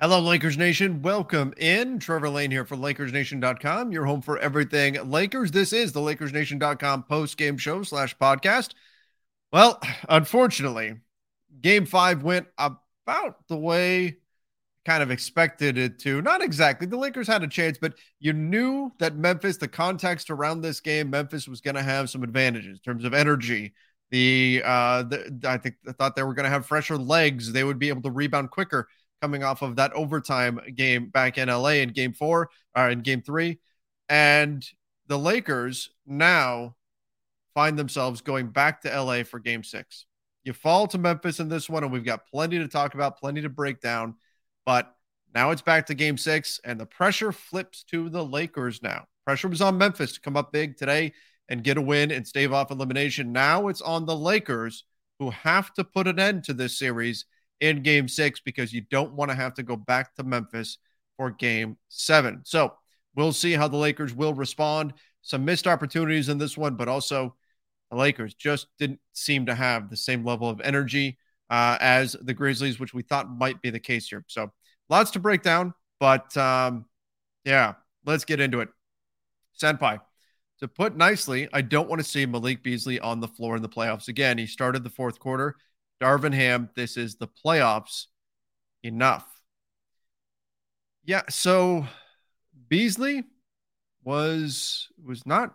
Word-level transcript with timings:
Hello, 0.00 0.20
Lakers 0.20 0.56
Nation. 0.56 1.02
Welcome 1.02 1.52
in. 1.56 1.98
Trevor 1.98 2.30
Lane 2.30 2.52
here 2.52 2.64
for 2.64 2.76
LakersNation.com, 2.76 3.90
your 3.90 4.04
home 4.04 4.22
for 4.22 4.38
everything 4.38 4.94
Lakers. 5.10 5.50
This 5.50 5.72
is 5.72 5.90
the 5.90 5.98
LakersNation.com 5.98 7.02
post 7.02 7.36
game 7.36 7.56
show 7.56 7.82
slash 7.82 8.16
podcast. 8.16 8.74
Well, 9.52 9.82
unfortunately, 10.08 11.00
game 11.60 11.84
five 11.84 12.22
went 12.22 12.46
about 12.56 13.48
the 13.48 13.56
way 13.56 14.18
kind 14.84 15.02
of 15.02 15.10
expected 15.10 15.76
it 15.76 15.98
to. 16.00 16.22
Not 16.22 16.42
exactly. 16.42 16.86
The 16.86 16.96
Lakers 16.96 17.26
had 17.26 17.42
a 17.42 17.48
chance, 17.48 17.76
but 17.76 17.94
you 18.20 18.32
knew 18.32 18.92
that 19.00 19.16
Memphis, 19.16 19.56
the 19.56 19.66
context 19.66 20.30
around 20.30 20.60
this 20.60 20.78
game, 20.78 21.10
Memphis 21.10 21.48
was 21.48 21.60
going 21.60 21.74
to 21.74 21.82
have 21.82 22.08
some 22.08 22.22
advantages 22.22 22.78
in 22.78 22.82
terms 22.84 23.04
of 23.04 23.14
energy. 23.14 23.74
The, 24.12 24.62
uh, 24.64 25.02
the 25.02 25.40
I 25.44 25.58
think 25.58 25.74
I 25.88 25.90
thought 25.90 26.14
they 26.14 26.22
were 26.22 26.34
going 26.34 26.44
to 26.44 26.50
have 26.50 26.66
fresher 26.66 26.96
legs. 26.96 27.52
They 27.52 27.64
would 27.64 27.80
be 27.80 27.88
able 27.88 28.02
to 28.02 28.12
rebound 28.12 28.52
quicker 28.52 28.86
coming 29.20 29.42
off 29.42 29.62
of 29.62 29.76
that 29.76 29.92
overtime 29.92 30.60
game 30.74 31.08
back 31.08 31.38
in 31.38 31.48
LA 31.48 31.80
in 31.80 31.90
game 31.90 32.12
four 32.12 32.50
or 32.76 32.82
uh, 32.82 32.90
in 32.90 33.00
game 33.00 33.22
three. 33.22 33.58
And 34.08 34.64
the 35.06 35.18
Lakers 35.18 35.90
now 36.06 36.76
find 37.54 37.78
themselves 37.78 38.20
going 38.20 38.48
back 38.48 38.82
to 38.82 39.02
LA 39.02 39.24
for 39.24 39.38
game 39.38 39.64
six. 39.64 40.06
You 40.44 40.52
fall 40.52 40.86
to 40.88 40.98
Memphis 40.98 41.40
in 41.40 41.48
this 41.48 41.68
one, 41.68 41.82
and 41.82 41.92
we've 41.92 42.04
got 42.04 42.26
plenty 42.26 42.58
to 42.58 42.68
talk 42.68 42.94
about, 42.94 43.18
plenty 43.18 43.42
to 43.42 43.48
break 43.48 43.80
down. 43.80 44.14
But 44.64 44.94
now 45.34 45.50
it's 45.50 45.62
back 45.62 45.86
to 45.86 45.94
game 45.94 46.16
six, 46.16 46.60
and 46.64 46.78
the 46.78 46.86
pressure 46.86 47.32
flips 47.32 47.84
to 47.84 48.08
the 48.08 48.24
Lakers 48.24 48.82
now. 48.82 49.06
Pressure 49.26 49.48
was 49.48 49.60
on 49.60 49.76
Memphis 49.76 50.14
to 50.14 50.20
come 50.20 50.36
up 50.36 50.52
big 50.52 50.76
today 50.76 51.12
and 51.48 51.64
get 51.64 51.76
a 51.76 51.82
win 51.82 52.10
and 52.10 52.26
stave 52.26 52.52
off 52.52 52.70
elimination. 52.70 53.32
Now 53.32 53.68
it's 53.68 53.82
on 53.82 54.06
the 54.06 54.16
Lakers 54.16 54.84
who 55.18 55.30
have 55.30 55.72
to 55.74 55.84
put 55.84 56.06
an 56.06 56.18
end 56.18 56.44
to 56.44 56.54
this 56.54 56.78
series 56.78 57.26
in 57.60 57.82
game 57.82 58.08
six 58.08 58.40
because 58.40 58.72
you 58.72 58.82
don't 58.90 59.14
want 59.14 59.30
to 59.30 59.36
have 59.36 59.54
to 59.54 59.62
go 59.62 59.76
back 59.76 60.14
to 60.14 60.22
Memphis 60.22 60.78
for 61.16 61.30
game 61.30 61.76
seven. 61.88 62.42
So 62.44 62.74
we'll 63.14 63.32
see 63.32 63.52
how 63.52 63.68
the 63.68 63.76
Lakers 63.76 64.14
will 64.14 64.34
respond. 64.34 64.94
Some 65.22 65.44
missed 65.44 65.66
opportunities 65.66 66.28
in 66.28 66.38
this 66.38 66.56
one, 66.56 66.76
but 66.76 66.88
also 66.88 67.34
the 67.90 67.96
Lakers 67.96 68.34
just 68.34 68.68
didn't 68.78 69.00
seem 69.12 69.46
to 69.46 69.54
have 69.54 69.90
the 69.90 69.96
same 69.96 70.24
level 70.24 70.48
of 70.48 70.60
energy 70.60 71.18
uh, 71.50 71.76
as 71.80 72.16
the 72.20 72.34
Grizzlies, 72.34 72.78
which 72.78 72.94
we 72.94 73.02
thought 73.02 73.30
might 73.30 73.60
be 73.62 73.70
the 73.70 73.80
case 73.80 74.08
here. 74.08 74.24
So 74.28 74.52
lots 74.88 75.10
to 75.12 75.18
break 75.18 75.42
down, 75.42 75.74
but 75.98 76.36
um, 76.36 76.84
yeah, 77.44 77.74
let's 78.04 78.24
get 78.24 78.40
into 78.40 78.60
it. 78.60 78.68
Senpai. 79.60 80.00
To 80.60 80.68
put 80.68 80.96
nicely, 80.96 81.48
I 81.52 81.62
don't 81.62 81.88
want 81.88 82.00
to 82.00 82.08
see 82.08 82.26
Malik 82.26 82.64
Beasley 82.64 82.98
on 82.98 83.20
the 83.20 83.28
floor 83.28 83.54
in 83.54 83.62
the 83.62 83.68
playoffs 83.68 84.08
again. 84.08 84.38
He 84.38 84.46
started 84.46 84.82
the 84.82 84.90
fourth 84.90 85.20
quarter. 85.20 85.54
Darvin 86.00 86.34
Ham, 86.34 86.70
this 86.74 86.96
is 86.96 87.16
the 87.16 87.28
playoffs. 87.28 88.06
Enough. 88.84 89.26
Yeah, 91.04 91.22
so 91.28 91.86
Beasley 92.68 93.24
was 94.04 94.88
was 95.04 95.26
not 95.26 95.54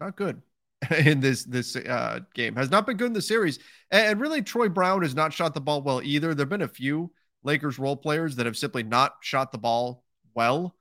not 0.00 0.16
good 0.16 0.40
in 1.04 1.20
this 1.20 1.44
this 1.44 1.76
uh, 1.76 2.20
game. 2.34 2.56
Has 2.56 2.70
not 2.70 2.86
been 2.86 2.96
good 2.96 3.08
in 3.08 3.12
the 3.12 3.22
series, 3.22 3.58
and, 3.90 4.06
and 4.06 4.20
really 4.20 4.42
Troy 4.42 4.68
Brown 4.68 5.02
has 5.02 5.14
not 5.14 5.32
shot 5.32 5.54
the 5.54 5.60
ball 5.60 5.82
well 5.82 6.00
either. 6.02 6.34
There've 6.34 6.48
been 6.48 6.62
a 6.62 6.68
few 6.68 7.12
Lakers 7.42 7.78
role 7.78 7.96
players 7.96 8.36
that 8.36 8.46
have 8.46 8.56
simply 8.56 8.82
not 8.82 9.16
shot 9.20 9.52
the 9.52 9.58
ball 9.58 10.04
well 10.34 10.74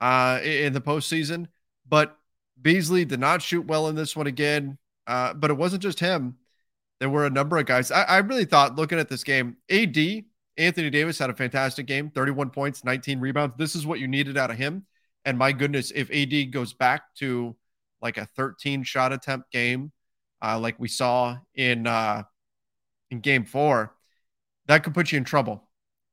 uh, 0.00 0.40
in 0.42 0.72
the 0.72 0.80
postseason, 0.80 1.46
but 1.88 2.16
Beasley 2.60 3.04
did 3.04 3.20
not 3.20 3.42
shoot 3.42 3.66
well 3.66 3.88
in 3.88 3.94
this 3.94 4.16
one 4.16 4.26
again. 4.26 4.78
Uh, 5.06 5.32
but 5.32 5.50
it 5.50 5.56
wasn't 5.56 5.82
just 5.82 6.00
him. 6.00 6.36
There 7.00 7.10
were 7.10 7.26
a 7.26 7.30
number 7.30 7.58
of 7.58 7.66
guys. 7.66 7.90
I, 7.90 8.02
I 8.02 8.18
really 8.18 8.44
thought 8.44 8.76
looking 8.76 8.98
at 8.98 9.08
this 9.08 9.24
game, 9.24 9.56
AD, 9.70 9.96
Anthony 10.56 10.90
Davis 10.90 11.18
had 11.18 11.30
a 11.30 11.34
fantastic 11.34 11.86
game 11.86 12.10
31 12.10 12.50
points, 12.50 12.84
19 12.84 13.20
rebounds. 13.20 13.54
This 13.56 13.74
is 13.74 13.86
what 13.86 14.00
you 14.00 14.08
needed 14.08 14.36
out 14.36 14.50
of 14.50 14.56
him. 14.56 14.84
And 15.24 15.38
my 15.38 15.52
goodness, 15.52 15.92
if 15.94 16.10
AD 16.10 16.52
goes 16.52 16.72
back 16.72 17.14
to 17.16 17.56
like 18.00 18.16
a 18.16 18.26
13 18.26 18.82
shot 18.82 19.12
attempt 19.12 19.50
game, 19.52 19.92
uh, 20.42 20.58
like 20.58 20.78
we 20.78 20.88
saw 20.88 21.36
in 21.54 21.86
uh, 21.86 22.22
in 23.10 23.20
game 23.20 23.44
four, 23.44 23.94
that 24.66 24.82
could 24.82 24.94
put 24.94 25.12
you 25.12 25.18
in 25.18 25.24
trouble 25.24 25.68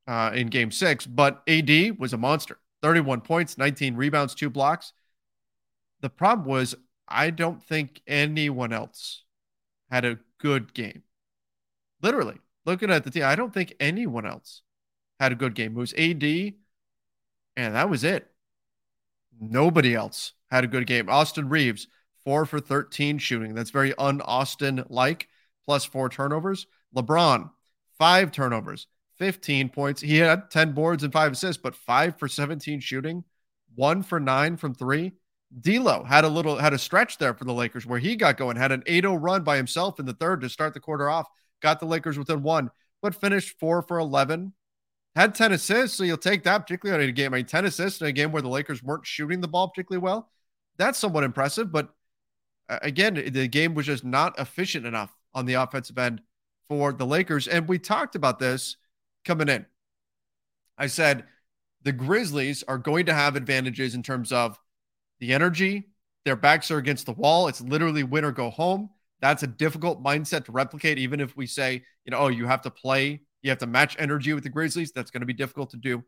uh, 0.06 0.30
in 0.34 0.48
game 0.48 0.70
six. 0.70 1.06
But 1.06 1.42
AD 1.48 1.98
was 1.98 2.12
a 2.12 2.18
monster 2.18 2.58
31 2.82 3.22
points, 3.22 3.58
19 3.58 3.96
rebounds, 3.96 4.34
two 4.34 4.50
blocks. 4.50 4.92
The 6.00 6.10
problem 6.10 6.46
was, 6.46 6.74
I 7.08 7.30
don't 7.30 7.62
think 7.62 8.02
anyone 8.06 8.72
else 8.72 9.22
had 9.90 10.04
a 10.04 10.18
good 10.46 10.72
game. 10.74 11.02
Literally, 12.02 12.36
looking 12.64 12.90
at 12.90 13.02
the 13.02 13.10
team, 13.10 13.24
I 13.24 13.34
don't 13.34 13.52
think 13.52 13.74
anyone 13.80 14.26
else 14.26 14.62
had 15.18 15.32
a 15.32 15.36
good 15.36 15.54
game. 15.54 15.72
It 15.72 15.80
was 15.80 15.92
AD, 15.94 16.22
and 17.56 17.74
that 17.74 17.90
was 17.90 18.04
it. 18.04 18.30
Nobody 19.40 19.94
else 19.94 20.34
had 20.50 20.62
a 20.62 20.68
good 20.68 20.86
game. 20.86 21.08
Austin 21.08 21.48
Reaves, 21.48 21.88
four 22.24 22.46
for 22.46 22.60
13 22.60 23.18
shooting. 23.18 23.54
That's 23.54 23.70
very 23.70 23.92
un 23.98 24.20
Austin 24.20 24.84
like, 24.88 25.28
plus 25.64 25.84
four 25.84 26.08
turnovers. 26.08 26.68
LeBron, 26.94 27.50
five 27.98 28.30
turnovers, 28.30 28.86
15 29.18 29.70
points. 29.70 30.00
He 30.00 30.18
had 30.18 30.48
10 30.50 30.72
boards 30.72 31.02
and 31.02 31.12
five 31.12 31.32
assists, 31.32 31.60
but 31.60 31.74
five 31.74 32.18
for 32.20 32.28
17 32.28 32.78
shooting, 32.78 33.24
one 33.74 34.04
for 34.04 34.20
nine 34.20 34.56
from 34.56 34.74
three. 34.74 35.12
D'Lo 35.60 36.04
had 36.04 36.24
a 36.24 36.28
little 36.28 36.56
had 36.56 36.72
a 36.72 36.78
stretch 36.78 37.18
there 37.18 37.34
for 37.34 37.44
the 37.44 37.52
Lakers 37.52 37.86
where 37.86 37.98
he 37.98 38.16
got 38.16 38.36
going, 38.36 38.56
had 38.56 38.72
an 38.72 38.82
8-0 38.82 39.18
run 39.20 39.44
by 39.44 39.56
himself 39.56 40.00
in 40.00 40.06
the 40.06 40.14
third 40.14 40.40
to 40.40 40.48
start 40.48 40.74
the 40.74 40.80
quarter 40.80 41.08
off, 41.08 41.28
got 41.62 41.80
the 41.80 41.86
Lakers 41.86 42.18
within 42.18 42.42
one, 42.42 42.70
but 43.00 43.14
finished 43.14 43.58
four 43.58 43.82
for 43.82 43.98
11. 43.98 44.52
Had 45.14 45.34
10 45.34 45.52
assists, 45.52 45.96
so 45.96 46.04
you'll 46.04 46.18
take 46.18 46.44
that, 46.44 46.58
particularly 46.58 47.02
on 47.02 47.08
a 47.08 47.12
game. 47.12 47.32
I 47.32 47.38
mean, 47.38 47.46
10 47.46 47.64
assists 47.64 48.02
in 48.02 48.06
a 48.06 48.12
game 48.12 48.32
where 48.32 48.42
the 48.42 48.48
Lakers 48.48 48.82
weren't 48.82 49.06
shooting 49.06 49.40
the 49.40 49.48
ball 49.48 49.68
particularly 49.68 50.02
well. 50.02 50.30
That's 50.76 50.98
somewhat 50.98 51.24
impressive, 51.24 51.72
but 51.72 51.88
uh, 52.68 52.78
again, 52.82 53.14
the 53.14 53.48
game 53.48 53.74
was 53.74 53.86
just 53.86 54.04
not 54.04 54.38
efficient 54.38 54.84
enough 54.84 55.16
on 55.32 55.46
the 55.46 55.54
offensive 55.54 55.96
end 55.96 56.20
for 56.68 56.92
the 56.92 57.06
Lakers. 57.06 57.48
And 57.48 57.68
we 57.68 57.78
talked 57.78 58.14
about 58.14 58.38
this 58.38 58.76
coming 59.24 59.48
in. 59.48 59.64
I 60.76 60.88
said 60.88 61.24
the 61.82 61.92
Grizzlies 61.92 62.64
are 62.66 62.78
going 62.78 63.06
to 63.06 63.14
have 63.14 63.36
advantages 63.36 63.94
in 63.94 64.02
terms 64.02 64.32
of 64.32 64.58
the 65.20 65.32
energy. 65.32 65.88
Their 66.24 66.36
backs 66.36 66.70
are 66.70 66.78
against 66.78 67.06
the 67.06 67.12
wall. 67.12 67.48
It's 67.48 67.60
literally 67.60 68.02
win 68.02 68.24
or 68.24 68.32
go 68.32 68.50
home. 68.50 68.90
That's 69.20 69.42
a 69.42 69.46
difficult 69.46 70.02
mindset 70.02 70.44
to 70.46 70.52
replicate, 70.52 70.98
even 70.98 71.20
if 71.20 71.36
we 71.36 71.46
say, 71.46 71.84
you 72.04 72.10
know, 72.10 72.18
oh, 72.18 72.28
you 72.28 72.46
have 72.46 72.62
to 72.62 72.70
play, 72.70 73.22
you 73.42 73.50
have 73.50 73.58
to 73.58 73.66
match 73.66 73.96
energy 73.98 74.32
with 74.32 74.44
the 74.44 74.50
Grizzlies. 74.50 74.92
That's 74.92 75.10
going 75.10 75.20
to 75.20 75.26
be 75.26 75.32
difficult 75.32 75.70
to 75.70 75.76
do. 75.76 76.04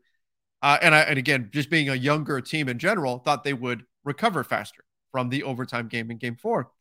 Uh, 0.61 0.77
and 0.81 0.93
I, 0.93 0.99
and 1.01 1.17
again, 1.17 1.49
just 1.53 1.69
being 1.69 1.89
a 1.89 1.95
younger 1.95 2.41
team 2.41 2.67
in 2.67 2.77
general, 2.79 3.19
thought 3.19 3.43
they 3.43 3.53
would 3.53 3.83
recover 4.03 4.43
faster. 4.43 4.83
from 5.11 5.29
the 5.29 5.43
overtime 5.43 5.87
game 5.87 6.11
in 6.11 6.17
game 6.17 6.35
four. 6.35 6.71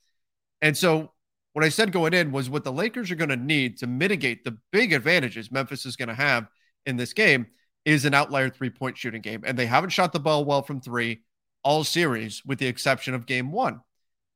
And 0.60 0.76
so 0.76 1.12
what 1.52 1.64
I 1.64 1.69
said 1.70 1.92
going 1.92 2.14
in 2.14 2.31
was 2.31 2.50
what 2.50 2.64
the 2.64 2.72
Lakers 2.72 3.10
are 3.10 3.16
going 3.16 3.31
to 3.31 3.36
need 3.36 3.78
to 3.78 3.86
mitigate 3.86 4.44
the 4.44 4.58
big 4.72 4.92
advantages 4.92 5.50
Memphis 5.50 5.86
is 5.86 5.96
going 5.96 6.08
to 6.08 6.14
have 6.14 6.48
in 6.86 6.96
this 6.96 7.12
game 7.12 7.46
is 7.84 8.04
an 8.04 8.14
outlier 8.14 8.50
three 8.50 8.70
point 8.70 8.98
shooting 8.98 9.22
game. 9.22 9.42
And 9.46 9.58
they 9.58 9.66
haven't 9.66 9.90
shot 9.90 10.12
the 10.12 10.20
ball 10.20 10.44
well 10.44 10.62
from 10.62 10.81
three 10.81 11.22
all 11.69 11.85
series, 11.85 12.43
with 12.47 12.59
the 12.59 12.67
exception 12.67 13.12
of 13.12 13.26
game 13.26 13.53
one. 13.53 13.79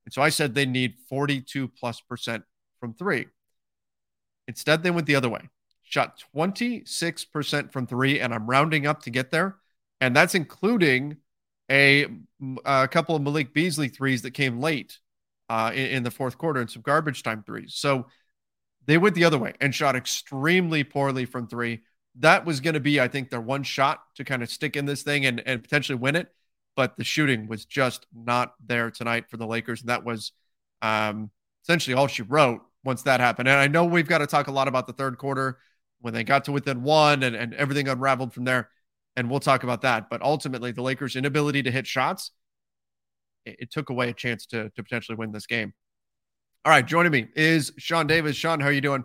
And 0.04 0.12
so 0.12 0.20
I 0.20 0.28
said 0.28 0.54
they 0.54 0.66
need 0.66 0.96
42 1.08 1.66
plus 1.66 1.98
percent 1.98 2.44
from 2.78 2.92
three. 2.92 3.24
Instead, 4.46 4.82
they 4.82 4.90
went 4.90 5.06
the 5.06 5.14
other 5.14 5.30
way, 5.30 5.48
shot 5.82 6.22
26% 6.36 7.72
from 7.72 7.86
three, 7.86 8.20
and 8.20 8.34
I'm 8.34 8.46
rounding 8.46 8.86
up 8.86 9.04
to 9.04 9.10
get 9.10 9.30
there. 9.30 9.56
And 9.98 10.14
that's 10.14 10.34
including 10.34 11.16
a, 11.70 12.06
a 12.66 12.86
couple 12.88 13.16
of 13.16 13.22
Malik 13.22 13.54
Beasley 13.54 13.88
threes 13.88 14.20
that 14.22 14.32
came 14.32 14.60
late 14.60 14.98
uh, 15.48 15.70
in, 15.72 15.86
in 15.86 16.02
the 16.02 16.10
fourth 16.10 16.36
quarter 16.36 16.60
and 16.60 16.68
some 16.68 16.82
garbage 16.82 17.22
time 17.22 17.42
threes. 17.44 17.72
So 17.76 18.08
they 18.84 18.98
went 18.98 19.14
the 19.14 19.24
other 19.24 19.38
way 19.38 19.54
and 19.58 19.74
shot 19.74 19.96
extremely 19.96 20.84
poorly 20.84 21.24
from 21.24 21.46
three. 21.46 21.80
That 22.16 22.44
was 22.44 22.60
going 22.60 22.74
to 22.74 22.80
be, 22.80 23.00
I 23.00 23.08
think, 23.08 23.30
their 23.30 23.40
one 23.40 23.62
shot 23.62 24.02
to 24.16 24.24
kind 24.24 24.42
of 24.42 24.50
stick 24.50 24.76
in 24.76 24.84
this 24.84 25.02
thing 25.02 25.24
and, 25.24 25.42
and 25.46 25.62
potentially 25.62 25.96
win 25.96 26.16
it. 26.16 26.28
But 26.74 26.96
the 26.96 27.04
shooting 27.04 27.48
was 27.48 27.64
just 27.64 28.06
not 28.14 28.54
there 28.64 28.90
tonight 28.90 29.26
for 29.28 29.36
the 29.36 29.46
Lakers. 29.46 29.80
And 29.80 29.90
that 29.90 30.04
was 30.04 30.32
um, 30.80 31.30
essentially 31.64 31.94
all 31.94 32.06
she 32.06 32.22
wrote 32.22 32.62
once 32.84 33.02
that 33.02 33.20
happened. 33.20 33.48
And 33.48 33.58
I 33.58 33.68
know 33.68 33.84
we've 33.84 34.08
got 34.08 34.18
to 34.18 34.26
talk 34.26 34.48
a 34.48 34.52
lot 34.52 34.68
about 34.68 34.86
the 34.86 34.92
third 34.92 35.18
quarter 35.18 35.58
when 36.00 36.14
they 36.14 36.24
got 36.24 36.44
to 36.44 36.52
within 36.52 36.82
one 36.82 37.22
and, 37.22 37.36
and 37.36 37.54
everything 37.54 37.88
unraveled 37.88 38.32
from 38.32 38.44
there. 38.44 38.70
And 39.16 39.30
we'll 39.30 39.40
talk 39.40 39.62
about 39.62 39.82
that. 39.82 40.08
But 40.08 40.22
ultimately, 40.22 40.72
the 40.72 40.82
Lakers' 40.82 41.16
inability 41.16 41.62
to 41.64 41.70
hit 41.70 41.86
shots, 41.86 42.30
it, 43.44 43.56
it 43.60 43.70
took 43.70 43.90
away 43.90 44.08
a 44.08 44.14
chance 44.14 44.46
to, 44.46 44.70
to 44.70 44.82
potentially 44.82 45.16
win 45.16 45.32
this 45.32 45.46
game. 45.46 45.74
All 46.64 46.70
right, 46.70 46.86
joining 46.86 47.12
me 47.12 47.28
is 47.36 47.72
Sean 47.76 48.06
Davis. 48.06 48.36
Sean, 48.36 48.60
how 48.60 48.68
are 48.68 48.72
you 48.72 48.80
doing? 48.80 49.04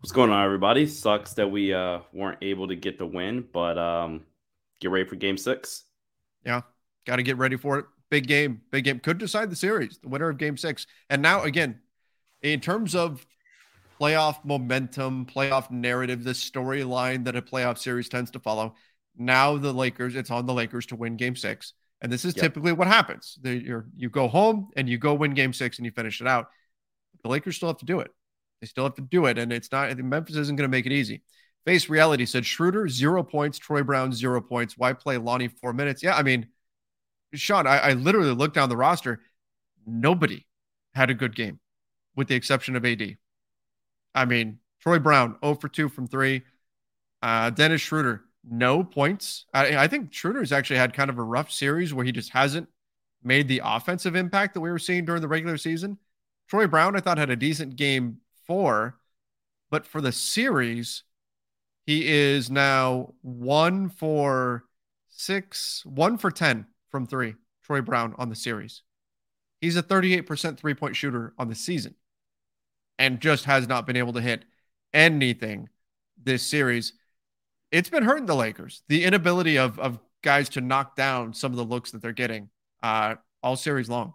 What's 0.00 0.12
going 0.12 0.30
on, 0.30 0.44
everybody? 0.44 0.86
Sucks 0.86 1.32
that 1.34 1.50
we 1.50 1.72
uh, 1.72 2.00
weren't 2.12 2.38
able 2.42 2.68
to 2.68 2.76
get 2.76 2.98
the 2.98 3.06
win, 3.06 3.44
but 3.52 3.78
um, 3.78 4.24
get 4.80 4.90
ready 4.90 5.08
for 5.08 5.16
game 5.16 5.36
six. 5.36 5.84
Yeah, 6.48 6.62
got 7.06 7.16
to 7.16 7.22
get 7.22 7.36
ready 7.36 7.56
for 7.56 7.78
it. 7.78 7.84
Big 8.10 8.26
game, 8.26 8.62
big 8.70 8.84
game. 8.84 9.00
Could 9.00 9.18
decide 9.18 9.50
the 9.50 9.56
series, 9.56 9.98
the 9.98 10.08
winner 10.08 10.30
of 10.30 10.38
game 10.38 10.56
six. 10.56 10.86
And 11.10 11.20
now, 11.20 11.42
again, 11.42 11.78
in 12.40 12.60
terms 12.60 12.94
of 12.94 13.26
playoff 14.00 14.42
momentum, 14.44 15.26
playoff 15.26 15.70
narrative, 15.70 16.24
the 16.24 16.30
storyline 16.30 17.24
that 17.24 17.36
a 17.36 17.42
playoff 17.42 17.76
series 17.76 18.08
tends 18.08 18.30
to 18.30 18.38
follow. 18.38 18.74
Now 19.14 19.58
the 19.58 19.72
Lakers, 19.72 20.14
it's 20.14 20.30
on 20.30 20.46
the 20.46 20.54
Lakers 20.54 20.86
to 20.86 20.96
win 20.96 21.16
game 21.16 21.36
six. 21.36 21.74
And 22.00 22.10
this 22.10 22.24
is 22.24 22.34
yep. 22.34 22.44
typically 22.44 22.72
what 22.72 22.86
happens. 22.86 23.38
you 23.42 23.84
you 23.94 24.08
go 24.08 24.26
home 24.26 24.70
and 24.74 24.88
you 24.88 24.96
go 24.96 25.12
win 25.12 25.34
game 25.34 25.52
six 25.52 25.78
and 25.78 25.84
you 25.84 25.90
finish 25.90 26.22
it 26.22 26.26
out. 26.26 26.48
The 27.24 27.28
Lakers 27.28 27.56
still 27.56 27.68
have 27.68 27.78
to 27.78 27.84
do 27.84 28.00
it. 28.00 28.10
They 28.62 28.68
still 28.68 28.84
have 28.84 28.94
to 28.94 29.02
do 29.02 29.26
it. 29.26 29.36
And 29.36 29.52
it's 29.52 29.70
not, 29.70 29.96
Memphis 29.98 30.36
isn't 30.36 30.56
going 30.56 30.70
to 30.70 30.76
make 30.76 30.86
it 30.86 30.92
easy. 30.92 31.22
Face 31.68 31.90
reality 31.90 32.24
said 32.24 32.46
Schroeder, 32.46 32.88
zero 32.88 33.22
points. 33.22 33.58
Troy 33.58 33.82
Brown, 33.82 34.10
zero 34.10 34.40
points. 34.40 34.78
Why 34.78 34.94
play 34.94 35.18
Lonnie 35.18 35.48
four 35.48 35.74
minutes? 35.74 36.02
Yeah, 36.02 36.16
I 36.16 36.22
mean, 36.22 36.46
Sean, 37.34 37.66
I, 37.66 37.76
I 37.78 37.92
literally 37.92 38.32
looked 38.32 38.54
down 38.54 38.70
the 38.70 38.76
roster. 38.78 39.20
Nobody 39.86 40.46
had 40.94 41.10
a 41.10 41.14
good 41.14 41.36
game 41.36 41.60
with 42.16 42.26
the 42.26 42.36
exception 42.36 42.74
of 42.74 42.86
AD. 42.86 43.18
I 44.14 44.24
mean, 44.24 44.60
Troy 44.80 44.98
Brown, 44.98 45.36
0 45.44 45.56
for 45.56 45.68
2 45.68 45.90
from 45.90 46.06
three. 46.06 46.40
Uh, 47.20 47.50
Dennis 47.50 47.82
Schroeder, 47.82 48.22
no 48.50 48.82
points. 48.82 49.44
I, 49.52 49.76
I 49.76 49.88
think 49.88 50.10
Schroeder's 50.10 50.52
actually 50.52 50.78
had 50.78 50.94
kind 50.94 51.10
of 51.10 51.18
a 51.18 51.22
rough 51.22 51.52
series 51.52 51.92
where 51.92 52.06
he 52.06 52.12
just 52.12 52.30
hasn't 52.30 52.66
made 53.22 53.46
the 53.46 53.60
offensive 53.62 54.16
impact 54.16 54.54
that 54.54 54.60
we 54.60 54.70
were 54.70 54.78
seeing 54.78 55.04
during 55.04 55.20
the 55.20 55.28
regular 55.28 55.58
season. 55.58 55.98
Troy 56.48 56.66
Brown, 56.66 56.96
I 56.96 57.00
thought, 57.00 57.18
had 57.18 57.28
a 57.28 57.36
decent 57.36 57.76
game 57.76 58.20
four, 58.46 58.96
but 59.70 59.84
for 59.84 60.00
the 60.00 60.12
series, 60.12 61.04
he 61.88 62.06
is 62.06 62.50
now 62.50 63.14
one 63.22 63.88
for 63.88 64.64
six, 65.08 65.82
one 65.86 66.18
for 66.18 66.30
10 66.30 66.66
from 66.90 67.06
three. 67.06 67.34
Troy 67.62 67.80
Brown 67.80 68.14
on 68.18 68.28
the 68.28 68.34
series. 68.34 68.82
He's 69.62 69.74
a 69.74 69.82
38% 69.82 70.58
three 70.58 70.74
point 70.74 70.96
shooter 70.96 71.32
on 71.38 71.48
the 71.48 71.54
season 71.54 71.94
and 72.98 73.20
just 73.20 73.46
has 73.46 73.66
not 73.66 73.86
been 73.86 73.96
able 73.96 74.12
to 74.12 74.20
hit 74.20 74.44
anything 74.92 75.70
this 76.22 76.42
series. 76.42 76.92
It's 77.72 77.88
been 77.88 78.02
hurting 78.04 78.26
the 78.26 78.36
Lakers. 78.36 78.82
The 78.88 79.04
inability 79.04 79.56
of 79.56 79.78
of 79.78 79.98
guys 80.22 80.50
to 80.50 80.60
knock 80.60 80.94
down 80.94 81.32
some 81.32 81.52
of 81.52 81.56
the 81.56 81.64
looks 81.64 81.92
that 81.92 82.02
they're 82.02 82.12
getting 82.12 82.50
uh, 82.82 83.14
all 83.42 83.56
series 83.56 83.88
long. 83.88 84.12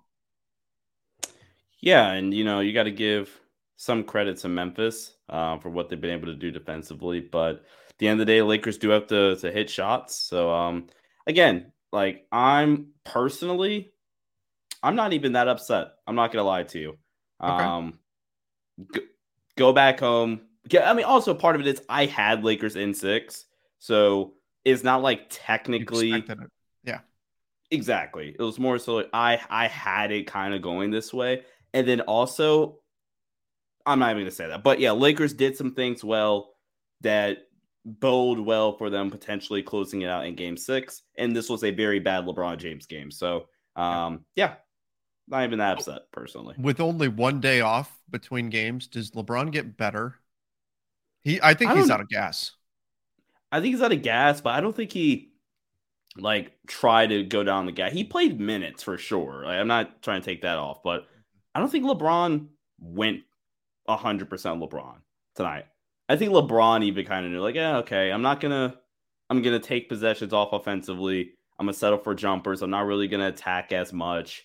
Yeah, 1.80 2.12
and 2.12 2.36
you 2.36 2.44
know 2.44 2.60
you 2.60 2.72
got 2.72 2.84
to 2.84 2.92
give 2.92 3.32
some 3.76 4.04
credit 4.04 4.38
to 4.38 4.50
Memphis 4.50 5.16
uh, 5.30 5.58
for 5.58 5.70
what 5.70 5.90
they've 5.90 6.00
been 6.00 6.12
able 6.12 6.28
to 6.28 6.36
do 6.36 6.52
defensively, 6.52 7.20
but 7.20 7.56
at 7.56 7.98
the 7.98 8.08
end 8.08 8.20
of 8.20 8.26
the 8.26 8.32
day, 8.32 8.42
Lakers 8.42 8.78
do 8.78 8.90
have 8.90 9.08
to 9.08 9.36
to 9.38 9.52
hit 9.52 9.70
shots. 9.70 10.16
So 10.16 10.52
um, 10.52 10.88
again, 11.28 11.72
like 11.92 12.26
I'm 12.32 12.88
personally, 13.04 13.94
I'm 14.82 14.96
not 14.96 15.14
even 15.14 15.34
that 15.34 15.48
upset. 15.48 15.90
I'm 16.08 16.16
not 16.16 16.32
gonna 16.32 16.44
lie 16.44 16.64
to 16.64 16.80
you. 16.80 16.98
Okay. 17.42 17.64
Um, 17.64 18.00
go, 19.56 19.74
back 19.74 20.00
home. 20.00 20.42
Yeah, 20.70 20.90
I 20.90 20.94
mean, 20.94 21.06
also 21.06 21.34
part 21.34 21.56
of 21.56 21.62
it 21.62 21.68
is 21.68 21.82
I 21.90 22.06
had 22.06 22.44
Lakers 22.44 22.76
in 22.76 22.94
six, 22.94 23.46
so 23.80 24.34
it's 24.64 24.84
not 24.84 25.02
like 25.02 25.28
technically. 25.30 26.24
Yeah, 26.84 27.00
exactly. 27.70 28.36
It 28.38 28.42
was 28.42 28.60
more 28.60 28.80
so 28.80 28.96
like 28.96 29.10
I 29.14 29.40
I 29.50 29.68
had 29.68 30.12
it 30.12 30.28
kind 30.28 30.54
of 30.54 30.62
going 30.62 30.90
this 30.90 31.14
way, 31.14 31.44
and 31.74 31.88
then 31.88 32.02
also, 32.02 32.80
I'm 33.86 34.00
not 34.00 34.12
even 34.12 34.24
gonna 34.24 34.32
say 34.32 34.48
that, 34.48 34.64
but 34.64 34.80
yeah, 34.80 34.92
Lakers 34.92 35.34
did 35.34 35.58
some 35.58 35.74
things 35.74 36.04
well 36.04 36.54
that 37.02 37.40
bode 37.86 38.40
well 38.40 38.78
for 38.78 38.90
them 38.90 39.12
potentially 39.12 39.62
closing 39.62 40.02
it 40.02 40.10
out 40.10 40.26
in 40.26 40.36
Game 40.36 40.58
Six, 40.58 41.04
and 41.18 41.36
this 41.36 41.50
was 41.50 41.64
a 41.64 41.72
very 41.72 42.00
bad 42.00 42.26
LeBron 42.26 42.58
James 42.58 42.86
game. 42.86 43.12
So, 43.12 43.48
um, 43.76 44.26
yeah, 44.36 44.56
not 45.28 45.44
even 45.44 45.60
that 45.60 45.78
upset 45.78 46.12
personally. 46.12 46.56
With 46.58 46.80
only 46.80 47.08
one 47.08 47.40
day 47.42 47.62
off 47.62 48.00
between 48.10 48.50
games, 48.50 48.88
does 48.88 49.12
LeBron 49.12 49.52
get 49.52 49.78
better? 49.78 50.16
He, 51.24 51.40
I 51.42 51.54
think 51.54 51.72
I 51.72 51.76
he's 51.76 51.90
out 51.90 52.02
of 52.02 52.10
gas. 52.10 52.52
I 53.52 53.62
think 53.62 53.76
he's 53.76 53.84
out 53.84 53.92
of 53.92 54.02
gas, 54.02 54.42
but 54.42 54.52
I 54.52 54.62
don't 54.62 54.76
think 54.76 54.92
he 54.92 55.32
like 56.18 56.54
tried 56.68 57.08
to 57.08 57.24
go 57.24 57.44
down 57.44 57.66
the 57.66 57.72
gas. 57.72 57.92
He 57.92 58.04
played 58.04 58.40
minutes 58.40 58.84
for 58.84 58.98
sure. 58.98 59.44
Like, 59.46 59.58
I'm 59.58 59.68
not 59.68 60.02
trying 60.02 60.22
to 60.22 60.26
take 60.26 60.42
that 60.42 60.58
off, 60.58 60.84
but 60.84 61.08
I 61.56 61.60
don't 61.60 61.70
think 61.72 61.86
LeBron 61.86 62.48
went 62.80 63.22
hundred 63.88 64.30
percent 64.30 64.60
LeBron 64.62 64.98
tonight. 65.36 65.66
I 66.10 66.16
think 66.16 66.32
LeBron 66.32 66.84
even 66.84 67.06
kind 67.06 67.26
of 67.26 67.32
knew, 67.32 67.42
like, 67.42 67.56
yeah, 67.56 67.78
okay, 67.78 68.12
I'm 68.12 68.22
not 68.22 68.40
gonna, 68.40 68.76
I'm 69.30 69.42
gonna 69.42 69.60
take 69.60 69.90
possessions 69.90 70.34
off 70.34 70.54
offensively. 70.54 71.32
I'm 71.60 71.66
gonna 71.66 71.74
settle 71.74 72.00
for 72.00 72.14
jumpers. 72.14 72.62
I'm 72.62 72.70
not 72.70 72.86
really 72.86 73.08
gonna 73.08 73.30
attack 73.30 73.72
as 73.72 73.94
much. 73.94 74.44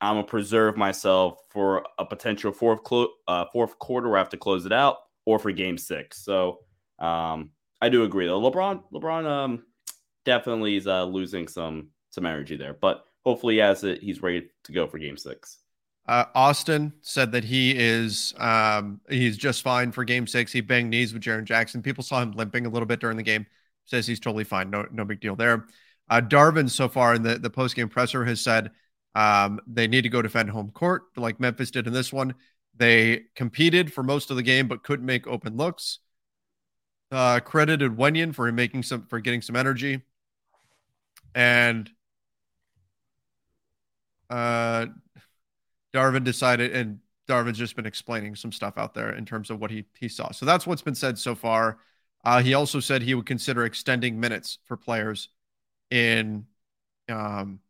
I'm 0.00 0.14
gonna 0.14 0.26
preserve 0.26 0.76
myself 0.76 1.38
for 1.50 1.84
a 1.98 2.04
potential 2.04 2.52
fourth 2.52 2.84
clo- 2.84 3.12
uh, 3.28 3.46
fourth 3.52 3.78
quarter 3.78 4.08
where 4.08 4.18
I 4.18 4.20
have 4.20 4.30
to 4.30 4.36
close 4.36 4.66
it 4.66 4.72
out, 4.72 4.98
or 5.26 5.38
for 5.38 5.52
Game 5.52 5.76
Six. 5.76 6.24
So 6.24 6.60
um, 6.98 7.50
I 7.80 7.88
do 7.88 8.04
agree 8.04 8.26
though. 8.26 8.40
LeBron, 8.40 8.82
LeBron, 8.92 9.26
um, 9.26 9.64
definitely 10.24 10.76
is 10.76 10.86
uh, 10.86 11.04
losing 11.04 11.48
some 11.48 11.88
some 12.10 12.26
energy 12.26 12.56
there, 12.56 12.74
but 12.74 13.04
hopefully 13.24 13.60
as 13.60 13.84
it. 13.84 14.02
He's 14.02 14.22
ready 14.22 14.48
to 14.64 14.72
go 14.72 14.86
for 14.86 14.98
Game 14.98 15.16
Six. 15.16 15.58
Uh, 16.06 16.24
Austin 16.34 16.92
said 17.02 17.32
that 17.32 17.44
he 17.44 17.72
is 17.76 18.34
um, 18.38 19.00
he's 19.08 19.36
just 19.36 19.62
fine 19.62 19.92
for 19.92 20.04
Game 20.04 20.26
Six. 20.26 20.52
He 20.52 20.60
banged 20.60 20.90
knees 20.90 21.12
with 21.12 21.22
Jaren 21.22 21.44
Jackson. 21.44 21.82
People 21.82 22.02
saw 22.02 22.20
him 22.20 22.32
limping 22.32 22.66
a 22.66 22.68
little 22.68 22.86
bit 22.86 23.00
during 23.00 23.16
the 23.16 23.22
game. 23.22 23.46
Says 23.84 24.06
he's 24.06 24.20
totally 24.20 24.44
fine. 24.44 24.70
No 24.70 24.86
no 24.90 25.04
big 25.04 25.20
deal 25.20 25.36
there. 25.36 25.66
Uh, 26.08 26.20
Darvin 26.20 26.68
so 26.68 26.88
far 26.88 27.14
in 27.14 27.22
the 27.22 27.38
the 27.38 27.50
post 27.50 27.76
game 27.76 27.88
presser 27.88 28.24
has 28.24 28.40
said 28.40 28.70
um, 29.14 29.60
they 29.66 29.86
need 29.86 30.02
to 30.02 30.08
go 30.08 30.22
defend 30.22 30.50
home 30.50 30.70
court 30.70 31.02
like 31.16 31.38
Memphis 31.38 31.70
did 31.70 31.86
in 31.86 31.92
this 31.92 32.12
one. 32.12 32.34
They 32.76 33.24
competed 33.34 33.92
for 33.92 34.02
most 34.02 34.30
of 34.30 34.36
the 34.36 34.42
game, 34.42 34.66
but 34.66 34.82
couldn't 34.82 35.06
make 35.06 35.26
open 35.26 35.56
looks. 35.56 35.98
Uh, 37.12 37.40
credited 37.40 37.96
Wenyen 37.96 38.34
for 38.34 38.50
making 38.52 38.84
some 38.84 39.06
for 39.06 39.20
getting 39.20 39.42
some 39.42 39.56
energy, 39.56 40.02
and 41.34 41.90
uh, 44.28 44.86
Darvin 45.92 46.24
decided, 46.24 46.74
and 46.74 47.00
Darvin's 47.28 47.58
just 47.58 47.76
been 47.76 47.86
explaining 47.86 48.34
some 48.36 48.52
stuff 48.52 48.78
out 48.78 48.94
there 48.94 49.12
in 49.14 49.24
terms 49.24 49.50
of 49.50 49.60
what 49.60 49.70
he 49.70 49.84
he 49.98 50.08
saw. 50.08 50.30
So 50.32 50.46
that's 50.46 50.66
what's 50.66 50.82
been 50.82 50.94
said 50.94 51.18
so 51.18 51.34
far. 51.34 51.78
Uh, 52.24 52.42
he 52.42 52.54
also 52.54 52.80
said 52.80 53.02
he 53.02 53.14
would 53.14 53.26
consider 53.26 53.64
extending 53.64 54.20
minutes 54.20 54.58
for 54.66 54.76
players 54.76 55.28
in 55.90 56.46
um, 57.08 57.60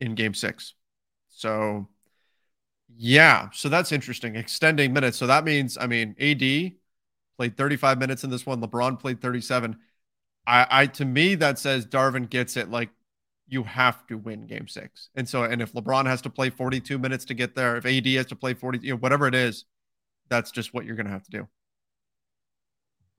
in 0.00 0.14
game 0.14 0.34
six. 0.34 0.74
So, 1.30 1.88
yeah, 2.96 3.48
so 3.52 3.68
that's 3.68 3.92
interesting. 3.92 4.36
Extending 4.36 4.92
minutes. 4.92 5.16
So 5.18 5.26
that 5.26 5.44
means, 5.44 5.76
I 5.78 5.86
mean, 5.86 6.14
AD 6.20 6.74
played 7.36 7.56
35 7.56 7.98
minutes 7.98 8.24
in 8.24 8.30
this 8.30 8.46
one. 8.46 8.60
LeBron 8.60 8.98
played 9.00 9.20
37. 9.20 9.76
I, 10.46 10.66
I 10.70 10.86
to 10.86 11.04
me 11.04 11.34
that 11.36 11.58
says 11.58 11.86
Darvin 11.86 12.28
gets 12.28 12.56
it 12.56 12.70
like 12.70 12.90
you 13.46 13.62
have 13.62 14.06
to 14.06 14.16
win 14.16 14.46
game 14.46 14.68
six. 14.68 15.10
And 15.14 15.28
so, 15.28 15.44
and 15.44 15.60
if 15.60 15.72
LeBron 15.72 16.06
has 16.06 16.22
to 16.22 16.30
play 16.30 16.50
42 16.50 16.98
minutes 16.98 17.24
to 17.26 17.34
get 17.34 17.54
there, 17.54 17.76
if 17.76 17.86
AD 17.86 18.06
has 18.06 18.26
to 18.26 18.36
play 18.36 18.54
40, 18.54 18.78
you 18.78 18.92
know, 18.92 18.98
whatever 18.98 19.26
it 19.26 19.34
is, 19.34 19.64
that's 20.28 20.50
just 20.50 20.72
what 20.72 20.84
you're 20.84 20.96
going 20.96 21.06
to 21.06 21.12
have 21.12 21.24
to 21.24 21.30
do. 21.30 21.48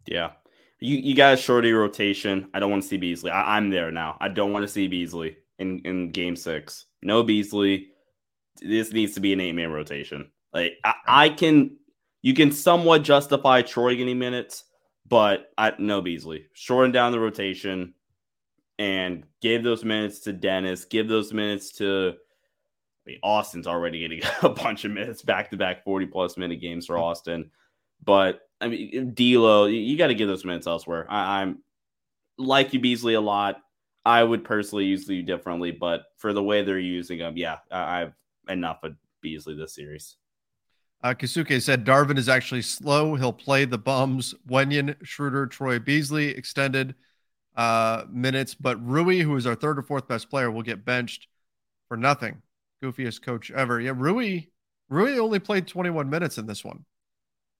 Yeah. 0.08 0.32
You, 0.80 0.98
you 0.98 1.16
got 1.16 1.36
a 1.36 1.38
shorty 1.38 1.72
rotation. 1.72 2.50
I 2.54 2.60
don't 2.60 2.72
want 2.72 2.84
to 2.84 2.90
see 2.90 2.98
Beasley. 2.98 3.32
I, 3.32 3.58
I'm 3.58 3.70
there 3.70 3.92
now. 3.92 4.18
I 4.20 4.28
don't 4.30 4.52
want 4.52 4.64
to 4.64 4.68
see 4.68 4.88
Beasley 4.88 5.38
in, 5.60 5.80
in 5.80 6.12
game 6.12 6.36
six. 6.36 6.86
No 7.02 7.24
Beasley. 7.24 7.90
This 8.62 8.92
needs 8.92 9.14
to 9.14 9.20
be 9.20 9.34
an 9.34 9.42
eight 9.42 9.54
man 9.54 9.72
rotation. 9.72 10.32
Like 10.54 10.74
I, 10.84 10.94
I 11.08 11.30
can, 11.30 11.78
you 12.22 12.34
can 12.34 12.52
somewhat 12.52 13.04
justify 13.04 13.62
Troy 13.62 13.96
getting 13.96 14.18
minutes, 14.18 14.64
but 15.08 15.52
I 15.58 15.74
no 15.78 16.02
Beasley. 16.02 16.48
Shorten 16.54 16.92
down 16.92 17.12
the 17.12 17.20
rotation 17.20 17.94
and 18.78 19.24
give 19.42 19.64
those 19.64 19.84
minutes 19.84 20.20
to 20.22 20.34
Dennis. 20.34 20.86
Give 20.86 21.08
those 21.08 21.34
minutes 21.34 21.72
to 21.74 22.16
I 23.06 23.12
mean, 23.12 23.20
Austin's 23.22 23.68
already 23.68 24.00
getting 24.00 24.22
a 24.42 24.50
bunch 24.50 24.86
of 24.86 24.92
minutes 24.92 25.22
back 25.22 25.52
to 25.52 25.58
back 25.58 25.84
40 25.84 26.08
plus 26.08 26.38
minute 26.38 26.62
games 26.62 26.86
for 26.86 26.98
Austin. 27.00 27.52
But 28.04 28.42
I 28.62 28.68
mean, 28.68 29.14
D'Lo, 29.14 29.66
you, 29.66 29.98
got 29.98 30.08
to 30.08 30.16
give 30.16 30.28
those 30.28 30.46
minutes 30.46 30.68
elsewhere. 30.68 31.06
I, 31.10 31.42
am 31.42 31.62
like 32.38 32.74
you 32.74 32.80
Beasley 32.80 33.16
a 33.16 33.22
lot. 33.22 33.62
I 34.06 34.24
would 34.24 34.44
personally 34.44 34.86
use 34.86 35.08
you 35.10 35.24
differently, 35.24 35.72
but 35.72 36.04
for 36.18 36.32
the 36.32 36.44
way 36.44 36.64
they're 36.64 36.78
using 36.78 37.20
them, 37.20 37.38
yeah, 37.38 37.58
I, 37.72 38.00
have 38.00 38.14
enough 38.48 38.84
of 38.84 38.96
Beasley 39.22 39.56
this 39.56 39.74
series. 39.74 40.16
Uh, 41.04 41.14
Kasuke 41.14 41.62
said 41.62 41.86
Darvin 41.86 42.18
is 42.18 42.30
actually 42.30 42.62
slow. 42.62 43.16
He'll 43.16 43.34
play 43.34 43.66
the 43.66 43.78
bums. 43.78 44.34
Wenyen, 44.48 44.96
Schroeder, 45.04 45.48
Troy 45.48 45.80
Beasley 45.80 46.30
extended 46.30 46.96
uh, 47.56 48.04
minutes, 48.10 48.56
but 48.56 48.86
Rui, 48.86 49.20
who 49.20 49.36
is 49.36 49.46
our 49.46 49.56
third 49.56 49.80
or 49.80 49.84
fourth 49.84 50.08
best 50.08 50.30
player, 50.30 50.52
will 50.52 50.64
get 50.64 50.86
benched 50.86 51.28
for 51.88 51.98
nothing. 51.98 52.42
Goofiest 52.84 53.22
coach 53.22 53.52
ever. 53.52 53.80
Yeah, 53.80 53.94
Rui, 53.96 54.42
Rui 54.90 55.18
only 55.18 55.40
played 55.40 55.68
21 55.68 56.10
minutes 56.10 56.38
in 56.38 56.46
this 56.46 56.64
one 56.64 56.86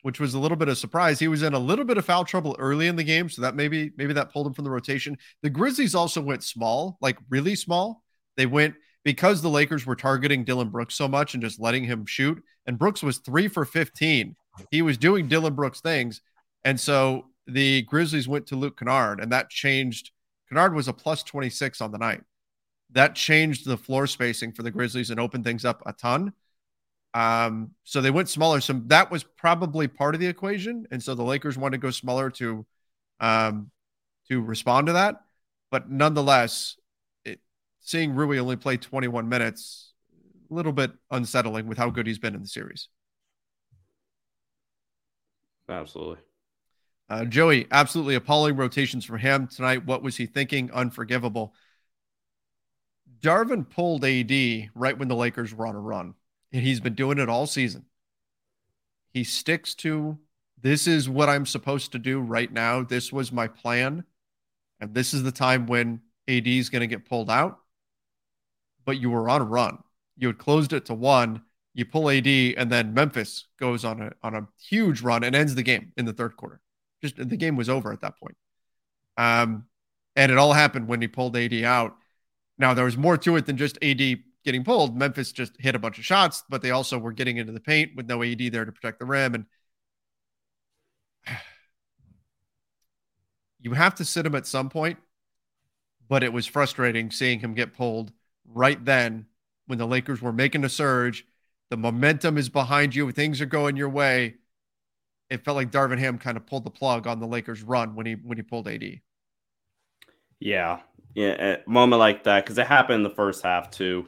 which 0.06 0.20
was 0.20 0.36
a 0.36 0.40
little 0.40 0.56
bit 0.56 0.68
of 0.68 0.78
surprise. 0.78 1.18
He 1.18 1.28
was 1.28 1.42
in 1.42 1.56
a 1.56 1.60
little 1.60 1.84
bit 1.84 1.98
of 1.98 2.06
foul 2.06 2.26
trouble 2.26 2.56
early 2.60 2.86
in 2.86 2.96
the 2.96 3.04
game, 3.04 3.28
so 3.28 3.42
that 3.42 3.56
maybe 3.56 3.92
maybe 3.98 4.14
that 4.14 4.32
pulled 4.32 4.46
him 4.46 4.54
from 4.54 4.64
the 4.64 4.70
rotation. 4.70 5.18
The 5.42 5.50
Grizzlies 5.50 5.96
also 5.96 6.22
went 6.22 6.44
small, 6.44 7.00
like 7.02 7.18
really 7.28 7.56
small. 7.56 8.04
They 8.38 8.46
went 8.46 8.76
because 9.04 9.42
the 9.42 9.50
Lakers 9.50 9.84
were 9.84 9.96
targeting 9.96 10.44
Dillon 10.44 10.70
Brooks 10.70 10.94
so 10.94 11.08
much 11.08 11.34
and 11.34 11.42
just 11.42 11.60
letting 11.60 11.86
him 11.86 12.06
shoot. 12.06 12.40
And 12.68 12.78
Brooks 12.78 13.02
was 13.02 13.18
three 13.18 13.48
for 13.48 13.66
15. 13.66 14.36
He 14.70 14.84
was 14.84 15.00
doing 15.00 15.28
Dillon 15.28 15.56
Brooks 15.56 15.82
things. 15.82 16.22
And 16.64 16.80
so 16.80 17.26
the 17.48 17.84
Grizzlies 17.84 18.28
went 18.28 18.48
to 18.48 18.56
Luke 18.56 18.80
Kennard, 18.80 19.20
and 19.20 19.32
that 19.32 19.50
changed. 19.50 20.12
Kennard 20.50 20.74
was 20.74 20.88
a 20.88 20.94
plus 20.94 21.24
26 21.24 21.82
on 21.82 21.92
the 21.92 21.98
night. 21.98 22.22
That 22.92 23.16
changed 23.16 23.66
the 23.66 23.78
floor 23.78 24.08
spacing 24.08 24.52
for 24.52 24.64
the 24.64 24.72
Grizzlies 24.72 25.10
and 25.10 25.20
opened 25.20 25.44
things 25.44 25.66
up 25.66 25.82
a 25.86 25.94
ton. 25.94 26.34
Um, 27.14 27.72
so 27.84 28.02
they 28.02 28.12
went 28.12 28.30
smaller. 28.30 28.62
So 28.62 28.74
that 28.88 29.10
was 29.10 29.24
probably 29.24 29.88
part 29.88 30.16
of 30.16 30.22
the 30.22 30.28
equation. 30.28 30.86
And 30.92 31.02
so 31.02 31.16
the 31.16 31.24
Lakers 31.24 31.58
wanted 31.58 31.78
to 31.78 31.82
go 31.82 31.92
smaller 31.92 32.30
to 32.32 32.66
um, 33.20 33.72
to 34.28 34.42
respond 34.42 34.88
to 34.88 34.94
that. 34.94 35.22
But 35.72 35.90
nonetheless, 35.90 36.78
it, 37.24 37.40
seeing 37.80 38.14
Rui 38.14 38.38
only 38.38 38.56
play 38.56 38.78
21 38.78 39.30
minutes, 39.30 39.94
a 40.50 40.54
little 40.54 40.74
bit 40.74 40.92
unsettling 41.12 41.68
with 41.68 41.78
how 41.78 41.90
good 41.90 42.08
he's 42.08 42.20
been 42.20 42.36
in 42.36 42.42
the 42.42 42.48
series. 42.48 42.90
Absolutely. 45.70 46.18
Uh, 47.08 47.26
Joey, 47.26 47.68
absolutely 47.72 48.16
appalling 48.16 48.56
rotations 48.56 49.06
for 49.06 49.18
him 49.18 49.48
tonight. 49.48 49.86
What 49.86 50.02
was 50.02 50.18
he 50.18 50.26
thinking? 50.26 50.72
Unforgivable. 50.72 51.54
Darvin 53.20 53.70
pulled 53.70 54.04
AD 54.04 54.70
right 54.76 54.98
when 54.98 55.08
the 55.08 55.16
Lakers 55.16 55.54
were 55.54 55.68
on 55.68 55.76
a 55.76 55.80
run 55.80 56.16
and 56.52 56.62
he's 56.62 56.80
been 56.80 56.96
doing 56.96 57.20
it 57.20 57.30
all 57.30 57.48
season. 57.48 57.86
He 59.14 59.24
sticks 59.24 59.76
to 59.76 60.18
this 60.62 60.88
is 60.88 61.08
what 61.08 61.30
I'm 61.30 61.46
supposed 61.46 61.92
to 61.92 62.00
do 62.00 62.20
right 62.20 62.52
now. 62.52 62.84
This 62.84 63.14
was 63.14 63.32
my 63.32 63.48
plan. 63.48 64.04
And 64.80 64.94
this 64.94 65.14
is 65.14 65.24
the 65.24 65.32
time 65.32 65.68
when 65.68 66.02
AD 66.28 66.48
is 66.48 66.70
going 66.70 66.82
to 66.82 66.88
get 66.88 67.06
pulled 67.06 67.30
out. 67.30 67.60
But 68.84 69.00
you 69.00 69.10
were 69.10 69.30
on 69.30 69.42
a 69.42 69.46
run. 69.46 69.80
You 70.18 70.28
had 70.28 70.38
closed 70.38 70.74
it 70.74 70.86
to 70.86 70.94
one. 70.94 71.44
You 71.74 71.86
pull 71.86 72.10
AD, 72.10 72.28
and 72.28 72.72
then 72.72 72.94
Memphis 72.94 73.48
goes 73.60 73.84
on 73.84 74.02
a 74.02 74.12
on 74.24 74.34
a 74.34 74.48
huge 74.60 75.02
run 75.02 75.24
and 75.24 75.36
ends 75.36 75.56
the 75.56 75.64
game 75.64 75.92
in 75.98 76.06
the 76.06 76.14
third 76.14 76.38
quarter. 76.38 76.62
Just 77.14 77.30
the 77.30 77.38
game 77.38 77.56
was 77.56 77.70
over 77.70 77.92
at 77.92 78.02
that 78.02 78.18
point. 78.20 78.36
Um, 79.18 79.66
and 80.16 80.32
it 80.32 80.38
all 80.38 80.54
happened 80.54 80.88
when 80.88 81.02
he 81.02 81.08
pulled 81.08 81.38
AD 81.38 81.54
out. 81.64 81.96
Now 82.58 82.74
there 82.74 82.86
was 82.86 82.98
more 82.98 83.18
to 83.18 83.36
it 83.36 83.46
than 83.46 83.58
just 83.58 83.78
AD 83.84 84.18
getting 84.44 84.64
pulled. 84.64 84.98
Memphis 84.98 85.32
just 85.32 85.54
hit 85.60 85.76
a 85.76 85.80
bunch 85.80 85.98
of 85.98 86.06
shots, 86.06 86.44
but 86.50 86.62
they 86.62 86.72
also 86.72 86.98
were 86.98 87.12
getting 87.12 87.38
into 87.38 87.52
the 87.52 87.60
paint 87.60 87.96
with 87.96 88.08
no 88.08 88.24
AD 88.24 88.40
there 88.52 88.66
to 88.66 88.72
protect 88.72 89.00
the 89.00 89.06
rim. 89.06 89.36
And 89.36 89.46
you 93.60 93.74
have 93.74 93.96
to 93.96 94.06
sit 94.06 94.26
him 94.26 94.36
at 94.36 94.48
some 94.48 94.70
point, 94.70 94.98
but 96.08 96.24
it 96.24 96.32
was 96.32 96.46
frustrating 96.46 97.12
seeing 97.12 97.40
him 97.40 97.54
get 97.54 97.74
pulled 97.74 98.12
right 98.48 98.84
then 98.84 99.26
when 99.68 99.80
the 99.80 99.88
Lakers 99.88 100.22
were 100.22 100.34
making 100.34 100.64
a 100.64 100.70
surge. 100.70 101.26
The 101.70 101.78
momentum 101.78 102.38
is 102.38 102.48
behind 102.48 102.94
you, 102.96 103.12
things 103.12 103.42
are 103.42 103.48
going 103.48 103.76
your 103.76 103.90
way. 103.90 104.36
It 105.30 105.44
felt 105.44 105.56
like 105.56 105.72
Darvin 105.72 105.98
Ham 105.98 106.18
kind 106.18 106.38
of 106.38 106.46
pulled 106.46 106.66
the 106.66 106.72
plug 106.72 107.08
on 107.08 107.20
the 107.20 107.28
Lakers' 107.28 107.64
run 107.64 107.96
when 107.96 108.06
he 108.06 108.14
when 108.14 108.38
he 108.38 108.44
pulled 108.44 108.68
AD. 108.68 108.84
Yeah, 110.40 110.80
yeah, 111.16 111.58
a 111.66 111.70
moment 111.70 112.00
like 112.00 112.24
that 112.26 112.44
because 112.44 112.58
it 112.58 112.68
happened 112.68 112.98
in 112.98 113.04
the 113.04 113.16
first 113.16 113.44
half 113.44 113.72
too 113.72 114.08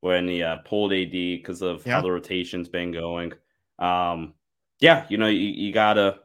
when 0.00 0.26
he 0.28 0.42
uh, 0.42 0.56
pulled 0.64 0.92
AD 0.92 1.12
because 1.12 1.62
of 1.62 1.86
yeah. 1.86 1.94
how 1.94 2.02
the 2.02 2.10
rotation's 2.10 2.68
been 2.68 2.92
going. 2.92 3.32
Um, 3.78 4.34
yeah, 4.80 5.06
you 5.08 5.18
know, 5.18 5.28
you, 5.28 5.48
you 5.48 5.72
got 5.72 5.94
to 5.94 6.18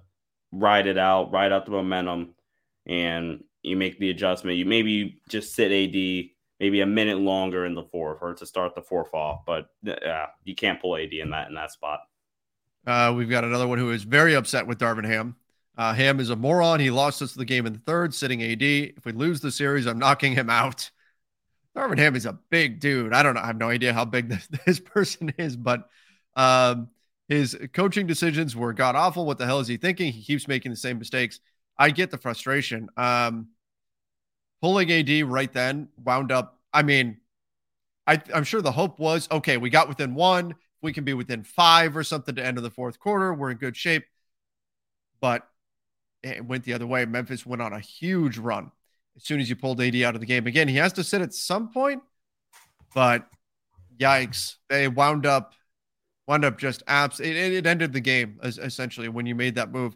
ride 0.51 0.88
it 0.88 0.98
out, 0.98 1.32
ride 1.32 1.51
out 1.51 1.65
the 1.65 1.72
momentum, 1.72 2.36
and 2.86 3.44
you 3.63 3.75
make 3.75 4.00
the 4.00 4.10
adjustment. 4.10 4.58
You 4.58 4.65
maybe 4.65 5.22
just 5.30 5.54
sit 5.54 5.72
AD 5.72 6.30
maybe 6.60 6.82
a 6.82 6.86
minute 6.86 7.20
longer 7.20 7.65
in 7.65 7.75
the 7.75 7.84
fourth 7.84 8.20
or 8.22 8.34
to 8.34 8.46
start 8.46 8.75
the 8.75 8.82
fourth 8.82 9.13
off, 9.13 9.42
but 9.46 9.68
uh, 9.88 10.27
you 10.44 10.56
can't 10.56 10.82
pull 10.82 10.96
AD 10.96 11.12
in 11.13 11.30
that 11.32 11.50
in 11.50 11.56
that 11.56 11.72
spot. 11.72 12.00
Uh, 12.86 13.13
we've 13.15 13.30
got 13.30 13.44
another 13.44 13.68
one 13.68 13.77
who 13.77 13.92
is 13.92 14.04
very 14.04 14.36
upset 14.36 14.68
with 14.68 14.77
Darvin 14.77 15.06
Ham. 15.06 15.36
Uh, 15.77 15.94
Ham 15.94 16.20
is 16.20 16.30
a 16.30 16.36
moron. 16.36 16.80
He 16.80 16.89
lost 16.89 17.22
us 17.22 17.34
the 17.34 17.46
game 17.46 17.65
in 17.65 17.74
the 17.74 17.80
third, 17.80 18.13
sitting 18.13 18.44
AD. 18.44 18.62
If 18.62 19.06
we 19.06 19.12
lose 19.12 19.42
the 19.42 19.51
series, 19.51 19.86
I'm 19.86 20.00
knocking 20.00 20.34
him 20.34 20.50
out. 20.50 20.89
Darvin 21.75 21.98
Ham 21.98 22.15
is 22.15 22.25
a 22.25 22.34
big 22.50 22.80
dude. 22.80 23.13
I 23.13 23.24
don't 23.24 23.34
know. 23.34 23.42
I 23.42 23.48
have 23.48 23.58
no 23.58 23.70
idea 23.70 23.94
how 23.94 24.06
big 24.06 24.30
this, 24.30 24.48
this 24.65 24.80
person 24.80 25.34
is, 25.38 25.58
but 25.58 25.89
um, 26.36 26.89
his 27.27 27.58
coaching 27.74 28.08
decisions 28.08 28.56
were 28.56 28.74
god 28.74 28.96
awful. 28.96 29.25
What 29.25 29.38
the 29.38 29.46
hell 29.46 29.60
is 29.60 29.68
he 29.68 29.77
thinking? 29.77 30.12
He 30.13 30.24
keeps 30.24 30.48
making 30.48 30.72
the 30.72 30.77
same 30.77 31.00
mistakes. 31.00 31.39
I 31.77 31.89
get 31.89 32.12
the 32.12 32.18
frustration. 32.18 32.89
Um, 32.96 33.50
pulling 34.62 34.92
AD 34.92 35.25
right 35.25 35.51
then 35.51 35.89
wound 36.04 36.32
up. 36.32 36.60
I 36.74 36.84
mean, 36.84 37.18
I, 38.08 38.22
I'm 38.34 38.44
sure 38.44 38.62
the 38.62 38.72
hope 38.72 39.00
was 39.00 39.27
okay, 39.32 39.58
we 39.58 39.70
got 39.70 39.89
within 39.89 40.15
one. 40.15 40.56
We 40.86 40.94
can 40.94 41.04
be 41.04 41.13
within 41.13 41.44
five 41.44 41.98
or 41.98 42.04
something 42.04 42.36
to 42.36 42.46
end 42.46 42.58
of 42.58 42.63
the 42.63 42.70
fourth 42.70 43.00
quarter. 43.00 43.34
We're 43.34 43.51
in 43.51 43.58
good 43.58 43.75
shape. 43.75 44.06
But 45.20 45.48
it 46.24 46.46
went 46.46 46.63
the 46.63 46.74
other 46.74 46.88
way. 46.88 47.06
Memphis 47.06 47.46
went 47.46 47.62
on 47.62 47.74
a 47.74 47.80
huge 47.80 48.38
run 48.38 48.72
as 49.15 49.24
soon 49.24 49.39
as 49.39 49.50
you 49.50 49.56
pulled 49.56 49.82
AD 49.82 49.96
out 49.98 50.15
of 50.15 50.22
the 50.22 50.27
game. 50.27 50.48
Again, 50.48 50.68
he 50.68 50.75
has 50.77 50.94
to 50.94 51.04
sit 51.04 51.22
at 51.22 51.34
some 51.34 51.72
point, 51.72 52.01
but 52.94 53.27
yikes, 53.98 54.56
they 54.70 54.88
wound 54.88 55.25
up 55.25 55.54
wound 56.27 56.46
up 56.46 56.58
just 56.58 56.84
abs. 56.88 57.20
It, 57.20 57.36
it 57.36 57.65
ended 57.65 57.94
the 57.94 58.00
game 58.00 58.39
essentially 58.44 59.10
when 59.10 59.25
you 59.25 59.36
made 59.36 59.56
that 59.56 59.72
move. 59.72 59.96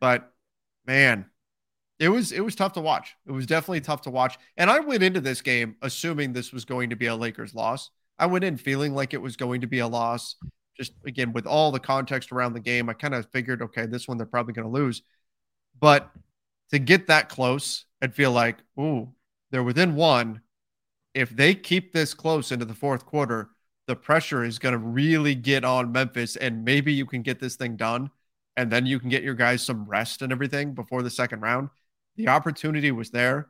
But 0.00 0.32
man, 0.86 1.26
it 1.98 2.08
was 2.08 2.32
it 2.32 2.44
was 2.44 2.54
tough 2.54 2.74
to 2.74 2.80
watch. 2.80 3.14
It 3.26 3.32
was 3.32 3.46
definitely 3.46 3.80
tough 3.80 4.02
to 4.02 4.10
watch. 4.10 4.38
And 4.56 4.70
I 4.70 4.80
went 4.80 5.02
into 5.02 5.20
this 5.20 5.42
game 5.42 5.76
assuming 5.82 6.32
this 6.32 6.52
was 6.52 6.64
going 6.64 6.90
to 6.90 6.96
be 6.96 7.06
a 7.06 7.16
Lakers 7.16 7.54
loss. 7.54 7.90
I 8.18 8.26
went 8.26 8.44
in 8.44 8.56
feeling 8.56 8.94
like 8.94 9.14
it 9.14 9.22
was 9.22 9.36
going 9.36 9.60
to 9.60 9.66
be 9.66 9.80
a 9.80 9.86
loss. 9.86 10.36
Just 10.76 10.92
again 11.06 11.32
with 11.32 11.46
all 11.46 11.72
the 11.72 11.80
context 11.80 12.32
around 12.32 12.52
the 12.52 12.60
game, 12.60 12.88
I 12.88 12.92
kind 12.92 13.14
of 13.14 13.30
figured, 13.30 13.62
okay, 13.62 13.86
this 13.86 14.06
one 14.06 14.18
they're 14.18 14.26
probably 14.26 14.52
going 14.52 14.68
to 14.68 14.72
lose. 14.72 15.02
But 15.78 16.10
to 16.70 16.78
get 16.78 17.06
that 17.06 17.28
close 17.28 17.84
and 18.00 18.14
feel 18.14 18.32
like, 18.32 18.58
ooh, 18.78 19.12
they're 19.50 19.62
within 19.62 19.94
one. 19.94 20.40
If 21.14 21.30
they 21.30 21.54
keep 21.54 21.92
this 21.92 22.12
close 22.12 22.52
into 22.52 22.66
the 22.66 22.74
fourth 22.74 23.06
quarter, 23.06 23.50
the 23.86 23.96
pressure 23.96 24.44
is 24.44 24.58
going 24.58 24.72
to 24.72 24.78
really 24.78 25.34
get 25.34 25.64
on 25.64 25.92
Memphis, 25.92 26.36
and 26.36 26.64
maybe 26.64 26.92
you 26.92 27.06
can 27.06 27.22
get 27.22 27.40
this 27.40 27.56
thing 27.56 27.76
done, 27.76 28.10
and 28.56 28.70
then 28.70 28.84
you 28.84 28.98
can 28.98 29.08
get 29.08 29.22
your 29.22 29.34
guys 29.34 29.62
some 29.62 29.84
rest 29.86 30.22
and 30.22 30.32
everything 30.32 30.74
before 30.74 31.02
the 31.02 31.10
second 31.10 31.40
round. 31.40 31.70
The 32.16 32.28
opportunity 32.28 32.90
was 32.90 33.10
there, 33.10 33.48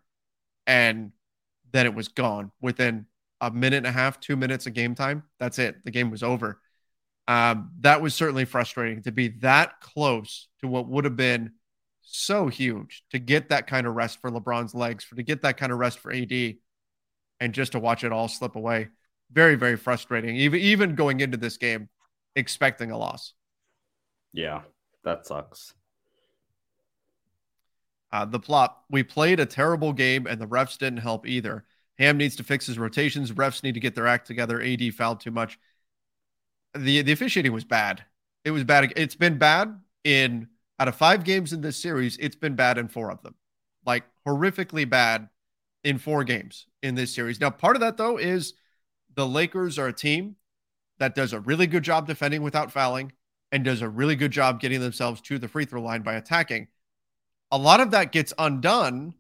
and 0.67 1.13
then 1.73 1.87
it 1.87 1.95
was 1.95 2.09
gone 2.09 2.53
within 2.61 3.07
a 3.41 3.51
minute 3.51 3.79
and 3.79 3.87
a 3.87 3.93
half, 3.93 4.21
two 4.21 4.37
minutes 4.37 4.67
of 4.67 4.75
game 4.75 4.95
time. 4.95 5.25
That's 5.39 5.59
it. 5.59 5.85
The 5.85 5.91
game 5.91 6.11
was 6.11 6.23
over. 6.23 6.61
Um, 7.29 7.71
that 7.81 8.03
was 8.03 8.15
certainly 8.15 8.45
frustrating 8.45 9.03
to 9.03 9.13
be 9.13 9.29
that 9.41 9.81
close 9.81 10.49
to 10.61 10.69
what 10.69 10.89
would 10.89 11.05
have 11.05 11.17
been 11.17 11.53
so 12.03 12.49
huge 12.49 13.03
to 13.11 13.19
get 13.19 13.49
that 13.49 13.67
kind 13.67 13.87
of 13.87 13.95
rest 13.95 14.21
for 14.21 14.31
LeBron's 14.31 14.75
legs, 14.75 15.05
for 15.05 15.17
to 15.17 15.23
get 15.23 15.43
that 15.43 15.57
kind 15.57 15.73
of 15.73 15.79
rest 15.79 15.99
for 15.99 16.13
AD. 16.13 16.59
and 17.41 17.53
just 17.55 17.73
to 17.73 17.79
watch 17.79 18.05
it 18.05 18.13
all 18.13 18.29
slip 18.29 18.57
away, 18.57 18.89
very 19.33 19.57
very 19.57 19.77
frustrating. 19.77 20.37
Even 20.37 20.61
even 20.61 20.95
going 20.95 21.21
into 21.21 21.37
this 21.37 21.57
game, 21.57 21.89
expecting 22.37 22.91
a 22.91 22.99
loss. 22.99 23.35
Yeah, 24.33 24.63
that 25.05 25.27
sucks. 25.27 25.75
Uh, 28.13 28.25
the 28.25 28.39
plot 28.41 28.83
we 28.91 29.03
played 29.03 29.41
a 29.41 29.47
terrible 29.47 29.93
game 29.93 30.27
and 30.27 30.41
the 30.41 30.47
refs 30.47 30.79
didn't 30.79 30.99
help 31.01 31.27
either. 31.27 31.65
Ham 31.99 32.17
needs 32.17 32.37
to 32.37 32.45
fix 32.45 32.67
his 32.67 32.79
rotations. 32.79 33.33
Refs 33.33 33.63
need 33.63 33.75
to 33.75 33.81
get 33.81 33.95
their 33.95 34.07
act 34.07 34.27
together. 34.27 34.61
AD 34.61 34.95
fouled 34.95 35.21
too 35.21 35.31
much. 35.31 35.59
The 36.75 37.03
the 37.03 37.13
officiating 37.13 37.53
was 37.53 37.65
bad. 37.65 38.05
It 38.45 38.51
was 38.51 38.65
bad. 38.65 38.93
It's 38.97 39.15
been 39.15 39.39
bad 39.39 39.81
in 40.05 40.49
out 40.79 40.89
of 40.89 40.97
five 40.97 41.25
games 41.25 41.53
in 41.53 41.63
this 41.63 41.77
series. 41.77 42.17
It's 42.19 42.37
been 42.37 42.55
bad 42.55 42.79
in 42.79 42.89
four 42.89 43.11
of 43.11 43.23
them, 43.23 43.35
like 43.85 44.05
horrifically 44.27 44.89
bad 44.89 45.29
in 45.85 45.99
four 45.99 46.25
games 46.25 46.67
in 46.83 46.95
this 46.95 47.15
series. 47.15 47.41
Now, 47.41 47.51
part 47.51 47.77
of 47.77 47.81
that 47.81 47.97
though 47.97 48.19
is 48.19 48.55
the 49.15 49.27
Lakers 49.27 49.79
are 49.79 49.89
a 49.89 49.93
team 49.93 50.37
that 50.99 51.15
does 51.15 51.33
a 51.33 51.41
really 51.41 51.67
good 51.67 51.83
job 51.83 52.07
defending 52.07 52.43
without 52.43 52.73
fouling 52.73 53.13
and 53.53 53.65
does 53.65 53.83
a 53.83 53.89
really 53.89 54.17
good 54.17 54.31
job 54.31 54.61
getting 54.61 54.81
themselves 54.81 55.21
to 55.23 55.39
the 55.39 55.49
free 55.49 55.65
throw 55.65 55.81
line 55.81 56.03
by 56.03 56.15
attacking. 56.15 56.69
A 57.51 57.59
lot 57.59 57.81
of 57.81 57.93
that 57.93 58.13
gets 58.13 58.33
undone 58.39 59.15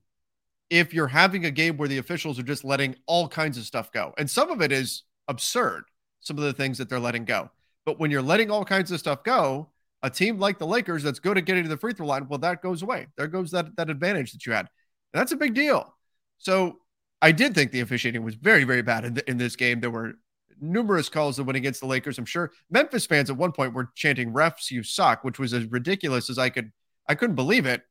if 0.70 0.92
you're 0.92 1.06
having 1.06 1.44
a 1.44 1.50
game 1.50 1.76
where 1.76 1.88
the 1.88 1.98
officials 1.98 2.38
are 2.38 2.44
just 2.44 2.64
letting 2.64 2.96
all 3.06 3.28
kinds 3.28 3.56
of 3.58 3.64
stuff 3.64 3.92
go. 3.92 4.12
And 4.18 4.28
some 4.28 4.50
of 4.50 4.60
it 4.60 4.72
is 4.72 5.04
absurd, 5.28 5.84
some 6.20 6.38
of 6.38 6.44
the 6.44 6.52
things 6.52 6.78
that 6.78 6.88
they're 6.88 7.00
letting 7.00 7.24
go. 7.24 7.50
But 7.84 8.00
when 8.00 8.10
you're 8.10 8.22
letting 8.22 8.50
all 8.50 8.64
kinds 8.64 8.90
of 8.90 8.98
stuff 8.98 9.22
go, 9.22 9.70
a 10.02 10.10
team 10.10 10.38
like 10.38 10.58
the 10.58 10.66
Lakers 10.66 11.02
that's 11.02 11.20
good 11.20 11.38
at 11.38 11.44
getting 11.44 11.62
to 11.62 11.68
the 11.68 11.76
free 11.76 11.92
throw 11.92 12.06
line, 12.06 12.26
well, 12.28 12.38
that 12.40 12.62
goes 12.62 12.82
away. 12.82 13.06
There 13.16 13.28
goes 13.28 13.50
that, 13.52 13.76
that 13.76 13.90
advantage 13.90 14.32
that 14.32 14.44
you 14.44 14.52
had. 14.52 14.68
And 15.12 15.20
that's 15.20 15.32
a 15.32 15.36
big 15.36 15.54
deal. 15.54 15.94
So 16.38 16.80
I 17.22 17.32
did 17.32 17.54
think 17.54 17.70
the 17.70 17.80
officiating 17.80 18.22
was 18.22 18.34
very, 18.34 18.64
very 18.64 18.82
bad 18.82 19.04
in, 19.04 19.14
the, 19.14 19.30
in 19.30 19.38
this 19.38 19.56
game. 19.56 19.80
There 19.80 19.90
were 19.90 20.14
numerous 20.60 21.08
calls 21.08 21.36
that 21.36 21.44
went 21.44 21.56
against 21.56 21.80
the 21.80 21.86
Lakers. 21.86 22.18
I'm 22.18 22.24
sure 22.24 22.52
Memphis 22.70 23.06
fans 23.06 23.30
at 23.30 23.36
one 23.36 23.52
point 23.52 23.72
were 23.72 23.90
chanting 23.94 24.32
"refs, 24.32 24.70
you 24.70 24.82
suck," 24.82 25.24
which 25.24 25.38
was 25.38 25.54
as 25.54 25.64
ridiculous 25.66 26.28
as 26.30 26.38
I 26.38 26.50
could. 26.50 26.72
I 27.08 27.14
couldn't 27.14 27.36
believe 27.36 27.66
it, 27.66 27.82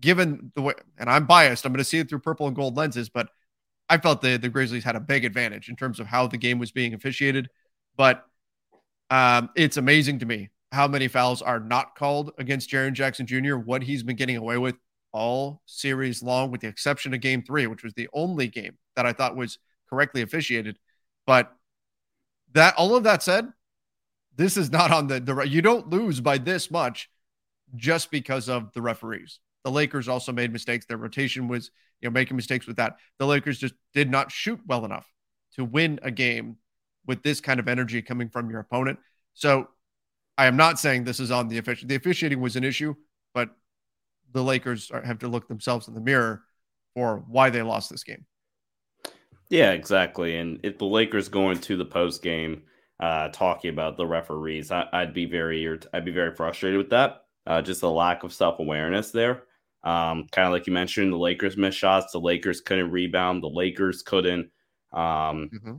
given 0.00 0.52
the 0.54 0.62
way. 0.62 0.74
And 0.98 1.08
I'm 1.08 1.26
biased. 1.26 1.64
I'm 1.64 1.72
going 1.72 1.78
to 1.78 1.84
see 1.84 1.98
it 1.98 2.08
through 2.08 2.20
purple 2.20 2.46
and 2.46 2.56
gold 2.56 2.76
lenses, 2.76 3.08
but 3.08 3.28
I 3.88 3.98
felt 3.98 4.22
the 4.22 4.36
the 4.36 4.48
Grizzlies 4.48 4.84
had 4.84 4.96
a 4.96 5.00
big 5.00 5.24
advantage 5.24 5.68
in 5.68 5.76
terms 5.76 6.00
of 6.00 6.06
how 6.06 6.26
the 6.26 6.38
game 6.38 6.58
was 6.58 6.72
being 6.72 6.94
officiated. 6.94 7.48
But 7.96 8.24
um, 9.10 9.50
it's 9.56 9.76
amazing 9.76 10.20
to 10.20 10.26
me 10.26 10.50
how 10.72 10.88
many 10.88 11.08
fouls 11.08 11.42
are 11.42 11.60
not 11.60 11.94
called 11.94 12.32
against 12.38 12.70
Jaren 12.70 12.94
Jackson 12.94 13.26
Jr. 13.26 13.56
What 13.56 13.82
he's 13.82 14.02
been 14.02 14.16
getting 14.16 14.36
away 14.36 14.58
with 14.58 14.76
all 15.12 15.62
series 15.66 16.22
long, 16.22 16.50
with 16.50 16.60
the 16.62 16.68
exception 16.68 17.14
of 17.14 17.20
Game 17.20 17.42
Three, 17.42 17.66
which 17.66 17.84
was 17.84 17.94
the 17.94 18.08
only 18.12 18.48
game 18.48 18.76
that 18.96 19.06
I 19.06 19.12
thought 19.12 19.36
was 19.36 19.58
correctly 19.88 20.22
officiated. 20.22 20.78
But 21.26 21.52
that 22.52 22.74
all 22.76 22.96
of 22.96 23.04
that 23.04 23.22
said, 23.22 23.52
this 24.36 24.56
is 24.56 24.72
not 24.72 24.90
on 24.90 25.06
the, 25.06 25.20
the 25.20 25.42
you 25.42 25.62
don't 25.62 25.90
lose 25.90 26.20
by 26.20 26.38
this 26.38 26.70
much 26.70 27.08
just 27.76 28.10
because 28.10 28.48
of 28.48 28.72
the 28.72 28.82
referees. 28.82 29.40
The 29.64 29.70
Lakers 29.70 30.08
also 30.08 30.32
made 30.32 30.52
mistakes. 30.52 30.86
Their 30.86 30.98
rotation 30.98 31.48
was, 31.48 31.70
you 32.00 32.08
know, 32.08 32.12
making 32.12 32.36
mistakes 32.36 32.66
with 32.66 32.76
that. 32.76 32.98
The 33.18 33.26
Lakers 33.26 33.58
just 33.58 33.74
did 33.94 34.10
not 34.10 34.30
shoot 34.30 34.60
well 34.66 34.84
enough 34.84 35.10
to 35.56 35.64
win 35.64 35.98
a 36.02 36.10
game 36.10 36.56
with 37.06 37.22
this 37.22 37.40
kind 37.40 37.58
of 37.58 37.68
energy 37.68 38.02
coming 38.02 38.28
from 38.28 38.50
your 38.50 38.60
opponent. 38.60 38.98
So 39.34 39.68
I 40.36 40.46
am 40.46 40.56
not 40.56 40.78
saying 40.78 41.04
this 41.04 41.20
is 41.20 41.30
on 41.30 41.48
the 41.48 41.58
officiating. 41.58 41.88
The 41.88 41.96
officiating 41.96 42.40
was 42.40 42.56
an 42.56 42.64
issue, 42.64 42.94
but 43.32 43.50
the 44.32 44.42
Lakers 44.42 44.90
are, 44.90 45.02
have 45.02 45.18
to 45.20 45.28
look 45.28 45.48
themselves 45.48 45.88
in 45.88 45.94
the 45.94 46.00
mirror 46.00 46.42
for 46.94 47.24
why 47.28 47.50
they 47.50 47.62
lost 47.62 47.90
this 47.90 48.04
game. 48.04 48.26
Yeah, 49.50 49.72
exactly. 49.72 50.36
And 50.36 50.60
if 50.62 50.78
the 50.78 50.86
Lakers 50.86 51.28
go 51.28 51.50
into 51.50 51.76
the 51.76 51.84
post 51.84 52.22
game 52.22 52.62
uh, 53.00 53.28
talking 53.28 53.70
about 53.70 53.96
the 53.96 54.06
referees, 54.06 54.70
I, 54.70 54.86
would 54.92 55.14
be 55.14 55.26
very 55.26 55.78
I'd 55.92 56.04
be 56.04 56.12
very 56.12 56.34
frustrated 56.34 56.78
with 56.78 56.90
that. 56.90 57.24
Uh, 57.46 57.60
just 57.60 57.82
a 57.82 57.88
lack 57.88 58.22
of 58.22 58.32
self 58.32 58.58
awareness 58.58 59.10
there. 59.10 59.42
Um, 59.84 60.26
kind 60.32 60.46
of 60.46 60.52
like 60.52 60.66
you 60.66 60.72
mentioned, 60.72 61.12
the 61.12 61.18
Lakers 61.18 61.56
missed 61.56 61.78
shots. 61.78 62.12
The 62.12 62.18
Lakers 62.18 62.60
couldn't 62.60 62.90
rebound. 62.90 63.42
The 63.42 63.48
Lakers 63.48 64.02
couldn't 64.02 64.50
um, 64.92 65.50
mm-hmm. 65.52 65.74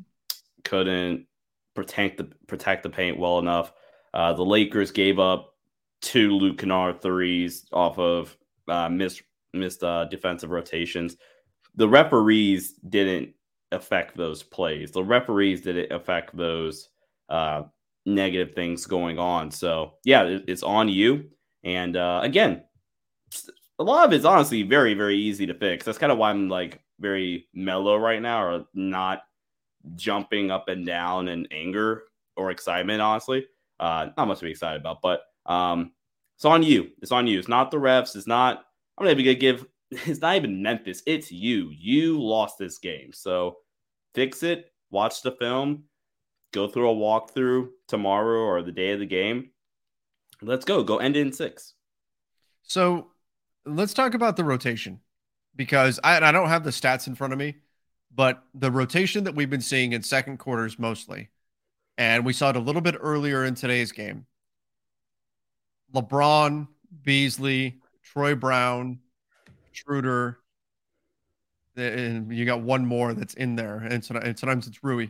couldn't 0.63 1.25
protect 1.73 2.17
the 2.17 2.29
protect 2.47 2.83
the 2.83 2.89
paint 2.89 3.19
well 3.19 3.39
enough. 3.39 3.73
Uh, 4.13 4.33
the 4.33 4.45
Lakers 4.45 4.91
gave 4.91 5.19
up 5.19 5.55
two 6.01 6.31
Luke 6.31 6.59
Kennard 6.59 7.01
threes 7.01 7.65
off 7.73 7.97
of 7.97 8.37
uh, 8.67 8.89
missed 8.89 9.23
missed 9.53 9.83
uh, 9.83 10.05
defensive 10.05 10.51
rotations. 10.51 11.17
The 11.75 11.89
referees 11.89 12.73
didn't 12.87 13.33
affect 13.71 14.15
those 14.15 14.43
plays. 14.43 14.91
The 14.91 15.03
referees 15.03 15.61
didn't 15.61 15.91
affect 15.91 16.35
those 16.37 16.89
uh, 17.29 17.63
negative 18.05 18.53
things 18.53 18.85
going 18.85 19.17
on. 19.17 19.51
So 19.51 19.93
yeah, 20.03 20.39
it's 20.47 20.63
on 20.63 20.89
you. 20.89 21.29
And 21.63 21.97
uh, 21.97 22.19
again, 22.23 22.63
a 23.79 23.83
lot 23.83 24.05
of 24.05 24.13
it's 24.13 24.25
honestly 24.25 24.63
very 24.63 24.93
very 24.93 25.17
easy 25.17 25.45
to 25.45 25.53
fix. 25.53 25.85
That's 25.85 25.97
kind 25.97 26.11
of 26.11 26.17
why 26.17 26.29
I'm 26.29 26.49
like 26.49 26.81
very 26.99 27.47
mellow 27.53 27.97
right 27.97 28.21
now, 28.21 28.43
or 28.43 28.65
not 28.73 29.23
jumping 29.95 30.51
up 30.51 30.67
and 30.69 30.85
down 30.85 31.27
in 31.27 31.47
anger 31.51 32.03
or 32.35 32.51
excitement. 32.51 33.01
Honestly, 33.01 33.45
uh, 33.79 34.09
not 34.17 34.27
much 34.27 34.39
to 34.39 34.45
be 34.45 34.51
excited 34.51 34.81
about, 34.81 35.01
but 35.01 35.21
um, 35.45 35.91
it's 36.35 36.45
on 36.45 36.63
you. 36.63 36.89
It's 37.01 37.11
on 37.11 37.27
you. 37.27 37.39
It's 37.39 37.47
not 37.47 37.71
the 37.71 37.77
refs. 37.77 38.15
It's 38.15 38.27
not. 38.27 38.65
I'm 38.97 39.05
not 39.05 39.11
even 39.11 39.25
gonna 39.25 39.35
give. 39.35 39.65
It's 39.91 40.19
not 40.19 40.35
even 40.35 40.63
Memphis. 40.63 41.03
It's 41.05 41.31
you. 41.31 41.69
You 41.71 42.19
lost 42.19 42.57
this 42.57 42.79
game. 42.79 43.13
So 43.13 43.57
fix 44.15 44.41
it. 44.41 44.71
Watch 44.89 45.21
the 45.21 45.31
film. 45.31 45.83
Go 46.53 46.67
through 46.67 46.89
a 46.89 46.95
walkthrough 46.95 47.69
tomorrow 47.87 48.39
or 48.39 48.63
the 48.63 48.71
day 48.71 48.91
of 48.91 48.99
the 48.99 49.05
game. 49.05 49.51
Let's 50.41 50.65
go. 50.65 50.83
Go 50.83 50.97
end 50.97 51.15
in 51.15 51.31
six. 51.31 51.75
So 52.63 53.11
let's 53.65 53.93
talk 53.93 54.13
about 54.13 54.37
the 54.37 54.43
rotation 54.43 54.99
because 55.55 55.99
I, 56.03 56.19
I 56.19 56.31
don't 56.31 56.49
have 56.49 56.63
the 56.63 56.69
stats 56.71 57.07
in 57.07 57.15
front 57.15 57.33
of 57.33 57.39
me, 57.39 57.55
but 58.13 58.43
the 58.53 58.71
rotation 58.71 59.23
that 59.25 59.35
we've 59.35 59.49
been 59.49 59.61
seeing 59.61 59.93
in 59.93 60.03
second 60.03 60.37
quarters 60.37 60.77
mostly, 60.77 61.29
and 61.97 62.25
we 62.25 62.33
saw 62.33 62.49
it 62.49 62.55
a 62.55 62.59
little 62.59 62.81
bit 62.81 62.95
earlier 62.99 63.45
in 63.45 63.55
today's 63.55 63.91
game 63.91 64.25
LeBron, 65.93 66.67
Beasley, 67.03 67.79
Troy 68.03 68.35
Brown, 68.35 68.99
Schroeder, 69.71 70.39
and 71.75 72.33
you 72.33 72.45
got 72.45 72.61
one 72.61 72.85
more 72.85 73.13
that's 73.13 73.33
in 73.33 73.55
there, 73.55 73.77
and 73.77 74.03
sometimes 74.03 74.67
it's 74.67 74.83
Rui. 74.83 75.07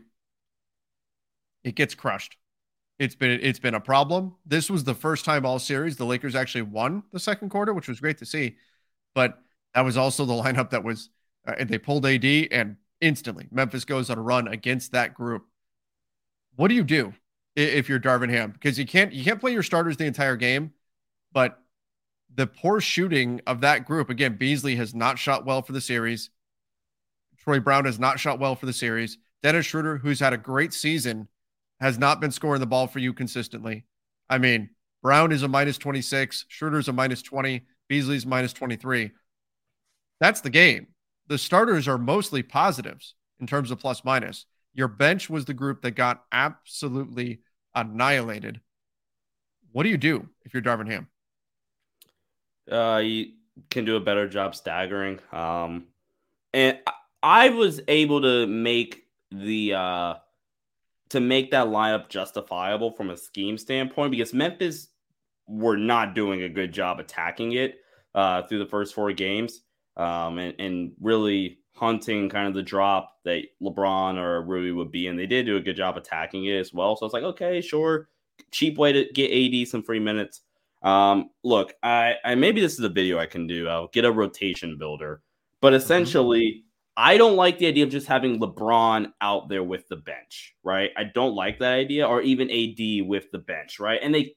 It 1.63 1.75
gets 1.75 1.95
crushed. 1.95 2.37
It's 2.97 3.15
been 3.15 3.39
it's 3.41 3.59
been 3.59 3.73
a 3.73 3.79
problem. 3.79 4.35
This 4.45 4.69
was 4.69 4.83
the 4.83 4.93
first 4.93 5.25
time 5.25 5.45
all 5.45 5.59
series 5.59 5.97
the 5.97 6.05
Lakers 6.05 6.35
actually 6.35 6.63
won 6.63 7.03
the 7.11 7.19
second 7.19 7.49
quarter, 7.49 7.73
which 7.73 7.87
was 7.87 7.99
great 7.99 8.17
to 8.19 8.25
see. 8.25 8.55
But 9.13 9.37
that 9.73 9.81
was 9.81 9.97
also 9.97 10.25
the 10.25 10.33
lineup 10.43 10.69
that 10.69 10.83
was 10.83 11.09
uh, 11.47 11.63
they 11.65 11.77
pulled 11.77 12.05
AD 12.05 12.25
and 12.25 12.77
instantly 13.01 13.47
Memphis 13.51 13.85
goes 13.85 14.09
on 14.09 14.17
a 14.17 14.21
run 14.21 14.47
against 14.47 14.93
that 14.93 15.13
group. 15.13 15.45
What 16.55 16.69
do 16.69 16.75
you 16.75 16.83
do 16.83 17.13
if 17.55 17.89
you're 17.89 17.99
Darvin 17.99 18.29
Ham? 18.29 18.51
Because 18.51 18.79
you 18.79 18.85
can't 18.85 19.11
you 19.11 19.23
can't 19.23 19.41
play 19.41 19.51
your 19.51 19.63
starters 19.63 19.97
the 19.97 20.05
entire 20.05 20.37
game, 20.37 20.71
but 21.33 21.59
the 22.33 22.47
poor 22.47 22.79
shooting 22.79 23.41
of 23.45 23.61
that 23.61 23.85
group 23.85 24.09
again, 24.09 24.37
Beasley 24.37 24.75
has 24.77 24.95
not 24.95 25.19
shot 25.19 25.45
well 25.45 25.61
for 25.61 25.73
the 25.73 25.81
series. 25.81 26.29
Troy 27.37 27.59
Brown 27.59 27.85
has 27.85 27.99
not 27.99 28.19
shot 28.19 28.39
well 28.39 28.55
for 28.55 28.65
the 28.65 28.73
series. 28.73 29.17
Dennis 29.43 29.65
Schroeder, 29.65 29.97
who's 29.97 30.19
had 30.19 30.33
a 30.33 30.37
great 30.37 30.73
season, 30.73 31.27
has 31.79 31.97
not 31.97 32.21
been 32.21 32.31
scoring 32.31 32.59
the 32.59 32.67
ball 32.67 32.87
for 32.87 32.99
you 32.99 33.13
consistently. 33.13 33.85
I 34.29 34.37
mean, 34.37 34.69
Brown 35.03 35.31
is 35.31 35.43
a 35.43 35.47
minus 35.47 35.77
26, 35.77 36.45
Schroeder's 36.47 36.87
a 36.87 36.93
minus 36.93 37.21
20, 37.21 37.61
Beasley's 37.87 38.25
minus 38.25 38.53
23. 38.53 39.11
That's 40.19 40.41
the 40.41 40.49
game. 40.49 40.87
The 41.27 41.37
starters 41.37 41.87
are 41.87 41.97
mostly 41.97 42.43
positives 42.43 43.15
in 43.39 43.47
terms 43.47 43.71
of 43.71 43.79
plus 43.79 44.03
minus. 44.03 44.45
Your 44.73 44.87
bench 44.87 45.29
was 45.29 45.45
the 45.45 45.53
group 45.53 45.81
that 45.81 45.91
got 45.91 46.23
absolutely 46.31 47.41
annihilated. 47.73 48.61
What 49.71 49.83
do 49.83 49.89
you 49.89 49.97
do 49.97 50.27
if 50.43 50.53
you're 50.53 50.63
Darvin 50.63 50.89
Ham? 50.89 51.07
Uh, 52.71 52.97
you 52.97 53.33
can 53.69 53.85
do 53.85 53.95
a 53.95 53.99
better 53.99 54.27
job 54.27 54.55
staggering. 54.55 55.19
Um, 55.31 55.85
and 56.53 56.79
I 57.21 57.49
was 57.49 57.81
able 57.87 58.21
to 58.21 58.47
make 58.47 59.03
the 59.31 59.73
uh 59.73 60.13
to 61.09 61.19
make 61.19 61.51
that 61.51 61.67
lineup 61.67 62.09
justifiable 62.09 62.91
from 62.91 63.09
a 63.09 63.17
scheme 63.17 63.57
standpoint 63.57 64.11
because 64.11 64.33
Memphis 64.33 64.89
were 65.47 65.77
not 65.77 66.15
doing 66.15 66.41
a 66.41 66.49
good 66.49 66.73
job 66.73 66.99
attacking 66.99 67.53
it 67.53 67.75
uh, 68.15 68.43
through 68.43 68.59
the 68.59 68.65
first 68.65 68.95
four 68.95 69.11
games 69.11 69.61
um, 69.97 70.39
and, 70.39 70.55
and 70.59 70.91
really 70.99 71.59
hunting 71.73 72.29
kind 72.29 72.47
of 72.47 72.53
the 72.53 72.63
drop 72.63 73.17
that 73.25 73.43
LeBron 73.61 74.17
or 74.17 74.41
Rui 74.41 74.71
would 74.71 74.91
be. 74.91 75.07
And 75.07 75.19
they 75.19 75.27
did 75.27 75.45
do 75.45 75.57
a 75.57 75.61
good 75.61 75.75
job 75.75 75.97
attacking 75.97 76.45
it 76.45 76.57
as 76.57 76.73
well. 76.73 76.95
So 76.95 77.05
it's 77.05 77.13
like, 77.13 77.23
okay, 77.23 77.61
sure. 77.61 78.09
Cheap 78.51 78.77
way 78.77 78.91
to 78.91 79.05
get 79.13 79.31
AD 79.31 79.67
some 79.67 79.83
free 79.83 79.99
minutes. 79.99 80.41
Um, 80.81 81.29
look, 81.43 81.73
I, 81.83 82.15
I 82.23 82.35
maybe 82.35 82.61
this 82.61 82.73
is 82.73 82.85
a 82.85 82.89
video 82.89 83.17
I 83.17 83.25
can 83.25 83.47
do. 83.47 83.67
I'll 83.67 83.87
get 83.87 84.05
a 84.05 84.11
rotation 84.11 84.77
builder, 84.77 85.21
but 85.61 85.69
mm-hmm. 85.69 85.77
essentially, 85.77 86.64
I 86.97 87.17
don't 87.17 87.35
like 87.35 87.57
the 87.57 87.67
idea 87.67 87.83
of 87.83 87.89
just 87.89 88.07
having 88.07 88.39
LeBron 88.39 89.11
out 89.19 89.49
there 89.49 89.63
with 89.63 89.87
the 89.89 89.97
bench, 89.97 90.55
right? 90.63 90.91
I 90.95 91.03
don't 91.03 91.35
like 91.35 91.59
that 91.59 91.73
idea, 91.73 92.07
or 92.07 92.21
even 92.21 92.49
AD 92.49 93.07
with 93.07 93.29
the 93.31 93.39
bench, 93.39 93.79
right? 93.79 93.99
And 94.01 94.15
they 94.15 94.35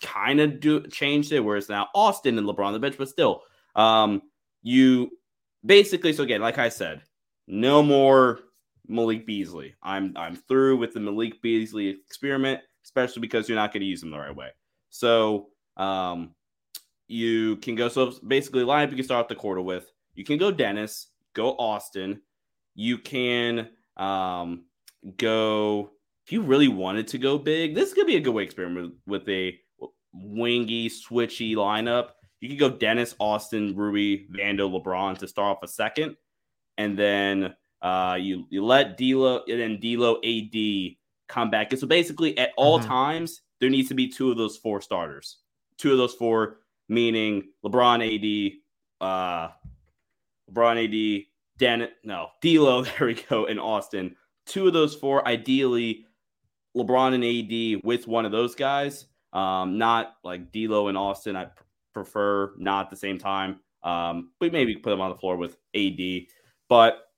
kind 0.00 0.40
of 0.40 0.60
do 0.60 0.86
changed 0.86 1.32
it 1.32 1.40
where 1.40 1.56
it's 1.56 1.68
now 1.68 1.88
Austin 1.94 2.38
and 2.38 2.46
LeBron 2.46 2.66
on 2.66 2.72
the 2.72 2.78
bench, 2.78 2.96
but 2.96 3.08
still, 3.08 3.42
um, 3.74 4.22
you 4.62 5.10
basically 5.64 6.12
so 6.12 6.22
again, 6.22 6.40
like 6.40 6.58
I 6.58 6.68
said, 6.68 7.02
no 7.46 7.82
more 7.82 8.40
Malik 8.86 9.26
Beasley. 9.26 9.74
I'm 9.82 10.12
I'm 10.16 10.36
through 10.36 10.76
with 10.76 10.94
the 10.94 11.00
Malik 11.00 11.40
Beasley 11.42 11.88
experiment, 11.88 12.60
especially 12.84 13.20
because 13.20 13.48
you're 13.48 13.56
not 13.56 13.72
going 13.72 13.80
to 13.80 13.86
use 13.86 14.02
him 14.02 14.10
the 14.10 14.18
right 14.18 14.34
way. 14.34 14.50
So 14.90 15.48
um, 15.76 16.34
you 17.08 17.56
can 17.56 17.74
go 17.74 17.88
so 17.88 18.12
basically 18.26 18.62
lineup 18.62 18.90
you 18.90 18.96
can 18.96 19.04
start 19.04 19.24
off 19.24 19.28
the 19.28 19.34
quarter 19.34 19.60
with. 19.60 19.90
You 20.14 20.24
can 20.24 20.38
go 20.38 20.50
Dennis, 20.50 21.08
go 21.38 21.52
Austin. 21.52 22.20
You 22.74 22.98
can 22.98 23.68
um, 23.96 24.64
go 25.16 25.92
if 26.26 26.32
you 26.32 26.42
really 26.42 26.68
wanted 26.68 27.08
to 27.08 27.18
go 27.18 27.38
big. 27.38 27.74
This 27.74 27.94
could 27.94 28.06
be 28.06 28.16
a 28.16 28.20
good 28.20 28.34
way 28.34 28.42
experiment 28.42 28.94
with, 29.06 29.22
with 29.22 29.28
a 29.30 29.58
wingy, 30.12 30.90
switchy 30.90 31.54
lineup. 31.54 32.10
You 32.40 32.50
could 32.50 32.58
go 32.58 32.68
Dennis, 32.70 33.14
Austin, 33.18 33.74
Ruby, 33.74 34.28
Vando, 34.30 34.70
LeBron 34.70 35.18
to 35.18 35.28
start 35.28 35.56
off 35.56 35.62
a 35.62 35.68
second, 35.68 36.16
and 36.76 36.98
then 36.98 37.54
uh, 37.80 38.16
you 38.20 38.46
you 38.50 38.64
let 38.64 38.96
D'Lo 38.96 39.42
and 39.48 39.60
then 39.60 39.80
D'Lo 39.80 40.20
AD 40.24 40.96
come 41.28 41.50
back. 41.50 41.72
And 41.72 41.80
so 41.80 41.86
basically, 41.86 42.36
at 42.36 42.50
all 42.56 42.78
mm-hmm. 42.78 42.88
times, 42.88 43.42
there 43.60 43.70
needs 43.70 43.88
to 43.88 43.94
be 43.94 44.08
two 44.08 44.30
of 44.30 44.36
those 44.36 44.56
four 44.56 44.80
starters. 44.80 45.38
Two 45.78 45.92
of 45.92 45.98
those 45.98 46.14
four, 46.14 46.58
meaning 46.88 47.50
LeBron, 47.64 48.02
AD, 48.04 48.58
uh, 49.00 49.50
LeBron, 50.52 50.84
AD, 50.84 51.26
Dan, 51.58 51.88
no, 52.04 52.28
D'Lo. 52.40 52.84
There 52.98 53.06
we 53.06 53.14
go, 53.14 53.44
in 53.44 53.58
Austin. 53.58 54.16
Two 54.46 54.66
of 54.66 54.72
those 54.72 54.94
four, 54.94 55.26
ideally, 55.26 56.06
LeBron 56.76 57.14
and 57.14 57.24
AD 57.24 57.84
with 57.84 58.06
one 58.06 58.24
of 58.24 58.32
those 58.32 58.54
guys. 58.54 59.06
Um, 59.32 59.76
not 59.76 60.14
like 60.24 60.52
D'Lo 60.52 60.88
and 60.88 60.96
Austin. 60.96 61.36
I 61.36 61.48
prefer 61.92 62.54
not 62.56 62.86
at 62.86 62.90
the 62.90 62.96
same 62.96 63.18
time. 63.18 63.60
Um, 63.82 64.30
we 64.40 64.50
maybe 64.50 64.76
put 64.76 64.90
them 64.90 65.00
on 65.00 65.10
the 65.10 65.18
floor 65.18 65.36
with 65.36 65.56
AD, 65.74 66.26
but 66.68 67.08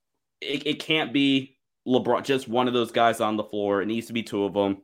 it, 0.41 0.67
it 0.67 0.79
can't 0.81 1.13
be 1.13 1.57
LeBron, 1.87 2.25
just 2.25 2.49
one 2.49 2.69
of 2.69 2.75
those 2.75 2.93
guys 2.93 3.21
on 3.21 3.37
the 3.37 3.45
floor. 3.45 3.83
It 3.83 3.87
needs 3.87 4.07
to 4.09 4.13
be 4.13 4.23
two 4.23 4.45
of 4.45 4.55
them, 4.55 4.83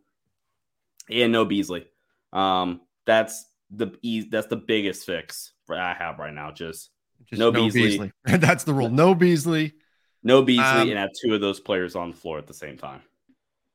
and 1.10 1.32
no 1.32 1.44
Beasley. 1.44 1.86
Um, 2.32 2.80
that's 3.06 3.46
the 3.70 3.92
that's 4.30 4.46
the 4.46 4.56
biggest 4.56 5.04
fix 5.04 5.52
I 5.70 5.94
have 5.94 6.18
right 6.18 6.32
now. 6.32 6.52
Just, 6.52 6.90
just 7.29 7.40
no, 7.40 7.50
no, 7.50 7.64
Beasley. 7.64 7.83
Beasley. 7.83 8.12
that's 8.38 8.64
the 8.64 8.74
rule. 8.74 8.88
No 8.88 9.14
Beasley. 9.14 9.74
No 10.22 10.42
Beasley, 10.42 10.64
um, 10.64 10.88
and 10.88 10.98
have 10.98 11.11
two 11.20 11.35
of 11.35 11.40
those 11.40 11.61
players 11.61 11.94
on 11.94 12.11
the 12.11 12.16
floor 12.16 12.38
at 12.38 12.46
the 12.46 12.55
same 12.55 12.76
time. 12.76 13.00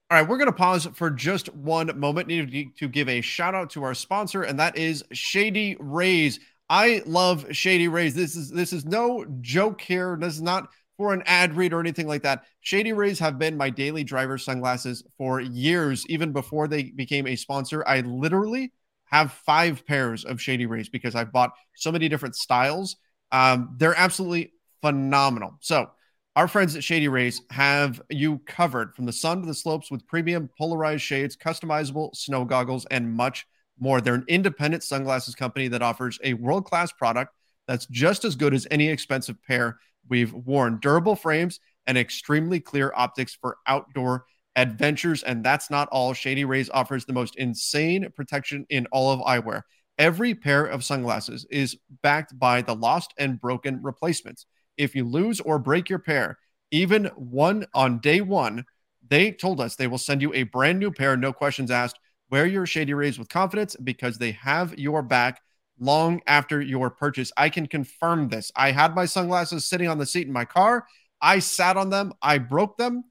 All 0.10 0.17
right, 0.17 0.27
we're 0.27 0.38
going 0.38 0.47
to 0.47 0.54
pause 0.54 0.86
for 0.93 1.10
just 1.10 1.54
one 1.56 1.97
moment. 1.97 2.27
Need 2.27 2.75
to 2.77 2.89
give 2.89 3.08
a 3.08 3.21
shout 3.21 3.56
out 3.56 3.69
to 3.71 3.84
our 3.84 3.93
sponsor, 3.93 4.43
and 4.43 4.60
that 4.60 4.77
is 4.77 5.04
Shady 5.13 5.77
Rays. 5.80 6.41
I 6.69 7.01
love 7.06 7.45
Shady 7.51 7.88
Rays. 7.88 8.13
This 8.13 8.36
is 8.36 8.49
this 8.49 8.73
is 8.73 8.84
no 8.84 9.25
joke 9.39 9.80
here. 9.80 10.17
This 10.19 10.36
is 10.36 10.41
not 10.41 10.67
for 10.97 11.13
an 11.13 11.23
ad 11.25 11.56
read 11.56 11.73
or 11.73 11.80
anything 11.80 12.08
like 12.08 12.23
that. 12.23 12.43
Shady 12.60 12.93
Rays 12.93 13.19
have 13.19 13.39
been 13.39 13.56
my 13.58 13.69
daily 13.69 14.04
driver 14.04 14.38
sunglasses 14.38 15.04
for 15.17 15.39
years, 15.39 16.06
even 16.10 16.32
before 16.34 16.67
they 16.67 16.84
became 16.84 17.27
a 17.27 17.36
sponsor. 17.36 17.84
I 17.88 18.01
literally 18.01 18.73
have 19.06 19.32
five 19.32 19.86
pairs 19.86 20.25
of 20.25 20.41
Shady 20.41 20.65
Rays 20.65 20.89
because 20.89 21.15
I've 21.15 21.32
bought 21.32 21.51
so 21.75 21.91
many 21.91 22.08
different 22.08 22.36
styles. 22.36 22.97
Um, 23.31 23.75
they're 23.77 23.97
absolutely 23.97 24.53
phenomenal. 24.81 25.57
So 25.61 25.89
our 26.35 26.47
friends 26.47 26.75
at 26.75 26.83
Shady 26.83 27.07
Rays 27.07 27.41
have 27.49 28.01
you 28.09 28.39
covered 28.45 28.95
from 28.95 29.05
the 29.05 29.13
sun 29.13 29.41
to 29.41 29.47
the 29.47 29.53
slopes 29.53 29.91
with 29.91 30.07
premium 30.07 30.49
polarized 30.57 31.03
shades, 31.03 31.35
customizable 31.35 32.15
snow 32.15 32.45
goggles, 32.45 32.85
and 32.89 33.11
much 33.11 33.45
more. 33.79 33.99
They're 33.99 34.15
an 34.15 34.25
independent 34.27 34.83
sunglasses 34.83 35.35
company 35.35 35.67
that 35.69 35.81
offers 35.81 36.19
a 36.23 36.33
world 36.33 36.65
class 36.65 36.91
product 36.91 37.33
that's 37.67 37.85
just 37.87 38.25
as 38.25 38.35
good 38.35 38.53
as 38.53 38.67
any 38.71 38.87
expensive 38.89 39.41
pair 39.43 39.77
we've 40.07 40.33
worn. 40.33 40.79
Durable 40.79 41.15
frames 41.15 41.59
and 41.87 41.97
extremely 41.97 42.59
clear 42.59 42.93
optics 42.95 43.33
for 43.33 43.57
outdoor 43.67 44.25
adventures. 44.55 45.23
And 45.23 45.43
that's 45.43 45.69
not 45.69 45.89
all. 45.89 46.13
Shady 46.13 46.45
Rays 46.45 46.69
offers 46.69 47.05
the 47.05 47.13
most 47.13 47.35
insane 47.35 48.07
protection 48.15 48.65
in 48.69 48.87
all 48.91 49.11
of 49.11 49.19
eyewear. 49.21 49.63
Every 50.01 50.33
pair 50.33 50.65
of 50.65 50.83
sunglasses 50.83 51.45
is 51.51 51.77
backed 52.01 52.39
by 52.39 52.63
the 52.63 52.73
lost 52.73 53.13
and 53.19 53.39
broken 53.39 53.83
replacements 53.83 54.47
if 54.75 54.95
you 54.95 55.05
lose 55.05 55.39
or 55.39 55.59
break 55.59 55.89
your 55.89 55.99
pair, 55.99 56.39
even 56.71 57.05
one 57.15 57.67
on 57.75 57.99
day 57.99 58.19
one, 58.19 58.65
they 59.07 59.31
told 59.31 59.61
us 59.61 59.75
they 59.75 59.85
will 59.85 59.99
send 59.99 60.23
you 60.23 60.33
a 60.33 60.41
brand 60.41 60.79
new 60.79 60.89
pair, 60.89 61.15
no 61.15 61.31
questions 61.31 61.69
asked. 61.69 61.99
Wear 62.31 62.47
your 62.47 62.65
Shady 62.65 62.95
Rays 62.95 63.19
with 63.19 63.29
confidence 63.29 63.75
because 63.75 64.17
they 64.17 64.31
have 64.31 64.79
your 64.79 65.03
back 65.03 65.39
long 65.79 66.21
after 66.25 66.59
your 66.59 66.89
purchase. 66.89 67.31
I 67.37 67.49
can 67.49 67.67
confirm 67.67 68.29
this. 68.29 68.51
I 68.55 68.71
had 68.71 68.95
my 68.95 69.05
sunglasses 69.05 69.65
sitting 69.65 69.87
on 69.87 69.99
the 69.99 70.05
seat 70.07 70.25
in 70.25 70.33
my 70.33 70.45
car. 70.45 70.87
I 71.21 71.37
sat 71.37 71.77
on 71.77 71.91
them. 71.91 72.13
I 72.23 72.39
broke 72.39 72.77
them. 72.77 73.03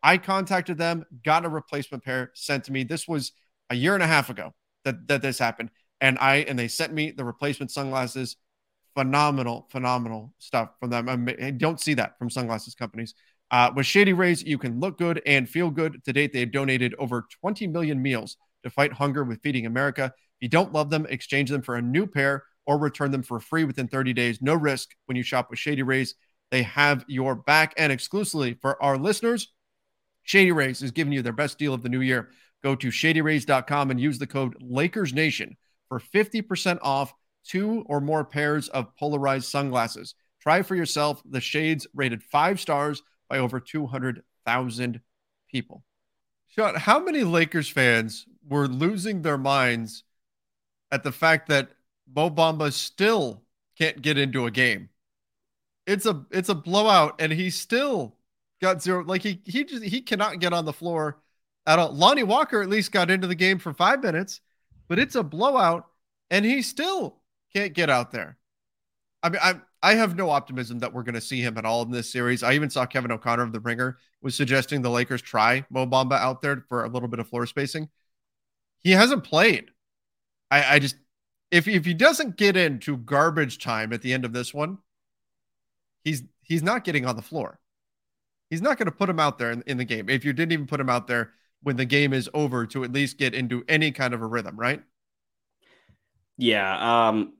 I 0.00 0.18
contacted 0.18 0.78
them, 0.78 1.04
got 1.24 1.44
a 1.44 1.48
replacement 1.48 2.04
pair 2.04 2.30
sent 2.34 2.62
to 2.64 2.72
me. 2.72 2.84
This 2.84 3.08
was 3.08 3.32
a 3.70 3.74
year 3.74 3.94
and 3.94 4.02
a 4.04 4.06
half 4.06 4.30
ago 4.30 4.54
that, 4.84 5.08
that 5.08 5.20
this 5.20 5.40
happened. 5.40 5.70
And 6.00 6.18
I 6.18 6.36
and 6.36 6.58
they 6.58 6.68
sent 6.68 6.92
me 6.92 7.10
the 7.10 7.24
replacement 7.24 7.70
sunglasses 7.70 8.36
phenomenal, 8.96 9.68
phenomenal 9.70 10.32
stuff 10.38 10.70
from 10.80 10.90
them. 10.90 11.28
I 11.28 11.50
don't 11.50 11.78
see 11.78 11.94
that 11.94 12.18
from 12.18 12.30
sunglasses 12.30 12.74
companies. 12.74 13.14
Uh, 13.50 13.70
with 13.76 13.86
Shady 13.86 14.14
Rays, 14.14 14.42
you 14.42 14.58
can 14.58 14.80
look 14.80 14.98
good 14.98 15.22
and 15.26 15.48
feel 15.48 15.70
good. 15.70 16.02
To 16.04 16.12
date, 16.12 16.32
they 16.32 16.40
have 16.40 16.50
donated 16.50 16.94
over 16.98 17.26
20 17.40 17.66
million 17.68 18.02
meals 18.02 18.38
to 18.64 18.70
fight 18.70 18.92
hunger 18.94 19.22
with 19.22 19.42
Feeding 19.42 19.66
America. 19.66 20.06
If 20.06 20.42
you 20.42 20.48
don't 20.48 20.72
love 20.72 20.90
them, 20.90 21.06
exchange 21.08 21.50
them 21.50 21.62
for 21.62 21.76
a 21.76 21.82
new 21.82 22.06
pair 22.06 22.44
or 22.66 22.78
return 22.78 23.10
them 23.10 23.22
for 23.22 23.38
free 23.38 23.64
within 23.64 23.86
30 23.86 24.14
days. 24.14 24.42
No 24.42 24.54
risk 24.54 24.88
when 25.04 25.16
you 25.16 25.22
shop 25.22 25.50
with 25.50 25.58
Shady 25.58 25.82
Rays. 25.82 26.14
They 26.50 26.62
have 26.62 27.04
your 27.06 27.36
back. 27.36 27.74
And 27.76 27.92
exclusively 27.92 28.54
for 28.54 28.82
our 28.82 28.96
listeners, 28.96 29.52
Shady 30.22 30.52
Rays 30.52 30.82
is 30.82 30.90
giving 30.90 31.12
you 31.12 31.22
their 31.22 31.32
best 31.32 31.58
deal 31.58 31.74
of 31.74 31.82
the 31.82 31.88
new 31.88 32.00
year. 32.00 32.30
Go 32.64 32.74
to 32.74 32.88
shadyrays.com 32.88 33.90
and 33.90 34.00
use 34.00 34.18
the 34.18 34.26
code 34.26 34.56
LakersNation 34.60 35.52
for 35.88 36.00
50% 36.00 36.78
off 36.82 37.14
two 37.46 37.84
or 37.86 38.00
more 38.00 38.24
pairs 38.24 38.68
of 38.68 38.94
polarized 38.96 39.48
sunglasses. 39.48 40.14
Try 40.40 40.62
for 40.62 40.74
yourself 40.74 41.22
the 41.28 41.40
shades 41.40 41.86
rated 41.94 42.22
five 42.22 42.60
stars 42.60 43.02
by 43.28 43.38
over 43.38 43.60
200,000 43.60 45.00
people. 45.50 45.82
Sean, 46.48 46.74
how 46.74 46.98
many 46.98 47.24
Lakers 47.24 47.68
fans 47.68 48.26
were 48.48 48.68
losing 48.68 49.22
their 49.22 49.38
minds 49.38 50.04
at 50.90 51.02
the 51.02 51.12
fact 51.12 51.48
that 51.48 51.70
Mo 52.14 52.30
Bamba 52.30 52.72
still 52.72 53.42
can't 53.76 54.00
get 54.00 54.18
into 54.18 54.46
a 54.46 54.50
game? 54.50 54.88
It's 55.86 56.06
a 56.06 56.24
it's 56.30 56.48
a 56.48 56.54
blowout, 56.54 57.20
and 57.20 57.32
he 57.32 57.50
still 57.50 58.16
got 58.60 58.82
zero. 58.82 59.04
Like 59.04 59.22
he 59.22 59.40
he 59.44 59.64
just 59.64 59.84
he 59.84 60.00
cannot 60.00 60.40
get 60.40 60.52
on 60.52 60.64
the 60.64 60.72
floor 60.72 61.18
at 61.66 61.78
all. 61.78 61.92
Lonnie 61.92 62.22
Walker 62.22 62.62
at 62.62 62.68
least 62.68 62.92
got 62.92 63.10
into 63.10 63.26
the 63.26 63.34
game 63.34 63.58
for 63.58 63.72
five 63.72 64.02
minutes, 64.02 64.40
but 64.88 64.98
it's 64.98 65.14
a 65.14 65.22
blowout, 65.22 65.86
and 66.30 66.44
he 66.44 66.62
still 66.62 67.20
can't 67.54 67.72
get 67.72 67.90
out 67.90 68.10
there. 68.10 68.36
I 69.22 69.28
mean, 69.28 69.40
I 69.42 69.60
I 69.82 69.94
have 69.94 70.16
no 70.16 70.30
optimism 70.30 70.80
that 70.80 70.92
we're 70.92 71.02
going 71.02 71.14
to 71.14 71.20
see 71.20 71.40
him 71.40 71.58
at 71.58 71.64
all 71.64 71.82
in 71.82 71.90
this 71.90 72.10
series. 72.10 72.42
I 72.42 72.54
even 72.54 72.70
saw 72.70 72.86
Kevin 72.86 73.12
O'Connor 73.12 73.42
of 73.42 73.52
the 73.52 73.60
Ringer 73.60 73.98
was 74.22 74.34
suggesting 74.34 74.82
the 74.82 74.90
Lakers 74.90 75.22
try 75.22 75.64
Mo 75.70 75.86
Bamba 75.86 76.18
out 76.18 76.42
there 76.42 76.64
for 76.68 76.84
a 76.84 76.88
little 76.88 77.08
bit 77.08 77.20
of 77.20 77.28
floor 77.28 77.46
spacing. 77.46 77.88
He 78.82 78.92
hasn't 78.92 79.24
played. 79.24 79.70
I, 80.50 80.74
I 80.74 80.78
just 80.78 80.96
if 81.50 81.68
if 81.68 81.84
he 81.84 81.94
doesn't 81.94 82.36
get 82.36 82.56
into 82.56 82.96
garbage 82.96 83.58
time 83.58 83.92
at 83.92 84.02
the 84.02 84.12
end 84.12 84.24
of 84.24 84.32
this 84.32 84.52
one, 84.52 84.78
he's 86.04 86.22
he's 86.42 86.62
not 86.62 86.84
getting 86.84 87.06
on 87.06 87.16
the 87.16 87.22
floor. 87.22 87.58
He's 88.50 88.62
not 88.62 88.78
going 88.78 88.86
to 88.86 88.92
put 88.92 89.08
him 89.08 89.18
out 89.18 89.38
there 89.38 89.50
in, 89.50 89.62
in 89.66 89.76
the 89.76 89.84
game. 89.84 90.08
If 90.08 90.24
you 90.24 90.32
didn't 90.32 90.52
even 90.52 90.66
put 90.66 90.80
him 90.80 90.88
out 90.88 91.08
there 91.08 91.32
when 91.66 91.74
the 91.74 91.84
game 91.84 92.12
is 92.12 92.30
over 92.32 92.64
to 92.64 92.84
at 92.84 92.92
least 92.92 93.18
get 93.18 93.34
into 93.34 93.64
any 93.68 93.90
kind 93.90 94.14
of 94.14 94.22
a 94.22 94.26
rhythm, 94.26 94.56
right? 94.56 94.80
Yeah. 96.38 97.08
Um, 97.08 97.32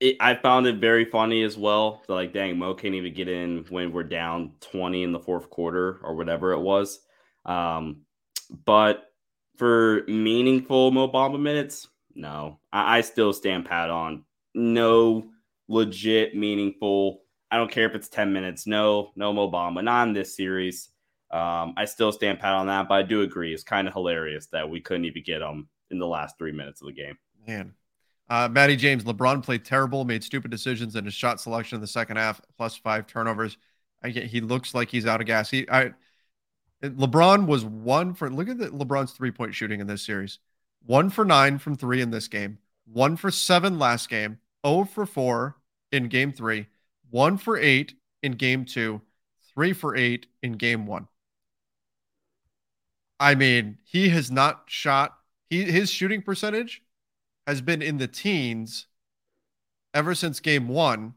it, 0.00 0.16
I 0.18 0.34
found 0.34 0.66
it 0.66 0.76
very 0.76 1.04
funny 1.04 1.42
as 1.42 1.58
well. 1.58 2.02
Like, 2.08 2.32
dang, 2.32 2.56
Mo 2.56 2.72
can't 2.72 2.94
even 2.94 3.12
get 3.12 3.28
in 3.28 3.66
when 3.68 3.92
we're 3.92 4.02
down 4.02 4.52
20 4.62 5.02
in 5.02 5.12
the 5.12 5.20
fourth 5.20 5.50
quarter 5.50 6.00
or 6.02 6.14
whatever 6.14 6.52
it 6.52 6.60
was. 6.60 7.00
Um, 7.44 8.06
but 8.64 9.12
for 9.58 10.04
meaningful 10.08 10.90
Mo 10.90 11.06
Bamba 11.06 11.38
minutes, 11.38 11.88
no, 12.14 12.60
I, 12.72 12.96
I 12.96 13.00
still 13.02 13.34
stand 13.34 13.66
pat 13.66 13.90
on 13.90 14.24
no 14.54 15.30
legit 15.68 16.34
meaningful. 16.34 17.24
I 17.50 17.58
don't 17.58 17.70
care 17.70 17.84
if 17.84 17.94
it's 17.94 18.08
10 18.08 18.32
minutes. 18.32 18.66
No, 18.66 19.10
no 19.16 19.34
Mo 19.34 19.50
Bamba, 19.50 19.84
not 19.84 20.08
in 20.08 20.14
this 20.14 20.34
series. 20.34 20.88
Um, 21.32 21.74
I 21.76 21.86
still 21.86 22.12
stand 22.12 22.40
pat 22.40 22.52
on 22.54 22.66
that, 22.66 22.88
but 22.88 22.94
I 22.94 23.02
do 23.02 23.22
agree. 23.22 23.54
It's 23.54 23.64
kind 23.64 23.88
of 23.88 23.94
hilarious 23.94 24.46
that 24.48 24.68
we 24.68 24.80
couldn't 24.80 25.06
even 25.06 25.22
get 25.22 25.40
him 25.42 25.68
in 25.90 25.98
the 25.98 26.06
last 26.06 26.38
three 26.38 26.52
minutes 26.52 26.80
of 26.82 26.88
the 26.88 26.92
game. 26.92 27.18
Man, 27.46 27.74
Uh, 28.28 28.48
Maddie 28.50 28.76
James, 28.76 29.04
LeBron 29.04 29.42
played 29.44 29.64
terrible, 29.64 30.04
made 30.04 30.24
stupid 30.24 30.50
decisions 30.50 30.96
in 30.96 31.04
his 31.04 31.14
shot 31.14 31.40
selection 31.40 31.76
in 31.76 31.82
the 31.82 31.86
second 31.88 32.16
half, 32.18 32.40
plus 32.56 32.76
five 32.76 33.06
turnovers. 33.06 33.58
I 34.02 34.10
get, 34.10 34.24
he 34.26 34.40
looks 34.40 34.74
like 34.74 34.90
he's 34.90 35.06
out 35.06 35.20
of 35.20 35.26
gas. 35.26 35.50
He, 35.50 35.68
I, 35.70 35.92
LeBron 36.82 37.46
was 37.46 37.64
one 37.64 38.14
for 38.14 38.30
look 38.30 38.48
at 38.48 38.58
the 38.58 38.68
LeBron's 38.70 39.12
three 39.12 39.30
point 39.30 39.54
shooting 39.54 39.80
in 39.80 39.86
this 39.86 40.02
series. 40.04 40.38
One 40.84 41.10
for 41.10 41.24
nine 41.24 41.58
from 41.58 41.76
three 41.76 42.00
in 42.00 42.10
this 42.10 42.28
game, 42.28 42.58
one 42.86 43.16
for 43.16 43.30
seven 43.30 43.78
last 43.78 44.08
game, 44.08 44.38
0 44.66 44.84
for 44.84 45.06
four 45.06 45.56
in 45.92 46.08
game 46.08 46.32
three, 46.32 46.66
one 47.10 47.36
for 47.36 47.56
eight 47.58 47.94
in 48.22 48.32
game 48.32 48.64
two, 48.64 49.00
three 49.54 49.72
for 49.72 49.94
eight 49.96 50.26
in 50.42 50.52
game 50.54 50.86
one. 50.86 51.06
I 53.22 53.36
mean, 53.36 53.78
he 53.84 54.08
has 54.08 54.32
not 54.32 54.64
shot 54.66 55.16
he 55.48 55.62
his 55.64 55.90
shooting 55.90 56.22
percentage 56.22 56.82
has 57.46 57.60
been 57.60 57.82
in 57.82 57.98
the 57.98 58.08
teens 58.08 58.86
ever 59.94 60.14
since 60.14 60.40
game 60.40 60.66
one. 60.66 61.14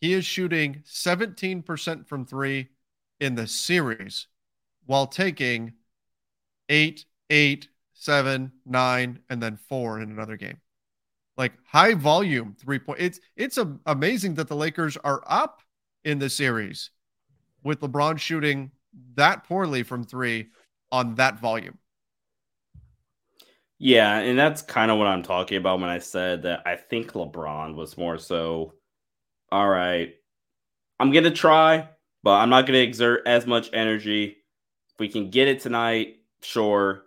He 0.00 0.12
is 0.12 0.24
shooting 0.24 0.84
17% 0.86 2.06
from 2.06 2.24
three 2.24 2.68
in 3.18 3.34
the 3.34 3.48
series 3.48 4.28
while 4.84 5.08
taking 5.08 5.72
eight, 6.68 7.06
eight, 7.30 7.68
seven, 7.94 8.52
nine, 8.64 9.18
and 9.28 9.42
then 9.42 9.56
four 9.56 10.00
in 10.00 10.10
another 10.10 10.36
game. 10.36 10.60
Like 11.36 11.54
high 11.64 11.94
volume 11.94 12.54
three 12.60 12.78
point. 12.78 13.00
It's 13.00 13.18
it's 13.34 13.58
a, 13.58 13.76
amazing 13.86 14.34
that 14.34 14.46
the 14.46 14.54
Lakers 14.56 14.96
are 14.98 15.22
up 15.26 15.62
in 16.04 16.20
the 16.20 16.30
series 16.30 16.90
with 17.64 17.80
LeBron 17.80 18.18
shooting 18.18 18.70
that 19.14 19.42
poorly 19.44 19.82
from 19.82 20.04
three 20.04 20.48
on 20.92 21.14
that 21.16 21.40
volume. 21.40 21.78
Yeah, 23.78 24.18
and 24.18 24.38
that's 24.38 24.62
kind 24.62 24.90
of 24.90 24.98
what 24.98 25.06
I'm 25.06 25.22
talking 25.22 25.58
about 25.58 25.80
when 25.80 25.90
I 25.90 25.98
said 25.98 26.42
that 26.44 26.62
I 26.64 26.76
think 26.76 27.12
LeBron 27.12 27.74
was 27.74 27.98
more 27.98 28.16
so, 28.16 28.72
all 29.52 29.68
right, 29.68 30.14
I'm 30.98 31.12
going 31.12 31.24
to 31.24 31.30
try, 31.30 31.88
but 32.22 32.36
I'm 32.36 32.48
not 32.48 32.62
going 32.62 32.72
to 32.74 32.82
exert 32.82 33.26
as 33.26 33.46
much 33.46 33.68
energy. 33.74 34.36
If 34.94 34.98
we 34.98 35.08
can 35.08 35.28
get 35.30 35.48
it 35.48 35.60
tonight, 35.60 36.16
sure. 36.40 37.02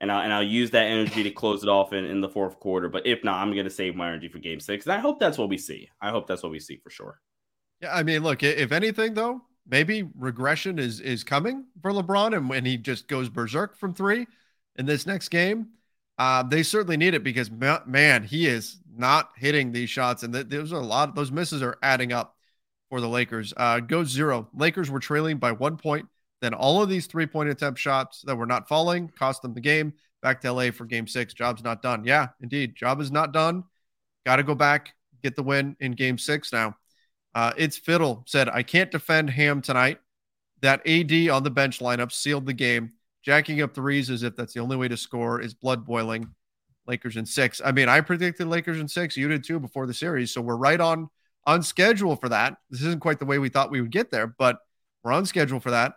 And 0.00 0.10
I'll, 0.10 0.22
and 0.22 0.32
I'll 0.32 0.42
use 0.42 0.70
that 0.72 0.86
energy 0.86 1.22
to 1.24 1.30
close 1.30 1.62
it 1.62 1.68
off 1.68 1.92
in, 1.92 2.04
in 2.04 2.20
the 2.20 2.28
fourth 2.28 2.58
quarter. 2.60 2.88
But 2.88 3.06
if 3.06 3.22
not, 3.24 3.36
I'm 3.36 3.52
going 3.52 3.64
to 3.64 3.70
save 3.70 3.94
my 3.94 4.08
energy 4.08 4.28
for 4.28 4.38
game 4.38 4.60
six. 4.60 4.86
And 4.86 4.92
I 4.92 4.98
hope 4.98 5.20
that's 5.20 5.38
what 5.38 5.48
we 5.48 5.58
see. 5.58 5.88
I 6.00 6.10
hope 6.10 6.26
that's 6.26 6.42
what 6.42 6.50
we 6.52 6.60
see 6.60 6.76
for 6.76 6.90
sure. 6.90 7.20
Yeah. 7.80 7.94
I 7.94 8.02
mean, 8.02 8.22
look, 8.22 8.42
if 8.42 8.72
anything, 8.72 9.14
though, 9.14 9.42
maybe 9.66 10.08
regression 10.18 10.78
is 10.78 11.00
is 11.00 11.24
coming 11.24 11.66
for 11.80 11.92
LeBron. 11.92 12.36
And 12.36 12.48
when 12.48 12.64
he 12.64 12.76
just 12.76 13.08
goes 13.08 13.28
berserk 13.28 13.76
from 13.76 13.94
three 13.94 14.26
in 14.76 14.86
this 14.86 15.06
next 15.06 15.28
game, 15.28 15.68
uh, 16.18 16.42
they 16.42 16.62
certainly 16.62 16.96
need 16.96 17.14
it 17.14 17.24
because 17.24 17.50
man, 17.50 18.24
he 18.24 18.46
is 18.46 18.78
not 18.94 19.30
hitting 19.36 19.72
these 19.72 19.90
shots, 19.90 20.22
and 20.22 20.32
th- 20.32 20.48
there's 20.48 20.72
a 20.72 20.78
lot. 20.78 21.14
Those 21.14 21.32
misses 21.32 21.62
are 21.62 21.78
adding 21.82 22.12
up 22.12 22.36
for 22.90 23.00
the 23.00 23.08
Lakers. 23.08 23.54
Uh, 23.56 23.80
goes 23.80 24.08
zero. 24.08 24.48
Lakers 24.54 24.90
were 24.90 25.00
trailing 25.00 25.38
by 25.38 25.52
one 25.52 25.76
point. 25.76 26.06
Then 26.42 26.54
all 26.54 26.82
of 26.82 26.88
these 26.88 27.06
three 27.06 27.26
point 27.26 27.48
attempt 27.48 27.80
shots 27.80 28.22
that 28.22 28.36
were 28.36 28.46
not 28.46 28.68
falling 28.68 29.08
cost 29.08 29.42
them 29.42 29.54
the 29.54 29.60
game. 29.60 29.94
Back 30.20 30.40
to 30.42 30.52
LA 30.52 30.70
for 30.70 30.84
game 30.84 31.06
six. 31.06 31.34
Job's 31.34 31.64
not 31.64 31.82
done. 31.82 32.04
Yeah, 32.04 32.28
indeed. 32.40 32.76
Job 32.76 33.00
is 33.00 33.10
not 33.10 33.32
done. 33.32 33.64
Got 34.26 34.36
to 34.36 34.42
go 34.42 34.54
back, 34.54 34.94
get 35.22 35.34
the 35.34 35.42
win 35.42 35.76
in 35.80 35.92
game 35.92 36.18
six 36.18 36.52
now. 36.52 36.76
Uh, 37.34 37.52
it's 37.56 37.78
Fiddle 37.78 38.22
said, 38.26 38.48
I 38.48 38.62
can't 38.62 38.90
defend 38.90 39.30
Ham 39.30 39.62
tonight. 39.62 39.98
That 40.60 40.86
AD 40.86 41.28
on 41.28 41.42
the 41.42 41.50
bench 41.50 41.80
lineup 41.80 42.12
sealed 42.12 42.46
the 42.46 42.52
game 42.52 42.92
jacking 43.22 43.62
up 43.62 43.74
threes 43.74 44.10
as 44.10 44.22
if 44.22 44.36
that's 44.36 44.52
the 44.52 44.60
only 44.60 44.76
way 44.76 44.88
to 44.88 44.96
score 44.96 45.40
is 45.40 45.54
blood 45.54 45.84
boiling. 45.84 46.28
Lakers 46.86 47.16
in 47.16 47.26
six. 47.26 47.60
I 47.64 47.72
mean, 47.72 47.88
I 47.88 48.00
predicted 48.00 48.48
Lakers 48.48 48.80
in 48.80 48.88
six. 48.88 49.16
You 49.16 49.28
did 49.28 49.44
too 49.44 49.60
before 49.60 49.86
the 49.86 49.94
series, 49.94 50.32
so 50.32 50.40
we're 50.40 50.56
right 50.56 50.80
on 50.80 51.08
on 51.46 51.62
schedule 51.62 52.16
for 52.16 52.28
that. 52.28 52.56
This 52.70 52.82
isn't 52.82 53.00
quite 53.00 53.18
the 53.18 53.24
way 53.24 53.38
we 53.38 53.48
thought 53.48 53.70
we 53.70 53.80
would 53.80 53.90
get 53.90 54.10
there, 54.10 54.26
but 54.26 54.58
we're 55.02 55.12
on 55.12 55.26
schedule 55.26 55.60
for 55.60 55.70
that. 55.70 55.94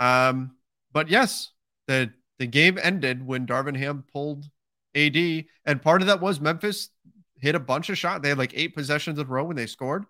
Um, 0.00 0.56
but 0.92 1.08
yes, 1.08 1.52
the 1.86 2.12
the 2.38 2.46
game 2.46 2.78
ended 2.82 3.24
when 3.24 3.46
Darvin 3.46 3.76
Ham 3.76 4.04
pulled 4.12 4.46
AD, 4.94 5.16
and 5.64 5.82
part 5.82 6.00
of 6.00 6.08
that 6.08 6.20
was 6.20 6.40
Memphis 6.40 6.90
hit 7.38 7.54
a 7.54 7.60
bunch 7.60 7.90
of 7.90 7.98
shots. 7.98 8.22
They 8.22 8.30
had 8.30 8.38
like 8.38 8.52
eight 8.54 8.74
possessions 8.74 9.18
in 9.18 9.26
a 9.26 9.28
row 9.28 9.44
when 9.44 9.56
they 9.56 9.66
scored. 9.66 10.04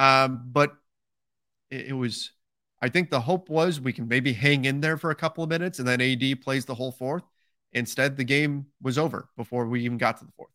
Um, 0.00 0.44
but 0.46 0.74
it, 1.70 1.88
it 1.88 1.92
was 1.92 2.32
I 2.80 2.88
think 2.88 3.10
the 3.10 3.20
hope 3.20 3.50
was 3.50 3.82
we 3.82 3.92
can 3.92 4.08
maybe 4.08 4.32
hang 4.32 4.64
in 4.64 4.80
there 4.80 4.96
for 4.96 5.10
a 5.10 5.14
couple 5.14 5.44
of 5.44 5.50
minutes 5.50 5.78
and 5.78 5.86
then 5.86 6.00
AD 6.00 6.40
plays 6.40 6.64
the 6.64 6.74
whole 6.74 6.90
fourth. 6.90 7.24
Instead, 7.74 8.16
the 8.16 8.24
game 8.24 8.66
was 8.80 8.96
over 8.96 9.28
before 9.36 9.66
we 9.66 9.82
even 9.84 9.98
got 9.98 10.16
to 10.16 10.24
the 10.24 10.32
fourth. 10.32 10.50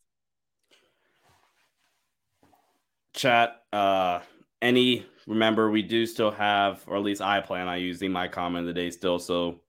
Chat, 3.14 3.62
uh, 3.72 4.18
any 4.60 5.06
remember 5.28 5.70
we 5.70 5.82
do 5.82 6.06
still 6.06 6.32
have, 6.32 6.82
or 6.88 6.96
at 6.96 7.02
least 7.02 7.22
I 7.22 7.40
plan 7.40 7.68
on 7.68 7.80
using 7.80 8.10
my 8.10 8.26
comment 8.26 8.68
of 8.68 8.74
the 8.74 8.80
day 8.80 8.90
still. 8.90 9.20
So 9.20 9.60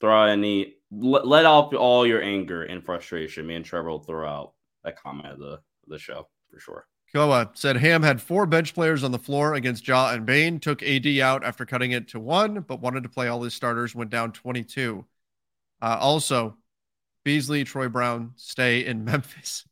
throw 0.00 0.22
out 0.22 0.28
any 0.28 0.76
let, 0.92 1.26
let 1.26 1.44
out 1.44 1.74
all 1.74 2.06
your 2.06 2.22
anger 2.22 2.62
and 2.62 2.82
frustration. 2.82 3.48
Me 3.48 3.56
and 3.56 3.64
Trevor 3.64 3.90
will 3.90 3.98
throw 3.98 4.28
out 4.28 4.52
that 4.84 4.96
comment 5.02 5.26
of 5.26 5.38
the 5.40 5.58
the 5.88 5.98
show 5.98 6.28
for 6.48 6.60
sure. 6.60 6.86
Koa 7.12 7.50
said 7.54 7.76
Ham 7.76 8.02
had 8.02 8.20
four 8.20 8.46
bench 8.46 8.74
players 8.74 9.04
on 9.04 9.12
the 9.12 9.18
floor 9.18 9.54
against 9.54 9.86
Ja 9.86 10.10
and 10.10 10.26
Bane, 10.26 10.58
took 10.58 10.82
AD 10.82 11.06
out 11.18 11.44
after 11.44 11.64
cutting 11.64 11.92
it 11.92 12.08
to 12.08 12.20
one, 12.20 12.60
but 12.60 12.80
wanted 12.80 13.04
to 13.04 13.08
play 13.08 13.28
all 13.28 13.42
his 13.42 13.54
starters, 13.54 13.94
went 13.94 14.10
down 14.10 14.32
22. 14.32 15.04
Uh, 15.80 15.98
also, 16.00 16.56
Beasley, 17.24 17.64
Troy 17.64 17.88
Brown 17.88 18.32
stay 18.36 18.84
in 18.84 19.04
Memphis. 19.04 19.66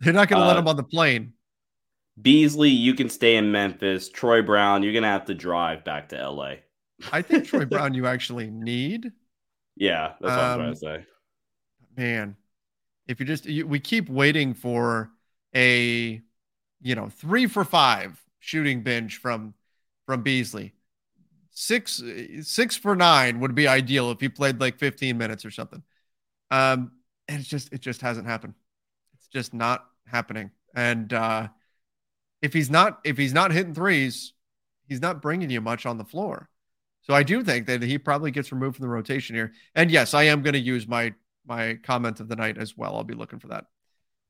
They're 0.00 0.12
not 0.12 0.28
going 0.28 0.40
to 0.40 0.44
uh, 0.44 0.48
let 0.48 0.56
him 0.56 0.68
on 0.68 0.76
the 0.76 0.82
plane. 0.82 1.32
Beasley, 2.20 2.70
you 2.70 2.94
can 2.94 3.08
stay 3.08 3.36
in 3.36 3.50
Memphis. 3.50 4.08
Troy 4.08 4.42
Brown, 4.42 4.82
you're 4.82 4.92
going 4.92 5.02
to 5.02 5.08
have 5.08 5.26
to 5.26 5.34
drive 5.34 5.84
back 5.84 6.10
to 6.10 6.30
LA. 6.30 6.56
I 7.12 7.22
think 7.22 7.44
Troy 7.48 7.64
Brown 7.64 7.94
you 7.94 8.06
actually 8.06 8.50
need. 8.50 9.10
Yeah, 9.76 10.12
that's 10.20 10.22
what 10.22 10.30
um, 10.30 10.38
I'm 10.38 10.58
trying 10.58 10.72
to 10.72 10.78
say. 10.78 11.06
Man, 11.96 12.36
if 13.08 13.20
you 13.20 13.26
just, 13.26 13.46
you, 13.46 13.66
we 13.66 13.80
keep 13.80 14.08
waiting 14.08 14.54
for 14.54 15.10
a 15.54 16.22
you 16.84 16.94
know, 16.94 17.08
three 17.08 17.46
for 17.46 17.64
five 17.64 18.22
shooting 18.38 18.82
binge 18.82 19.16
from 19.16 19.54
from 20.06 20.22
Beasley. 20.22 20.74
Six 21.50 22.02
six 22.42 22.76
for 22.76 22.94
nine 22.94 23.40
would 23.40 23.54
be 23.54 23.66
ideal 23.66 24.10
if 24.10 24.20
he 24.20 24.28
played 24.28 24.60
like 24.60 24.78
15 24.78 25.16
minutes 25.18 25.44
or 25.44 25.50
something. 25.50 25.82
Um, 26.50 26.92
and 27.26 27.40
it's 27.40 27.48
just 27.48 27.72
it 27.72 27.80
just 27.80 28.02
hasn't 28.02 28.26
happened. 28.26 28.54
It's 29.14 29.28
just 29.28 29.54
not 29.54 29.86
happening. 30.06 30.50
And 30.74 31.12
uh, 31.12 31.48
if 32.42 32.52
he's 32.52 32.70
not 32.70 33.00
if 33.02 33.16
he's 33.16 33.32
not 33.32 33.50
hitting 33.50 33.74
threes, 33.74 34.34
he's 34.86 35.00
not 35.00 35.22
bringing 35.22 35.50
you 35.50 35.62
much 35.62 35.86
on 35.86 35.96
the 35.96 36.04
floor. 36.04 36.50
So 37.00 37.14
I 37.14 37.22
do 37.22 37.42
think 37.42 37.66
that 37.66 37.82
he 37.82 37.98
probably 37.98 38.30
gets 38.30 38.52
removed 38.52 38.76
from 38.76 38.84
the 38.84 38.90
rotation 38.90 39.34
here. 39.34 39.52
And 39.74 39.90
yes, 39.90 40.12
I 40.12 40.24
am 40.24 40.42
going 40.42 40.54
to 40.54 40.58
use 40.58 40.86
my 40.86 41.14
my 41.46 41.78
comment 41.82 42.20
of 42.20 42.28
the 42.28 42.36
night 42.36 42.58
as 42.58 42.76
well. 42.76 42.94
I'll 42.94 43.04
be 43.04 43.14
looking 43.14 43.38
for 43.38 43.48
that. 43.48 43.66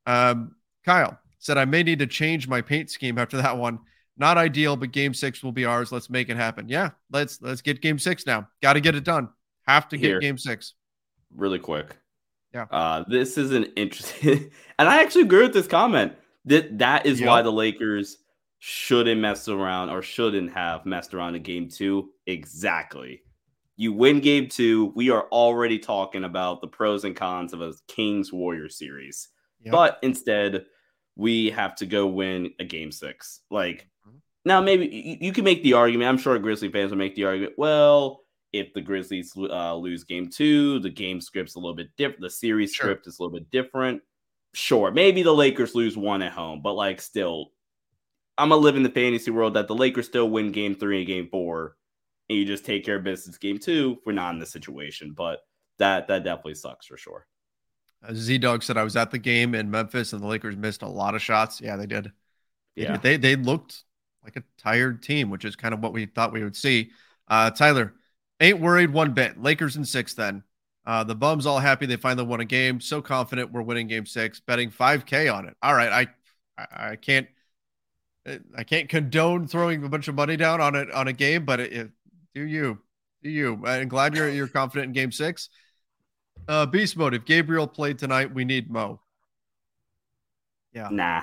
Um, 0.06 0.54
Kyle, 0.84 1.18
said 1.44 1.58
I 1.58 1.66
may 1.66 1.82
need 1.82 1.98
to 1.98 2.06
change 2.06 2.48
my 2.48 2.62
paint 2.62 2.90
scheme 2.90 3.18
after 3.18 3.36
that 3.36 3.58
one. 3.58 3.78
Not 4.16 4.38
ideal, 4.38 4.76
but 4.76 4.92
game 4.92 5.12
six 5.12 5.42
will 5.42 5.52
be 5.52 5.66
ours. 5.66 5.92
Let's 5.92 6.08
make 6.08 6.30
it 6.30 6.36
happen. 6.36 6.68
Yeah, 6.68 6.90
let's 7.12 7.42
let's 7.42 7.60
get 7.60 7.82
game 7.82 7.98
six 7.98 8.26
now. 8.26 8.48
Got 8.62 8.74
to 8.74 8.80
get 8.80 8.94
it 8.94 9.04
done. 9.04 9.28
Have 9.66 9.88
to 9.88 9.98
get 9.98 10.06
Here, 10.06 10.20
game 10.20 10.38
six. 10.38 10.74
Really 11.34 11.58
quick. 11.58 11.96
Yeah. 12.54 12.66
Uh, 12.70 13.04
this 13.08 13.36
is 13.36 13.52
an 13.52 13.64
interesting, 13.76 14.50
and 14.78 14.88
I 14.88 15.02
actually 15.02 15.22
agree 15.22 15.42
with 15.42 15.52
this 15.52 15.66
comment. 15.66 16.12
That 16.46 16.78
that 16.78 17.06
is 17.06 17.20
yep. 17.20 17.28
why 17.28 17.42
the 17.42 17.52
Lakers 17.52 18.18
shouldn't 18.60 19.20
mess 19.20 19.48
around 19.48 19.90
or 19.90 20.00
shouldn't 20.00 20.52
have 20.52 20.86
messed 20.86 21.12
around 21.12 21.34
in 21.34 21.42
game 21.42 21.68
two. 21.68 22.10
Exactly. 22.26 23.22
You 23.76 23.92
win 23.92 24.20
game 24.20 24.48
two. 24.48 24.92
We 24.94 25.10
are 25.10 25.26
already 25.32 25.78
talking 25.78 26.24
about 26.24 26.60
the 26.60 26.68
pros 26.68 27.04
and 27.04 27.16
cons 27.16 27.52
of 27.52 27.60
a 27.60 27.74
Kings 27.88 28.32
Warrior 28.32 28.68
series. 28.68 29.28
Yep. 29.64 29.72
But 29.72 29.98
instead, 30.02 30.66
we 31.16 31.50
have 31.50 31.74
to 31.76 31.86
go 31.86 32.06
win 32.06 32.52
a 32.58 32.64
game 32.64 32.90
six. 32.90 33.40
Like 33.50 33.88
mm-hmm. 34.06 34.18
now, 34.44 34.60
maybe 34.60 34.86
you, 34.86 35.16
you 35.20 35.32
can 35.32 35.44
make 35.44 35.62
the 35.62 35.74
argument. 35.74 36.08
I'm 36.08 36.18
sure 36.18 36.38
Grizzly 36.38 36.70
fans 36.70 36.90
will 36.90 36.98
make 36.98 37.14
the 37.14 37.24
argument. 37.24 37.54
Well, 37.56 38.20
if 38.52 38.72
the 38.72 38.80
Grizzlies 38.80 39.32
uh, 39.36 39.74
lose 39.74 40.04
game 40.04 40.28
two, 40.28 40.78
the 40.78 40.90
game 40.90 41.20
script's 41.20 41.56
a 41.56 41.58
little 41.58 41.74
bit 41.74 41.90
different. 41.96 42.20
The 42.20 42.30
series 42.30 42.72
sure. 42.72 42.86
script 42.86 43.06
is 43.06 43.18
a 43.18 43.22
little 43.22 43.36
bit 43.36 43.50
different. 43.50 44.02
Sure, 44.54 44.92
maybe 44.92 45.24
the 45.24 45.32
Lakers 45.32 45.74
lose 45.74 45.96
one 45.96 46.22
at 46.22 46.30
home, 46.32 46.62
but 46.62 46.74
like 46.74 47.00
still, 47.00 47.50
I'm 48.38 48.50
gonna 48.50 48.60
live 48.60 48.76
in 48.76 48.84
the 48.84 48.90
fantasy 48.90 49.32
world 49.32 49.54
that 49.54 49.66
the 49.66 49.74
Lakers 49.74 50.06
still 50.06 50.30
win 50.30 50.52
game 50.52 50.76
three 50.76 50.98
and 50.98 51.06
game 51.06 51.28
four, 51.28 51.76
and 52.28 52.38
you 52.38 52.44
just 52.44 52.64
take 52.64 52.84
care 52.84 52.96
of 52.96 53.04
business 53.04 53.36
game 53.36 53.58
two. 53.58 53.98
We're 54.06 54.12
not 54.12 54.32
in 54.34 54.38
this 54.38 54.52
situation, 54.52 55.12
but 55.16 55.40
that 55.78 56.06
that 56.06 56.22
definitely 56.22 56.54
sucks 56.54 56.86
for 56.86 56.96
sure. 56.96 57.26
Z 58.12 58.38
Dog 58.38 58.62
said 58.62 58.76
I 58.76 58.84
was 58.84 58.96
at 58.96 59.10
the 59.10 59.18
game 59.18 59.54
in 59.54 59.70
Memphis 59.70 60.12
and 60.12 60.22
the 60.22 60.26
Lakers 60.26 60.56
missed 60.56 60.82
a 60.82 60.88
lot 60.88 61.14
of 61.14 61.22
shots. 61.22 61.60
Yeah, 61.60 61.76
they 61.76 61.86
did. 61.86 62.12
They 62.76 62.82
yeah, 62.82 62.92
did. 62.92 63.02
they 63.02 63.16
they 63.16 63.36
looked 63.36 63.84
like 64.22 64.36
a 64.36 64.44
tired 64.58 65.02
team, 65.02 65.30
which 65.30 65.44
is 65.44 65.56
kind 65.56 65.74
of 65.74 65.80
what 65.80 65.92
we 65.92 66.06
thought 66.06 66.32
we 66.32 66.42
would 66.42 66.56
see. 66.56 66.90
Uh, 67.28 67.50
Tyler, 67.50 67.94
ain't 68.40 68.60
worried 68.60 68.90
one 68.90 69.12
bit. 69.12 69.40
Lakers 69.40 69.76
in 69.76 69.84
six 69.84 70.14
then. 70.14 70.42
Uh, 70.86 71.02
the 71.02 71.14
bums 71.14 71.46
all 71.46 71.58
happy 71.58 71.86
they 71.86 71.96
finally 71.96 72.26
won 72.26 72.40
a 72.40 72.44
game. 72.44 72.80
So 72.80 73.00
confident 73.00 73.52
we're 73.52 73.62
winning 73.62 73.86
game 73.86 74.06
six. 74.06 74.40
Betting 74.40 74.70
5K 74.70 75.32
on 75.32 75.46
it. 75.48 75.56
All 75.62 75.74
right, 75.74 76.08
I 76.58 76.62
I, 76.62 76.90
I 76.90 76.96
can't 76.96 77.28
I 78.56 78.64
can't 78.64 78.88
condone 78.88 79.46
throwing 79.46 79.84
a 79.84 79.88
bunch 79.88 80.08
of 80.08 80.14
money 80.14 80.36
down 80.36 80.60
on 80.60 80.74
it 80.74 80.90
on 80.90 81.08
a 81.08 81.12
game, 81.12 81.44
but 81.44 81.60
it, 81.60 81.72
it, 81.72 81.90
do 82.34 82.42
you 82.42 82.78
do 83.22 83.30
you? 83.30 83.62
I'm 83.66 83.88
glad 83.88 84.14
you're 84.14 84.30
you're 84.30 84.48
confident 84.48 84.88
in 84.88 84.92
game 84.92 85.12
six. 85.12 85.50
Uh, 86.46 86.66
beast 86.66 86.96
mode. 86.96 87.14
If 87.14 87.24
Gabriel 87.24 87.66
played 87.66 87.98
tonight, 87.98 88.32
we 88.32 88.44
need 88.44 88.70
Mo. 88.70 89.00
Yeah. 90.72 90.88
Nah. 90.90 91.22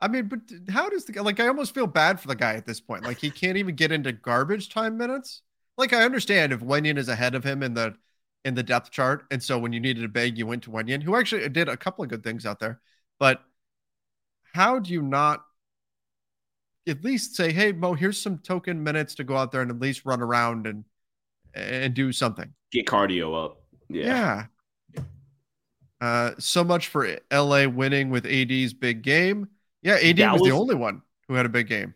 I 0.00 0.08
mean, 0.08 0.28
but 0.28 0.40
how 0.68 0.90
does 0.90 1.04
the 1.06 1.22
like? 1.22 1.40
I 1.40 1.48
almost 1.48 1.74
feel 1.74 1.86
bad 1.86 2.20
for 2.20 2.28
the 2.28 2.34
guy 2.34 2.54
at 2.54 2.66
this 2.66 2.80
point. 2.80 3.04
Like 3.04 3.18
he 3.18 3.30
can't 3.30 3.56
even 3.56 3.74
get 3.74 3.92
into 3.92 4.12
garbage 4.12 4.68
time 4.68 4.98
minutes. 4.98 5.42
Like 5.78 5.92
I 5.92 6.02
understand 6.02 6.52
if 6.52 6.60
Wenyen 6.60 6.98
is 6.98 7.08
ahead 7.08 7.34
of 7.34 7.44
him 7.44 7.62
in 7.62 7.72
the 7.72 7.94
in 8.44 8.54
the 8.54 8.62
depth 8.62 8.90
chart, 8.90 9.24
and 9.30 9.42
so 9.42 9.58
when 9.58 9.72
you 9.72 9.80
needed 9.80 10.04
a 10.04 10.08
bag, 10.08 10.36
you 10.36 10.46
went 10.46 10.64
to 10.64 10.70
Wenyen, 10.70 11.02
who 11.02 11.16
actually 11.16 11.48
did 11.48 11.68
a 11.68 11.76
couple 11.76 12.04
of 12.04 12.10
good 12.10 12.22
things 12.22 12.44
out 12.44 12.60
there. 12.60 12.80
But 13.18 13.42
how 14.52 14.78
do 14.80 14.92
you 14.92 15.00
not 15.00 15.44
at 16.86 17.02
least 17.02 17.34
say, 17.34 17.52
"Hey, 17.52 17.72
Mo, 17.72 17.94
here's 17.94 18.20
some 18.20 18.38
token 18.38 18.82
minutes 18.84 19.14
to 19.14 19.24
go 19.24 19.36
out 19.36 19.50
there 19.50 19.62
and 19.62 19.70
at 19.70 19.80
least 19.80 20.04
run 20.04 20.20
around 20.20 20.66
and 20.66 20.84
and 21.56 21.94
do 21.94 22.12
something." 22.12 22.52
Get 22.72 22.86
cardio 22.86 23.44
up. 23.44 23.62
Yeah. 23.88 24.04
yeah. 24.04 25.02
Uh, 26.00 26.32
so 26.38 26.62
much 26.62 26.88
for 26.88 27.18
LA 27.32 27.66
winning 27.66 28.10
with 28.10 28.26
AD's 28.26 28.74
big 28.74 29.02
game. 29.02 29.48
Yeah, 29.82 29.94
AD 29.94 30.18
was, 30.18 30.40
was, 30.40 30.50
the 30.50 30.56
only 30.56 30.74
one 30.74 31.02
who 31.28 31.34
had 31.34 31.46
a 31.46 31.50
big 31.50 31.68
game. 31.68 31.94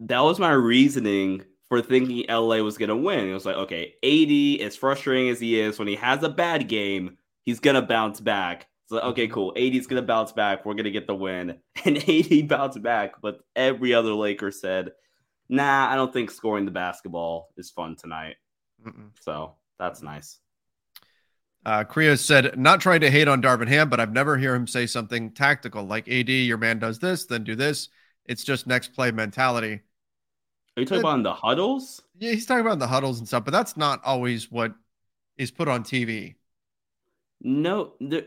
That 0.00 0.20
was 0.20 0.38
my 0.38 0.52
reasoning 0.52 1.44
for 1.68 1.82
thinking 1.82 2.24
LA 2.28 2.58
was 2.58 2.78
going 2.78 2.88
to 2.88 2.96
win. 2.96 3.28
It 3.28 3.34
was 3.34 3.46
like, 3.46 3.56
okay, 3.56 3.94
AD, 4.02 4.66
as 4.66 4.76
frustrating 4.76 5.28
as 5.28 5.40
he 5.40 5.60
is, 5.60 5.78
when 5.78 5.88
he 5.88 5.96
has 5.96 6.22
a 6.22 6.28
bad 6.28 6.68
game, 6.68 7.18
he's 7.44 7.60
going 7.60 7.74
to 7.74 7.82
bounce 7.82 8.20
back. 8.20 8.66
So, 8.86 9.00
okay, 9.00 9.28
cool. 9.28 9.52
AD's 9.56 9.86
going 9.86 10.00
to 10.02 10.06
bounce 10.06 10.32
back. 10.32 10.64
We're 10.64 10.74
going 10.74 10.84
to 10.84 10.90
get 10.90 11.06
the 11.06 11.14
win. 11.14 11.58
And 11.86 11.98
AD 11.98 12.48
bounced 12.48 12.82
back, 12.82 13.20
but 13.20 13.40
every 13.54 13.92
other 13.92 14.14
Laker 14.14 14.50
said, 14.50 14.92
nah, 15.50 15.90
I 15.90 15.96
don't 15.96 16.10
think 16.10 16.30
scoring 16.30 16.64
the 16.64 16.70
basketball 16.70 17.48
is 17.58 17.70
fun 17.70 17.96
tonight. 17.96 18.36
Mm-mm. 18.86 19.10
So 19.20 19.54
that's 19.78 20.02
nice. 20.02 20.38
Uh, 21.66 21.84
Kriya 21.84 22.18
said, 22.18 22.58
not 22.58 22.80
trying 22.80 23.00
to 23.00 23.10
hate 23.10 23.26
on 23.26 23.40
Darvin 23.40 23.68
Ham, 23.68 23.88
but 23.88 23.98
I've 23.98 24.12
never 24.12 24.36
hear 24.36 24.54
him 24.54 24.66
say 24.66 24.86
something 24.86 25.30
tactical 25.30 25.84
like 25.84 26.08
AD, 26.08 26.28
your 26.28 26.58
man 26.58 26.78
does 26.78 26.98
this, 26.98 27.24
then 27.24 27.42
do 27.42 27.56
this. 27.56 27.88
It's 28.26 28.44
just 28.44 28.66
next 28.66 28.92
play 28.92 29.10
mentality. 29.10 29.80
Are 30.76 30.80
you 30.80 30.86
talking 30.86 31.00
about 31.00 31.16
in 31.16 31.22
the 31.22 31.32
huddles? 31.32 32.02
Yeah, 32.18 32.32
he's 32.32 32.46
talking 32.46 32.66
about 32.66 32.80
the 32.80 32.86
huddles 32.86 33.18
and 33.18 33.28
stuff, 33.28 33.44
but 33.44 33.52
that's 33.52 33.76
not 33.76 34.02
always 34.04 34.50
what 34.50 34.74
is 35.38 35.50
put 35.50 35.68
on 35.68 35.84
TV. 35.84 36.34
No, 37.40 37.92
there, 38.00 38.24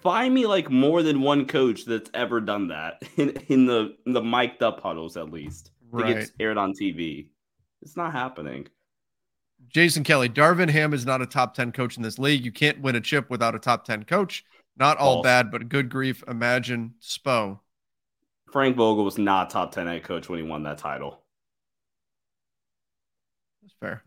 find 0.00 0.34
me 0.34 0.46
like 0.46 0.70
more 0.70 1.02
than 1.02 1.20
one 1.20 1.46
coach 1.46 1.84
that's 1.84 2.10
ever 2.14 2.40
done 2.40 2.68
that 2.68 3.02
in, 3.16 3.30
in 3.48 3.66
the 3.66 3.96
in 4.06 4.12
the 4.12 4.22
mic'd 4.22 4.62
up 4.62 4.80
huddles 4.80 5.16
at 5.16 5.30
least. 5.30 5.70
Right. 5.90 6.10
It 6.10 6.14
gets 6.14 6.32
aired 6.40 6.58
on 6.58 6.72
TV. 6.72 7.28
It's 7.82 7.96
not 7.96 8.12
happening. 8.12 8.66
Jason 9.68 10.04
Kelly, 10.04 10.28
Darvin 10.28 10.70
Ham 10.70 10.94
is 10.94 11.04
not 11.04 11.20
a 11.20 11.26
top 11.26 11.54
10 11.54 11.72
coach 11.72 11.96
in 11.96 12.02
this 12.02 12.18
league. 12.18 12.44
You 12.44 12.52
can't 12.52 12.80
win 12.80 12.96
a 12.96 13.00
chip 13.00 13.28
without 13.28 13.54
a 13.54 13.58
top 13.58 13.84
10 13.84 14.04
coach. 14.04 14.44
Not 14.76 14.98
all 14.98 15.16
False. 15.16 15.24
bad, 15.24 15.50
but 15.50 15.68
good 15.68 15.88
grief. 15.88 16.22
Imagine 16.28 16.94
Spo. 17.02 17.60
Frank 18.52 18.76
Vogel 18.76 19.04
was 19.04 19.18
not 19.18 19.50
top 19.50 19.72
10 19.72 19.86
head 19.86 20.04
coach 20.04 20.28
when 20.28 20.38
he 20.38 20.44
won 20.44 20.62
that 20.62 20.78
title. 20.78 21.20
That's 23.62 23.74
fair. 23.80 24.02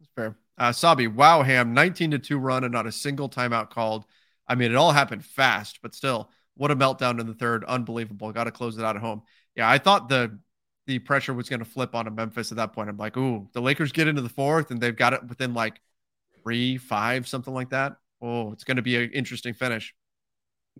That's 0.00 0.10
fair. 0.14 0.36
Uh, 0.56 0.72
Sabi, 0.72 1.06
wow, 1.06 1.42
Ham, 1.42 1.74
19 1.74 2.12
to 2.12 2.18
2 2.18 2.38
run 2.38 2.64
and 2.64 2.72
not 2.72 2.86
a 2.86 2.92
single 2.92 3.28
timeout 3.28 3.70
called. 3.70 4.04
I 4.46 4.54
mean, 4.54 4.70
it 4.72 4.76
all 4.76 4.92
happened 4.92 5.24
fast, 5.24 5.80
but 5.82 5.94
still, 5.94 6.30
what 6.54 6.70
a 6.70 6.76
meltdown 6.76 7.20
in 7.20 7.26
the 7.26 7.34
third. 7.34 7.64
Unbelievable. 7.64 8.32
Got 8.32 8.44
to 8.44 8.50
close 8.50 8.78
it 8.78 8.84
out 8.84 8.96
at 8.96 9.02
home. 9.02 9.22
Yeah, 9.54 9.68
I 9.68 9.78
thought 9.78 10.08
the 10.08 10.38
the 10.88 10.98
pressure 10.98 11.34
was 11.34 11.50
going 11.50 11.60
to 11.60 11.66
flip 11.66 11.94
onto 11.94 12.10
Memphis 12.10 12.50
at 12.50 12.56
that 12.56 12.72
point. 12.72 12.88
I'm 12.88 12.96
like, 12.96 13.16
ooh, 13.18 13.46
the 13.52 13.60
Lakers 13.60 13.92
get 13.92 14.08
into 14.08 14.22
the 14.22 14.28
fourth 14.28 14.70
and 14.70 14.80
they've 14.80 14.96
got 14.96 15.12
it 15.12 15.22
within 15.28 15.52
like 15.52 15.82
three, 16.42 16.78
five, 16.78 17.28
something 17.28 17.52
like 17.52 17.68
that. 17.70 17.98
Oh, 18.22 18.52
it's 18.52 18.64
going 18.64 18.78
to 18.78 18.82
be 18.82 18.96
an 18.96 19.10
interesting 19.12 19.52
finish. 19.52 19.94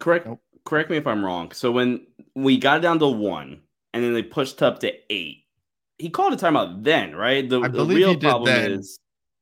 Correct. 0.00 0.26
Nope. 0.26 0.40
Correct 0.64 0.88
me 0.90 0.96
if 0.96 1.06
I'm 1.06 1.22
wrong. 1.22 1.52
So 1.52 1.70
when 1.70 2.06
we 2.34 2.56
got 2.56 2.80
down 2.80 2.98
to 3.00 3.06
one 3.06 3.60
and 3.92 4.02
then 4.02 4.14
they 4.14 4.22
pushed 4.22 4.62
up 4.62 4.78
to 4.80 4.92
eight, 5.10 5.44
he 5.98 6.08
called 6.08 6.32
a 6.32 6.36
timeout 6.36 6.82
then, 6.84 7.14
right? 7.14 7.46
The, 7.46 7.60
the 7.68 7.84
real 7.84 8.16
problem 8.16 8.46
then. 8.46 8.72
is, 8.72 8.98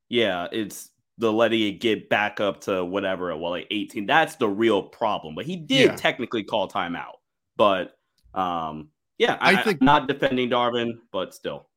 yeah, 0.09 0.49
it's 0.51 0.91
the 1.19 1.33
letting 1.33 1.63
it 1.63 1.81
get 1.81 2.09
back 2.09 2.41
up 2.41 2.63
to 2.63 2.85
whatever, 2.85 3.35
well, 3.37 3.53
like 3.53 3.69
18. 3.71 4.07
That's 4.07 4.35
the 4.35 4.49
real 4.49 4.83
problem. 4.83 5.37
But 5.37 5.47
he 5.47 5.55
did 5.55 5.91
yeah. 5.91 5.97
technically 5.97 6.43
call 6.43 6.69
timeout. 6.69 7.15
But 7.57 7.97
um, 8.35 8.89
yeah, 9.19 9.37
I, 9.41 9.55
I 9.55 9.63
think 9.63 9.79
I'm 9.81 9.87
not 9.87 10.09
defending 10.09 10.51
Darvin, 10.51 10.99
but 11.13 11.35
still, 11.35 11.69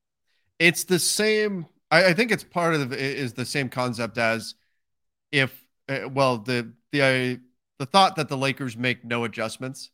it's 0.58 0.84
the 0.84 1.00
same. 1.00 1.66
I, 1.92 2.06
I 2.06 2.14
think 2.14 2.32
it's 2.32 2.44
part 2.44 2.76
of 2.76 2.90
the, 2.90 2.98
is 2.98 3.34
the 3.34 3.46
same 3.46 3.70
concept 3.70 4.18
as 4.18 4.56
if 5.32 5.66
uh, 5.88 6.10
well 6.12 6.38
the 6.38 6.72
the 6.92 7.02
uh, 7.02 7.38
the 7.80 7.86
thought 7.86 8.16
that 8.18 8.30
the 8.30 8.38
Lakers 8.38 8.78
make 8.78 9.06
no 9.06 9.24
adjustments. 9.24 9.92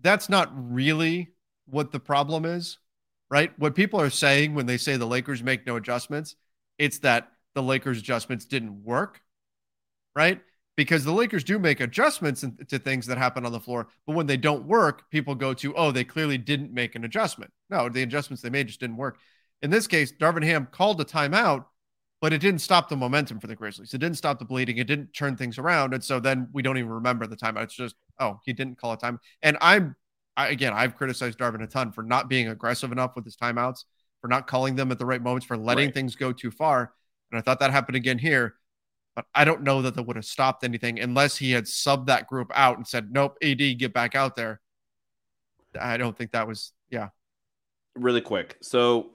That's 0.00 0.28
not 0.28 0.50
really 0.54 1.30
what 1.66 1.92
the 1.92 2.00
problem 2.00 2.44
is, 2.44 2.78
right? 3.30 3.58
What 3.58 3.74
people 3.74 4.00
are 4.00 4.10
saying 4.10 4.54
when 4.54 4.66
they 4.66 4.76
say 4.76 4.96
the 4.96 5.06
Lakers 5.06 5.42
make 5.42 5.66
no 5.66 5.76
adjustments, 5.76 6.36
it's 6.78 6.98
that 6.98 7.30
the 7.54 7.62
Lakers 7.62 7.98
adjustments 7.98 8.44
didn't 8.44 8.84
work, 8.84 9.22
right? 10.14 10.40
Because 10.76 11.04
the 11.04 11.12
Lakers 11.12 11.44
do 11.44 11.58
make 11.58 11.80
adjustments 11.80 12.44
to 12.68 12.78
things 12.78 13.06
that 13.06 13.18
happen 13.18 13.46
on 13.46 13.52
the 13.52 13.60
floor, 13.60 13.88
but 14.06 14.16
when 14.16 14.26
they 14.26 14.36
don't 14.36 14.66
work, 14.66 15.08
people 15.10 15.34
go 15.34 15.54
to, 15.54 15.74
oh, 15.76 15.90
they 15.90 16.04
clearly 16.04 16.38
didn't 16.38 16.72
make 16.72 16.94
an 16.94 17.04
adjustment. 17.04 17.52
No, 17.70 17.88
the 17.88 18.02
adjustments 18.02 18.42
they 18.42 18.50
made 18.50 18.66
just 18.66 18.80
didn't 18.80 18.96
work. 18.96 19.18
In 19.62 19.70
this 19.70 19.86
case, 19.86 20.12
Darvin 20.12 20.44
Ham 20.44 20.66
called 20.70 21.00
a 21.00 21.04
timeout, 21.04 21.66
but 22.20 22.32
it 22.32 22.38
didn't 22.38 22.60
stop 22.60 22.88
the 22.88 22.96
momentum 22.96 23.38
for 23.38 23.46
the 23.46 23.54
Grizzlies. 23.54 23.94
It 23.94 23.98
didn't 23.98 24.18
stop 24.18 24.38
the 24.38 24.44
bleeding. 24.44 24.78
It 24.78 24.86
didn't 24.86 25.12
turn 25.12 25.36
things 25.36 25.58
around. 25.58 25.94
And 25.94 26.02
so 26.02 26.18
then 26.18 26.48
we 26.52 26.62
don't 26.62 26.78
even 26.78 26.90
remember 26.90 27.26
the 27.26 27.36
timeout. 27.36 27.64
It's 27.64 27.74
just, 27.74 27.94
oh, 28.18 28.40
he 28.44 28.52
didn't 28.52 28.78
call 28.78 28.92
a 28.92 28.98
time. 28.98 29.20
And 29.42 29.56
I'm, 29.60 29.94
I, 30.36 30.48
again, 30.48 30.72
I've 30.72 30.96
criticized 30.96 31.38
Darvin 31.38 31.62
a 31.62 31.66
ton 31.66 31.92
for 31.92 32.02
not 32.02 32.28
being 32.28 32.48
aggressive 32.48 32.90
enough 32.90 33.12
with 33.14 33.24
his 33.24 33.36
timeouts, 33.36 33.84
for 34.20 34.28
not 34.28 34.46
calling 34.46 34.74
them 34.74 34.90
at 34.90 34.98
the 34.98 35.06
right 35.06 35.22
moments, 35.22 35.46
for 35.46 35.56
letting 35.56 35.86
right. 35.86 35.94
things 35.94 36.16
go 36.16 36.32
too 36.32 36.50
far. 36.50 36.92
And 37.30 37.38
I 37.38 37.42
thought 37.42 37.60
that 37.60 37.70
happened 37.70 37.96
again 37.96 38.18
here 38.18 38.56
but 39.14 39.26
I 39.34 39.44
don't 39.44 39.62
know 39.62 39.82
that 39.82 39.94
that 39.94 40.02
would 40.02 40.16
have 40.16 40.24
stopped 40.24 40.64
anything 40.64 40.98
unless 40.98 41.36
he 41.36 41.52
had 41.52 41.64
subbed 41.64 42.06
that 42.06 42.26
group 42.26 42.50
out 42.54 42.76
and 42.76 42.86
said, 42.86 43.12
"Nope, 43.12 43.36
AD, 43.42 43.78
get 43.78 43.92
back 43.92 44.14
out 44.14 44.36
there." 44.36 44.60
I 45.80 45.96
don't 45.96 46.16
think 46.16 46.32
that 46.32 46.46
was 46.46 46.72
yeah. 46.90 47.08
Really 47.96 48.20
quick, 48.20 48.56
so 48.60 49.10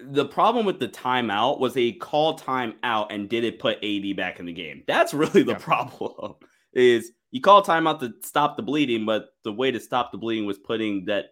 the 0.00 0.24
problem 0.24 0.64
with 0.64 0.78
the 0.78 0.88
timeout 0.88 1.58
was 1.58 1.74
they 1.74 1.92
called 1.92 2.40
timeout 2.40 3.08
and 3.10 3.28
did 3.28 3.44
it 3.44 3.58
put 3.58 3.82
AD 3.82 4.16
back 4.16 4.38
in 4.38 4.46
the 4.46 4.52
game. 4.52 4.84
That's 4.86 5.12
really 5.14 5.42
the 5.42 5.52
yeah. 5.52 5.58
problem. 5.58 6.34
Is 6.72 7.12
you 7.30 7.40
call 7.40 7.64
timeout 7.64 8.00
to 8.00 8.14
stop 8.22 8.56
the 8.56 8.62
bleeding, 8.62 9.04
but 9.04 9.30
the 9.44 9.52
way 9.52 9.70
to 9.70 9.80
stop 9.80 10.12
the 10.12 10.18
bleeding 10.18 10.46
was 10.46 10.58
putting 10.58 11.06
that 11.06 11.26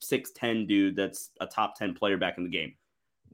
six 0.00 0.30
ten 0.32 0.66
dude 0.66 0.96
that's 0.96 1.30
a 1.40 1.46
top 1.46 1.76
ten 1.76 1.94
player 1.94 2.16
back 2.16 2.38
in 2.38 2.44
the 2.44 2.50
game. 2.50 2.74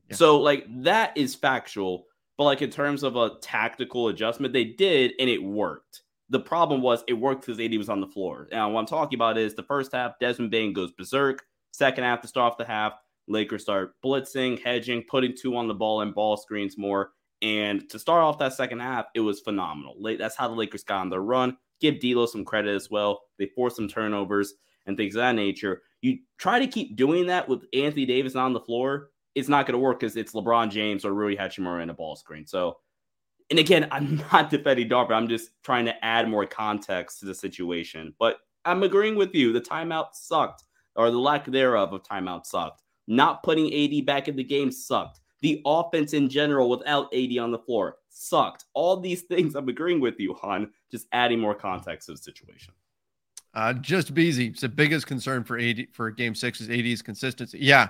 Yeah. 0.08 0.16
So 0.16 0.40
like 0.40 0.64
that 0.82 1.16
is 1.16 1.34
factual 1.34 2.06
but 2.38 2.44
like 2.44 2.62
in 2.62 2.70
terms 2.70 3.02
of 3.02 3.16
a 3.16 3.32
tactical 3.40 4.08
adjustment, 4.08 4.52
they 4.52 4.64
did 4.64 5.12
and 5.18 5.28
it 5.28 5.42
worked. 5.42 6.02
The 6.30 6.40
problem 6.40 6.80
was 6.80 7.04
it 7.08 7.14
worked 7.14 7.46
because 7.46 7.60
AD 7.60 7.76
was 7.76 7.88
on 7.88 8.00
the 8.00 8.06
floor. 8.06 8.48
Now, 8.50 8.70
what 8.70 8.80
I'm 8.80 8.86
talking 8.86 9.18
about 9.18 9.36
is 9.36 9.54
the 9.54 9.62
first 9.62 9.92
half, 9.92 10.18
Desmond 10.18 10.50
Bane 10.50 10.72
goes 10.72 10.92
berserk. 10.92 11.42
Second 11.72 12.04
half, 12.04 12.20
to 12.22 12.28
start 12.28 12.52
off 12.52 12.58
the 12.58 12.64
half, 12.64 12.94
Lakers 13.28 13.62
start 13.62 13.94
blitzing, 14.04 14.62
hedging, 14.62 15.04
putting 15.08 15.34
two 15.36 15.56
on 15.56 15.68
the 15.68 15.74
ball 15.74 16.00
and 16.00 16.14
ball 16.14 16.36
screens 16.36 16.78
more. 16.78 17.10
And 17.42 17.88
to 17.90 17.98
start 17.98 18.22
off 18.22 18.38
that 18.38 18.54
second 18.54 18.80
half, 18.80 19.06
it 19.14 19.20
was 19.20 19.40
phenomenal. 19.40 19.96
That's 20.18 20.36
how 20.36 20.48
the 20.48 20.54
Lakers 20.54 20.84
got 20.84 21.00
on 21.00 21.10
their 21.10 21.22
run. 21.22 21.56
Give 21.80 21.98
D'Lo 21.98 22.26
some 22.26 22.44
credit 22.44 22.74
as 22.74 22.90
well. 22.90 23.22
They 23.38 23.46
forced 23.46 23.76
some 23.76 23.88
turnovers 23.88 24.54
and 24.86 24.96
things 24.96 25.14
of 25.16 25.20
that 25.20 25.34
nature. 25.34 25.82
You 26.00 26.18
try 26.38 26.58
to 26.58 26.66
keep 26.66 26.96
doing 26.96 27.26
that 27.26 27.48
with 27.48 27.64
Anthony 27.74 28.06
Davis 28.06 28.36
on 28.36 28.52
the 28.52 28.60
floor, 28.60 29.10
it's 29.34 29.48
not 29.48 29.66
going 29.66 29.74
to 29.74 29.78
work 29.78 30.00
because 30.00 30.16
it's 30.16 30.32
LeBron 30.32 30.70
James 30.70 31.04
or 31.04 31.14
Rui 31.14 31.36
Hachimura 31.36 31.82
in 31.82 31.90
a 31.90 31.94
ball 31.94 32.16
screen. 32.16 32.46
So, 32.46 32.78
and 33.50 33.58
again, 33.58 33.88
I'm 33.92 34.22
not 34.32 34.50
defending 34.50 34.88
Darvin. 34.88 35.12
I'm 35.12 35.28
just 35.28 35.50
trying 35.62 35.86
to 35.86 36.04
add 36.04 36.28
more 36.28 36.46
context 36.46 37.20
to 37.20 37.26
the 37.26 37.34
situation. 37.34 38.14
But 38.18 38.38
I'm 38.64 38.82
agreeing 38.82 39.16
with 39.16 39.34
you. 39.34 39.52
The 39.52 39.60
timeout 39.60 40.14
sucked, 40.14 40.64
or 40.96 41.10
the 41.10 41.18
lack 41.18 41.46
thereof 41.46 41.92
of 41.92 42.02
timeout 42.02 42.46
sucked. 42.46 42.82
Not 43.08 43.42
putting 43.42 43.72
AD 43.72 44.06
back 44.06 44.28
in 44.28 44.36
the 44.36 44.44
game 44.44 44.70
sucked. 44.70 45.20
The 45.40 45.60
offense 45.66 46.12
in 46.12 46.28
general 46.28 46.70
without 46.70 47.12
AD 47.12 47.36
on 47.38 47.50
the 47.50 47.58
floor 47.58 47.96
sucked. 48.08 48.66
All 48.74 49.00
these 49.00 49.22
things 49.22 49.56
I'm 49.56 49.68
agreeing 49.68 50.00
with 50.00 50.20
you 50.20 50.36
on, 50.42 50.70
just 50.90 51.08
adding 51.12 51.40
more 51.40 51.54
context 51.54 52.06
to 52.06 52.12
the 52.12 52.18
situation. 52.18 52.72
Uh, 53.54 53.72
just 53.74 54.14
Beasy. 54.14 54.50
It's 54.50 54.62
the 54.62 54.68
biggest 54.68 55.06
concern 55.06 55.44
for 55.44 55.58
AD 55.58 55.88
for 55.92 56.10
game 56.10 56.34
six 56.34 56.60
is 56.60 56.70
AD's 56.70 57.02
consistency. 57.02 57.58
Yeah, 57.60 57.88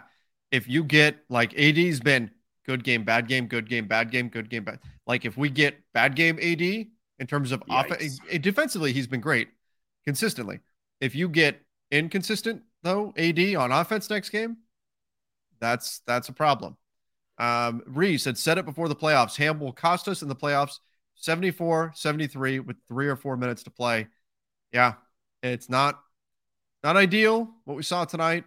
if 0.53 0.69
you 0.69 0.85
get 0.85 1.17
like 1.29 1.59
AD's 1.59 1.99
been 1.99 2.31
good 2.65 2.85
game, 2.85 3.03
bad 3.03 3.27
game, 3.27 3.47
good 3.47 3.69
game, 3.69 3.89
bad 3.89 4.11
game, 4.11 4.29
good 4.29 4.49
game, 4.49 4.65
bad. 4.65 4.79
Like 5.07 5.25
if 5.25 5.37
we 5.37 5.49
get 5.49 5.81
bad 5.93 6.15
game 6.15 6.39
AD 6.41 6.61
in 6.63 7.27
terms 7.27 7.51
of 7.51 7.63
offense, 7.69 8.21
defensively, 8.41 8.93
he's 8.93 9.07
been 9.09 9.21
great 9.21 9.49
consistently. 10.05 10.61
If 11.01 11.15
you 11.15 11.29
get 11.29 11.61
inconsistent 11.91 12.63
though, 12.83 13.13
AD 13.17 13.57
on 13.57 13.73
offense 13.73 14.09
next 14.09 14.29
game, 14.29 14.59
that's 15.59 16.01
that's 16.07 16.29
a 16.29 16.33
problem. 16.33 16.77
Um, 17.39 17.83
Reese 17.87 18.27
had 18.27 18.39
said 18.39 18.59
it 18.59 18.67
before 18.67 18.89
the 18.89 18.95
playoffs. 18.95 19.37
Ham 19.37 19.59
will 19.59 19.73
cost 19.73 20.07
us 20.07 20.23
in 20.23 20.29
the 20.29 20.37
playoffs 20.37 20.79
74 21.17 21.93
73 21.95 22.61
with 22.61 22.77
three 22.89 23.09
or 23.09 23.17
four 23.17 23.37
minutes 23.37 23.63
to 23.63 23.71
play. 23.71 24.07
Yeah, 24.73 24.95
it's 25.43 25.71
not 25.71 26.01
not 26.85 26.97
ideal 26.97 27.49
what 27.65 27.77
we 27.77 27.83
saw 27.83 28.05
tonight. 28.05 28.45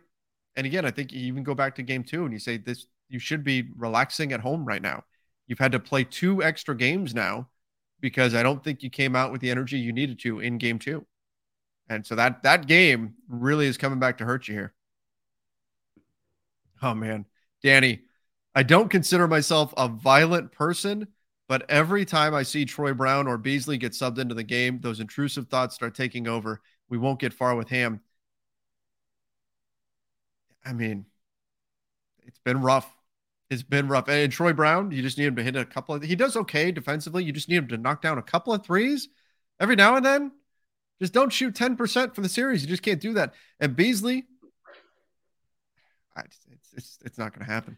And 0.55 0.65
again, 0.65 0.85
I 0.85 0.91
think 0.91 1.11
you 1.11 1.19
even 1.21 1.43
go 1.43 1.53
back 1.53 1.75
to 1.75 1.83
game 1.83 2.03
two 2.03 2.23
and 2.23 2.33
you 2.33 2.39
say 2.39 2.57
this 2.57 2.87
you 3.09 3.19
should 3.19 3.43
be 3.43 3.69
relaxing 3.75 4.31
at 4.31 4.39
home 4.39 4.65
right 4.65 4.81
now. 4.81 5.03
You've 5.47 5.59
had 5.59 5.73
to 5.73 5.79
play 5.79 6.03
two 6.03 6.41
extra 6.41 6.75
games 6.75 7.13
now 7.13 7.49
because 7.99 8.33
I 8.33 8.43
don't 8.43 8.63
think 8.63 8.81
you 8.81 8.89
came 8.89 9.15
out 9.15 9.31
with 9.31 9.41
the 9.41 9.51
energy 9.51 9.77
you 9.77 9.93
needed 9.93 10.19
to 10.19 10.39
in 10.39 10.57
game 10.57 10.79
two. 10.79 11.05
And 11.87 12.05
so 12.05 12.15
that 12.15 12.43
that 12.43 12.67
game 12.67 13.15
really 13.27 13.67
is 13.67 13.77
coming 13.77 13.99
back 13.99 14.17
to 14.17 14.25
hurt 14.25 14.47
you 14.47 14.55
here. 14.55 14.73
Oh 16.81 16.93
man, 16.93 17.25
Danny, 17.63 18.01
I 18.53 18.63
don't 18.63 18.89
consider 18.89 19.27
myself 19.27 19.73
a 19.77 19.87
violent 19.87 20.51
person, 20.51 21.07
but 21.47 21.69
every 21.69 22.05
time 22.05 22.33
I 22.33 22.43
see 22.43 22.65
Troy 22.65 22.93
Brown 22.93 23.27
or 23.27 23.37
Beasley 23.37 23.77
get 23.77 23.91
subbed 23.91 24.17
into 24.17 24.35
the 24.35 24.43
game, 24.43 24.79
those 24.81 24.99
intrusive 24.99 25.47
thoughts 25.47 25.75
start 25.75 25.93
taking 25.95 26.27
over. 26.27 26.61
We 26.89 26.97
won't 26.97 27.19
get 27.19 27.33
far 27.33 27.55
with 27.55 27.69
Ham. 27.69 28.01
I 30.65 30.73
mean, 30.73 31.05
it's 32.23 32.39
been 32.39 32.61
rough. 32.61 32.91
It's 33.49 33.63
been 33.63 33.87
rough. 33.87 34.09
And 34.09 34.31
Troy 34.31 34.53
Brown, 34.53 34.91
you 34.91 35.01
just 35.01 35.17
need 35.17 35.25
him 35.25 35.35
to 35.35 35.43
hit 35.43 35.55
a 35.55 35.65
couple 35.65 35.95
of 35.95 36.03
he 36.03 36.15
does 36.15 36.35
okay 36.35 36.71
defensively. 36.71 37.23
You 37.23 37.31
just 37.31 37.47
need 37.47 37.57
him 37.57 37.67
to 37.69 37.77
knock 37.77 38.01
down 38.01 38.17
a 38.17 38.23
couple 38.23 38.53
of 38.53 38.65
threes 38.65 39.07
every 39.59 39.75
now 39.75 39.95
and 39.95 40.05
then. 40.05 40.31
Just 40.99 41.13
don't 41.13 41.31
shoot 41.31 41.53
10% 41.53 42.15
for 42.15 42.21
the 42.21 42.29
series. 42.29 42.61
You 42.61 42.69
just 42.69 42.81
can't 42.81 43.01
do 43.01 43.13
that. 43.13 43.33
And 43.59 43.75
Beasley, 43.75 44.23
it's, 46.17 46.73
it's, 46.73 46.99
it's 47.03 47.17
not 47.17 47.33
going 47.33 47.45
to 47.45 47.51
happen. 47.51 47.77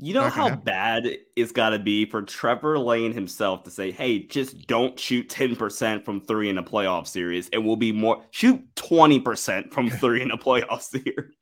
You 0.00 0.14
know 0.14 0.28
how 0.28 0.48
happen. 0.48 0.64
bad 0.64 1.08
it's 1.34 1.50
got 1.50 1.70
to 1.70 1.78
be 1.78 2.04
for 2.04 2.22
Trevor 2.22 2.78
Lane 2.78 3.12
himself 3.12 3.64
to 3.64 3.70
say, 3.70 3.90
"Hey, 3.90 4.20
just 4.20 4.68
don't 4.68 4.98
shoot 4.98 5.28
10% 5.28 6.04
from 6.04 6.20
3 6.20 6.50
in 6.50 6.58
a 6.58 6.62
playoff 6.62 7.08
series 7.08 7.48
and 7.52 7.66
we'll 7.66 7.74
be 7.74 7.90
more 7.90 8.24
shoot 8.30 8.62
20% 8.76 9.72
from 9.72 9.90
3 9.90 10.22
in 10.22 10.30
a 10.30 10.38
playoff 10.38 10.82
series." 10.82 11.34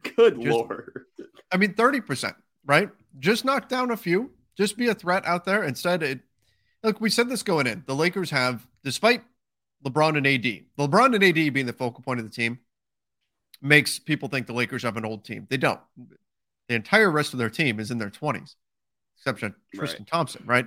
Good 0.16 0.40
just, 0.40 0.46
lord. 0.46 1.06
I 1.50 1.56
mean 1.56 1.74
30%, 1.74 2.34
right? 2.64 2.90
Just 3.18 3.44
knock 3.44 3.68
down 3.68 3.90
a 3.90 3.96
few. 3.96 4.30
Just 4.56 4.76
be 4.76 4.88
a 4.88 4.94
threat 4.94 5.24
out 5.26 5.44
there 5.44 5.64
instead 5.64 6.02
it 6.02 6.20
Look, 6.82 7.00
we 7.00 7.10
said 7.10 7.28
this 7.28 7.42
going 7.42 7.66
in. 7.66 7.84
The 7.86 7.94
Lakers 7.94 8.30
have 8.30 8.66
despite 8.82 9.22
LeBron 9.84 10.16
and 10.16 10.26
AD. 10.26 10.64
LeBron 10.78 11.14
and 11.14 11.22
AD 11.22 11.52
being 11.52 11.66
the 11.66 11.72
focal 11.72 12.02
point 12.02 12.18
of 12.18 12.26
the 12.26 12.32
team 12.32 12.58
makes 13.60 13.98
people 13.98 14.28
think 14.28 14.46
the 14.46 14.52
Lakers 14.52 14.82
have 14.82 14.96
an 14.96 15.04
old 15.04 15.24
team. 15.24 15.46
They 15.48 15.56
don't. 15.56 15.80
The 16.68 16.74
entire 16.74 17.10
rest 17.10 17.32
of 17.32 17.38
their 17.38 17.50
team 17.50 17.78
is 17.78 17.90
in 17.90 17.98
their 17.98 18.10
20s, 18.10 18.56
except 19.16 19.38
Tristan 19.38 20.00
right. 20.00 20.06
Thompson, 20.06 20.42
right? 20.44 20.66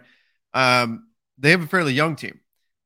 Um, 0.53 1.07
they 1.37 1.51
have 1.51 1.63
a 1.63 1.67
fairly 1.67 1.93
young 1.93 2.15
team. 2.15 2.39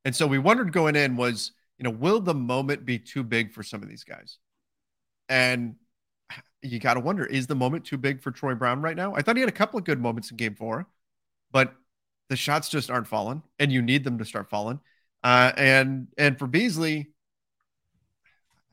And 0.06 0.16
so 0.16 0.26
we 0.26 0.40
wondered 0.40 0.74
going 0.74 0.96
in 0.96 1.16
was, 1.16 1.52
you 1.78 1.84
know, 1.84 1.92
will 1.92 2.20
the 2.20 2.34
moment 2.34 2.86
be 2.86 2.98
too 2.98 3.24
big 3.24 3.52
for 3.52 3.62
some 3.62 3.84
of 3.84 3.90
these 3.90 4.04
guys? 4.04 4.40
And 5.28 5.76
you 6.62 6.80
got 6.80 6.96
to 6.96 7.00
wonder, 7.00 7.26
is 7.26 7.48
the 7.48 7.56
moment 7.56 7.86
too 7.86 7.98
big 7.98 8.22
for 8.22 8.32
Troy 8.32 8.56
Brown 8.56 8.82
right 8.82 8.96
now? 8.96 9.14
I 9.16 9.22
thought 9.22 9.36
he 9.36 9.42
had 9.42 9.50
a 9.50 9.54
couple 9.54 9.78
of 9.78 9.86
good 9.86 10.00
moments 10.00 10.32
in 10.32 10.38
game 10.38 10.56
four, 10.56 10.88
but 11.52 11.74
the 12.30 12.36
shots 12.36 12.70
just 12.70 12.90
aren't 12.90 13.08
falling, 13.08 13.44
and 13.60 13.72
you 13.72 13.82
need 13.82 14.04
them 14.04 14.18
to 14.18 14.26
start 14.26 14.50
falling. 14.50 14.80
Uh, 15.24 15.52
and 15.58 16.08
and 16.18 16.38
for 16.40 16.48
Beasley, 16.48 17.08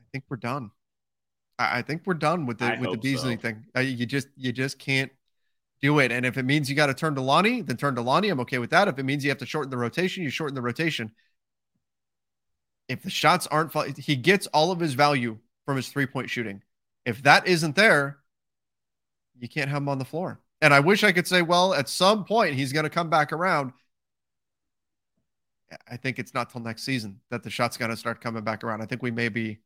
I 0.00 0.04
think 0.12 0.24
we're 0.28 0.36
done. 0.36 0.70
I, 1.58 1.78
I 1.78 1.82
think 1.82 2.02
we're 2.04 2.14
done 2.14 2.46
with 2.46 2.58
the 2.58 2.66
I 2.66 2.80
with 2.80 2.92
the 2.92 2.98
Beasley 2.98 3.36
so. 3.36 3.40
thing. 3.40 3.64
Uh, 3.74 3.80
you 3.80 4.06
just 4.06 4.28
you 4.36 4.52
just 4.52 4.78
can't 4.78 5.10
do 5.80 5.98
it. 5.98 6.12
And 6.12 6.24
if 6.24 6.38
it 6.38 6.44
means 6.44 6.68
you 6.68 6.76
got 6.76 6.86
to 6.86 6.94
turn 6.94 7.14
to 7.16 7.20
Lonnie, 7.20 7.62
then 7.62 7.76
turn 7.76 7.94
to 7.96 8.02
Lonnie. 8.02 8.28
I'm 8.28 8.40
okay 8.40 8.58
with 8.58 8.70
that. 8.70 8.88
If 8.88 8.98
it 8.98 9.04
means 9.04 9.24
you 9.24 9.30
have 9.30 9.38
to 9.38 9.46
shorten 9.46 9.70
the 9.70 9.76
rotation, 9.76 10.22
you 10.22 10.30
shorten 10.30 10.54
the 10.54 10.62
rotation. 10.62 11.12
If 12.88 13.02
the 13.02 13.10
shots 13.10 13.46
aren't, 13.48 13.72
he 13.98 14.16
gets 14.16 14.46
all 14.48 14.70
of 14.70 14.78
his 14.78 14.94
value 14.94 15.38
from 15.64 15.76
his 15.76 15.88
three 15.88 16.06
point 16.06 16.30
shooting. 16.30 16.62
If 17.06 17.22
that 17.22 17.46
isn't 17.46 17.76
there, 17.76 18.18
you 19.38 19.48
can't 19.48 19.70
have 19.70 19.78
him 19.78 19.88
on 19.88 19.98
the 19.98 20.04
floor. 20.04 20.40
And 20.60 20.74
I 20.74 20.80
wish 20.80 21.04
I 21.04 21.12
could 21.12 21.26
say, 21.26 21.40
well, 21.40 21.72
at 21.72 21.88
some 21.88 22.24
point 22.24 22.54
he's 22.54 22.72
going 22.72 22.84
to 22.84 22.90
come 22.90 23.08
back 23.08 23.32
around. 23.32 23.72
I 25.88 25.96
think 25.96 26.18
it's 26.18 26.34
not 26.34 26.50
till 26.50 26.60
next 26.60 26.82
season 26.82 27.20
that 27.30 27.42
the 27.42 27.50
shot's 27.50 27.76
going 27.76 27.90
to 27.90 27.96
start 27.96 28.20
coming 28.20 28.44
back 28.44 28.64
around. 28.64 28.82
I 28.82 28.86
think 28.86 29.02
we 29.02 29.10
may 29.10 29.28
be. 29.28 29.60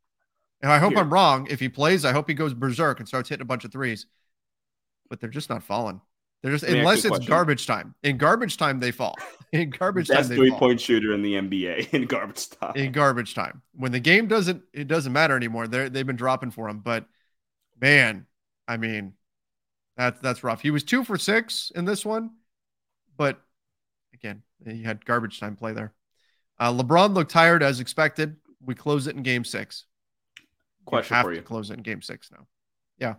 And 0.62 0.70
I 0.70 0.78
hope 0.78 0.92
Here. 0.92 1.00
I'm 1.00 1.12
wrong. 1.12 1.46
If 1.50 1.60
he 1.60 1.68
plays, 1.68 2.04
I 2.04 2.12
hope 2.12 2.28
he 2.28 2.34
goes 2.34 2.52
berserk 2.52 2.98
and 2.98 3.08
starts 3.08 3.28
hitting 3.28 3.42
a 3.42 3.46
bunch 3.46 3.64
of 3.64 3.72
threes. 3.72 4.06
But 5.08 5.20
they're 5.20 5.30
just 5.30 5.48
not 5.48 5.62
falling. 5.62 6.00
They're 6.42 6.52
just 6.52 6.64
unless 6.64 7.04
it's 7.04 7.18
garbage 7.26 7.66
time. 7.66 7.94
In 8.02 8.16
garbage 8.16 8.56
time, 8.56 8.80
they 8.80 8.90
fall. 8.90 9.14
In 9.52 9.70
garbage 9.70 10.08
time. 10.08 10.16
Best 10.18 10.28
time, 10.28 10.38
three 10.38 10.52
point 10.52 10.80
shooter 10.80 11.12
in 11.12 11.22
the 11.22 11.34
NBA 11.34 11.90
in 11.92 12.06
garbage 12.06 12.50
time. 12.50 12.72
In 12.76 12.92
garbage 12.92 13.34
time, 13.34 13.62
when 13.74 13.90
the 13.90 13.98
game 13.98 14.28
doesn't, 14.28 14.62
it 14.72 14.86
doesn't 14.86 15.12
matter 15.12 15.34
anymore. 15.34 15.66
They 15.66 15.88
they've 15.88 16.06
been 16.06 16.14
dropping 16.14 16.52
for 16.52 16.68
him. 16.68 16.78
But 16.78 17.04
man, 17.80 18.26
I 18.68 18.76
mean, 18.76 19.14
that's 19.96 20.20
that's 20.20 20.44
rough. 20.44 20.60
He 20.60 20.70
was 20.70 20.84
two 20.84 21.04
for 21.04 21.18
six 21.18 21.72
in 21.74 21.84
this 21.84 22.04
one, 22.04 22.30
but 23.16 23.40
again, 24.14 24.42
he 24.64 24.82
had 24.82 25.04
garbage 25.04 25.40
time 25.40 25.56
play 25.56 25.72
there. 25.72 25.92
Uh, 26.58 26.72
LeBron 26.72 27.14
looked 27.14 27.30
tired 27.30 27.62
as 27.62 27.80
expected. 27.80 28.36
We 28.64 28.74
close 28.74 29.06
it 29.06 29.16
in 29.16 29.22
game 29.22 29.44
six. 29.44 29.86
Question 30.84 31.14
have 31.14 31.24
for 31.24 31.32
you. 31.32 31.38
To 31.38 31.42
close 31.42 31.70
it 31.70 31.74
in 31.74 31.82
game 31.82 32.02
six 32.02 32.30
now. 32.30 32.46
Yeah. 32.98 33.14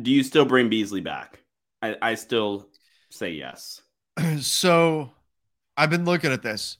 Do 0.00 0.10
you 0.10 0.24
still 0.24 0.44
bring 0.44 0.68
Beasley 0.68 1.00
back? 1.00 1.40
I, 1.80 1.96
I 2.02 2.14
still 2.14 2.68
say 3.10 3.30
yes. 3.30 3.80
So 4.40 5.10
I've 5.76 5.90
been 5.90 6.04
looking 6.04 6.32
at 6.32 6.42
this 6.42 6.78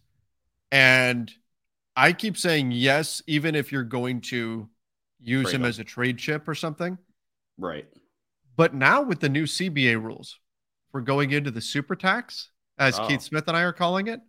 and 0.72 1.32
I 1.96 2.12
keep 2.12 2.36
saying 2.36 2.72
yes, 2.72 3.22
even 3.26 3.54
if 3.54 3.70
you're 3.70 3.84
going 3.84 4.20
to 4.22 4.68
use 5.24 5.52
him 5.52 5.64
as 5.64 5.78
a 5.78 5.84
trade 5.84 6.18
chip 6.18 6.46
or 6.46 6.54
something. 6.54 6.98
Right. 7.58 7.86
But 8.56 8.74
now 8.74 9.02
with 9.02 9.20
the 9.20 9.28
new 9.28 9.44
CBA 9.44 10.00
rules, 10.02 10.38
we're 10.92 11.00
going 11.00 11.32
into 11.32 11.50
the 11.50 11.60
super 11.60 11.96
tax, 11.96 12.50
as 12.78 12.98
oh. 12.98 13.08
Keith 13.08 13.22
Smith 13.22 13.48
and 13.48 13.56
I 13.56 13.62
are 13.62 13.72
calling 13.72 14.06
it. 14.06 14.20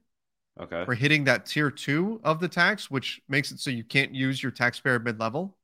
Okay. 0.59 0.85
We're 0.87 0.95
hitting 0.95 1.25
that 1.25 1.45
tier 1.45 1.69
two 1.69 2.21
of 2.23 2.39
the 2.39 2.47
tax, 2.47 2.89
which 2.89 3.21
makes 3.27 3.51
it 3.51 3.59
so 3.59 3.69
you 3.69 3.83
can't 3.83 4.15
use 4.15 4.41
your 4.41 4.51
taxpayer 4.51 4.99
mid 4.99 5.19
level. 5.19 5.57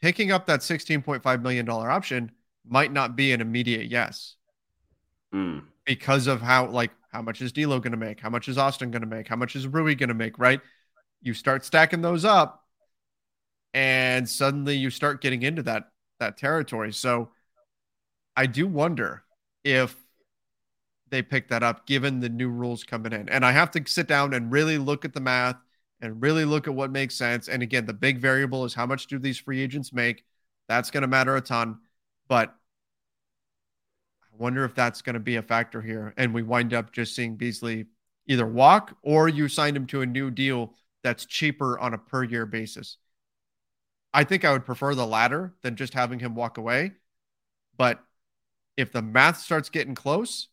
Picking 0.00 0.32
up 0.32 0.46
that 0.46 0.60
$16.5 0.60 1.42
million 1.42 1.68
option 1.68 2.32
might 2.66 2.92
not 2.92 3.16
be 3.16 3.32
an 3.32 3.40
immediate 3.42 3.90
yes. 3.90 4.36
Mm. 5.34 5.64
Because 5.84 6.26
of 6.26 6.40
how, 6.40 6.66
like, 6.68 6.90
how 7.12 7.20
much 7.20 7.42
is 7.42 7.52
D'Lo 7.52 7.78
going 7.80 7.92
to 7.92 7.98
make? 7.98 8.20
How 8.20 8.30
much 8.30 8.48
is 8.48 8.56
Austin 8.56 8.90
going 8.90 9.02
to 9.02 9.08
make? 9.08 9.28
How 9.28 9.36
much 9.36 9.54
is 9.54 9.66
Rui 9.66 9.94
going 9.94 10.08
to 10.08 10.14
make? 10.14 10.38
Right? 10.38 10.60
You 11.20 11.34
start 11.34 11.64
stacking 11.64 12.00
those 12.00 12.24
up, 12.24 12.59
and 13.74 14.28
suddenly 14.28 14.76
you 14.76 14.90
start 14.90 15.20
getting 15.20 15.42
into 15.42 15.62
that 15.64 15.90
that 16.18 16.36
territory. 16.36 16.92
So 16.92 17.30
I 18.36 18.46
do 18.46 18.66
wonder 18.66 19.24
if 19.64 19.96
they 21.10 21.22
pick 21.22 21.48
that 21.48 21.62
up 21.62 21.86
given 21.86 22.20
the 22.20 22.28
new 22.28 22.48
rules 22.48 22.84
coming 22.84 23.12
in. 23.12 23.28
And 23.28 23.44
I 23.44 23.52
have 23.52 23.70
to 23.72 23.82
sit 23.86 24.06
down 24.06 24.32
and 24.34 24.52
really 24.52 24.78
look 24.78 25.04
at 25.04 25.12
the 25.12 25.20
math 25.20 25.56
and 26.00 26.22
really 26.22 26.44
look 26.44 26.66
at 26.66 26.74
what 26.74 26.90
makes 26.90 27.14
sense. 27.14 27.48
And 27.48 27.62
again, 27.62 27.86
the 27.86 27.92
big 27.92 28.18
variable 28.18 28.64
is 28.64 28.74
how 28.74 28.86
much 28.86 29.06
do 29.06 29.18
these 29.18 29.38
free 29.38 29.60
agents 29.60 29.92
make? 29.92 30.24
That's 30.68 30.90
going 30.90 31.02
to 31.02 31.08
matter 31.08 31.36
a 31.36 31.40
ton. 31.40 31.78
But 32.28 32.54
I 34.22 34.36
wonder 34.38 34.64
if 34.64 34.74
that's 34.74 35.02
going 35.02 35.14
to 35.14 35.20
be 35.20 35.36
a 35.36 35.42
factor 35.42 35.82
here. 35.82 36.14
And 36.16 36.32
we 36.32 36.42
wind 36.42 36.72
up 36.72 36.92
just 36.92 37.14
seeing 37.14 37.36
Beasley 37.36 37.86
either 38.26 38.46
walk 38.46 38.96
or 39.02 39.28
you 39.28 39.48
signed 39.48 39.76
him 39.76 39.86
to 39.86 40.02
a 40.02 40.06
new 40.06 40.30
deal 40.30 40.74
that's 41.02 41.26
cheaper 41.26 41.78
on 41.78 41.94
a 41.94 41.98
per 41.98 42.22
year 42.22 42.46
basis. 42.46 42.98
I 44.12 44.24
think 44.24 44.44
I 44.44 44.52
would 44.52 44.66
prefer 44.66 44.94
the 44.94 45.06
latter 45.06 45.54
than 45.62 45.76
just 45.76 45.94
having 45.94 46.18
him 46.18 46.34
walk 46.34 46.58
away. 46.58 46.92
But 47.76 48.02
if 48.76 48.92
the 48.92 49.02
math 49.02 49.38
starts 49.38 49.68
getting 49.68 49.94
close, 49.94 50.48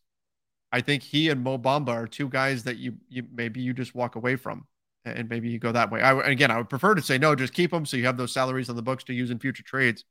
I 0.70 0.80
think 0.80 1.02
he 1.02 1.28
and 1.28 1.42
Mo 1.42 1.58
Bamba 1.58 1.88
are 1.88 2.06
two 2.06 2.28
guys 2.28 2.64
that 2.64 2.76
you, 2.76 2.94
you 3.08 3.24
maybe 3.32 3.60
you 3.60 3.72
just 3.72 3.94
walk 3.94 4.16
away 4.16 4.36
from 4.36 4.66
and 5.04 5.28
maybe 5.28 5.48
you 5.48 5.58
go 5.58 5.72
that 5.72 5.90
way. 5.90 6.02
I, 6.02 6.12
again, 6.28 6.50
I 6.50 6.58
would 6.58 6.68
prefer 6.68 6.94
to 6.94 7.02
say 7.02 7.18
no, 7.18 7.34
just 7.34 7.54
keep 7.54 7.70
them 7.70 7.86
so 7.86 7.96
you 7.96 8.06
have 8.06 8.16
those 8.16 8.32
salaries 8.32 8.68
on 8.68 8.76
the 8.76 8.82
books 8.82 9.04
to 9.04 9.14
use 9.14 9.30
in 9.30 9.38
future 9.38 9.62
trades. 9.62 10.04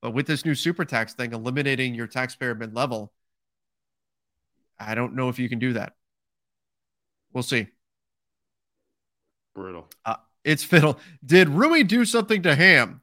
But 0.00 0.12
with 0.12 0.26
this 0.26 0.44
new 0.44 0.54
super 0.54 0.84
tax 0.84 1.14
thing, 1.14 1.32
eliminating 1.32 1.94
your 1.94 2.08
taxpayer 2.08 2.54
mid 2.54 2.74
level, 2.74 3.12
I 4.78 4.94
don't 4.94 5.14
know 5.14 5.28
if 5.28 5.38
you 5.38 5.48
can 5.48 5.60
do 5.60 5.74
that. 5.74 5.94
We'll 7.32 7.44
see. 7.44 7.68
Brutal. 9.54 9.88
Uh, 10.04 10.16
it's 10.44 10.64
fiddle. 10.64 10.98
Did 11.24 11.48
Rui 11.48 11.84
do 11.84 12.04
something 12.04 12.42
to 12.42 12.54
Ham? 12.54 13.00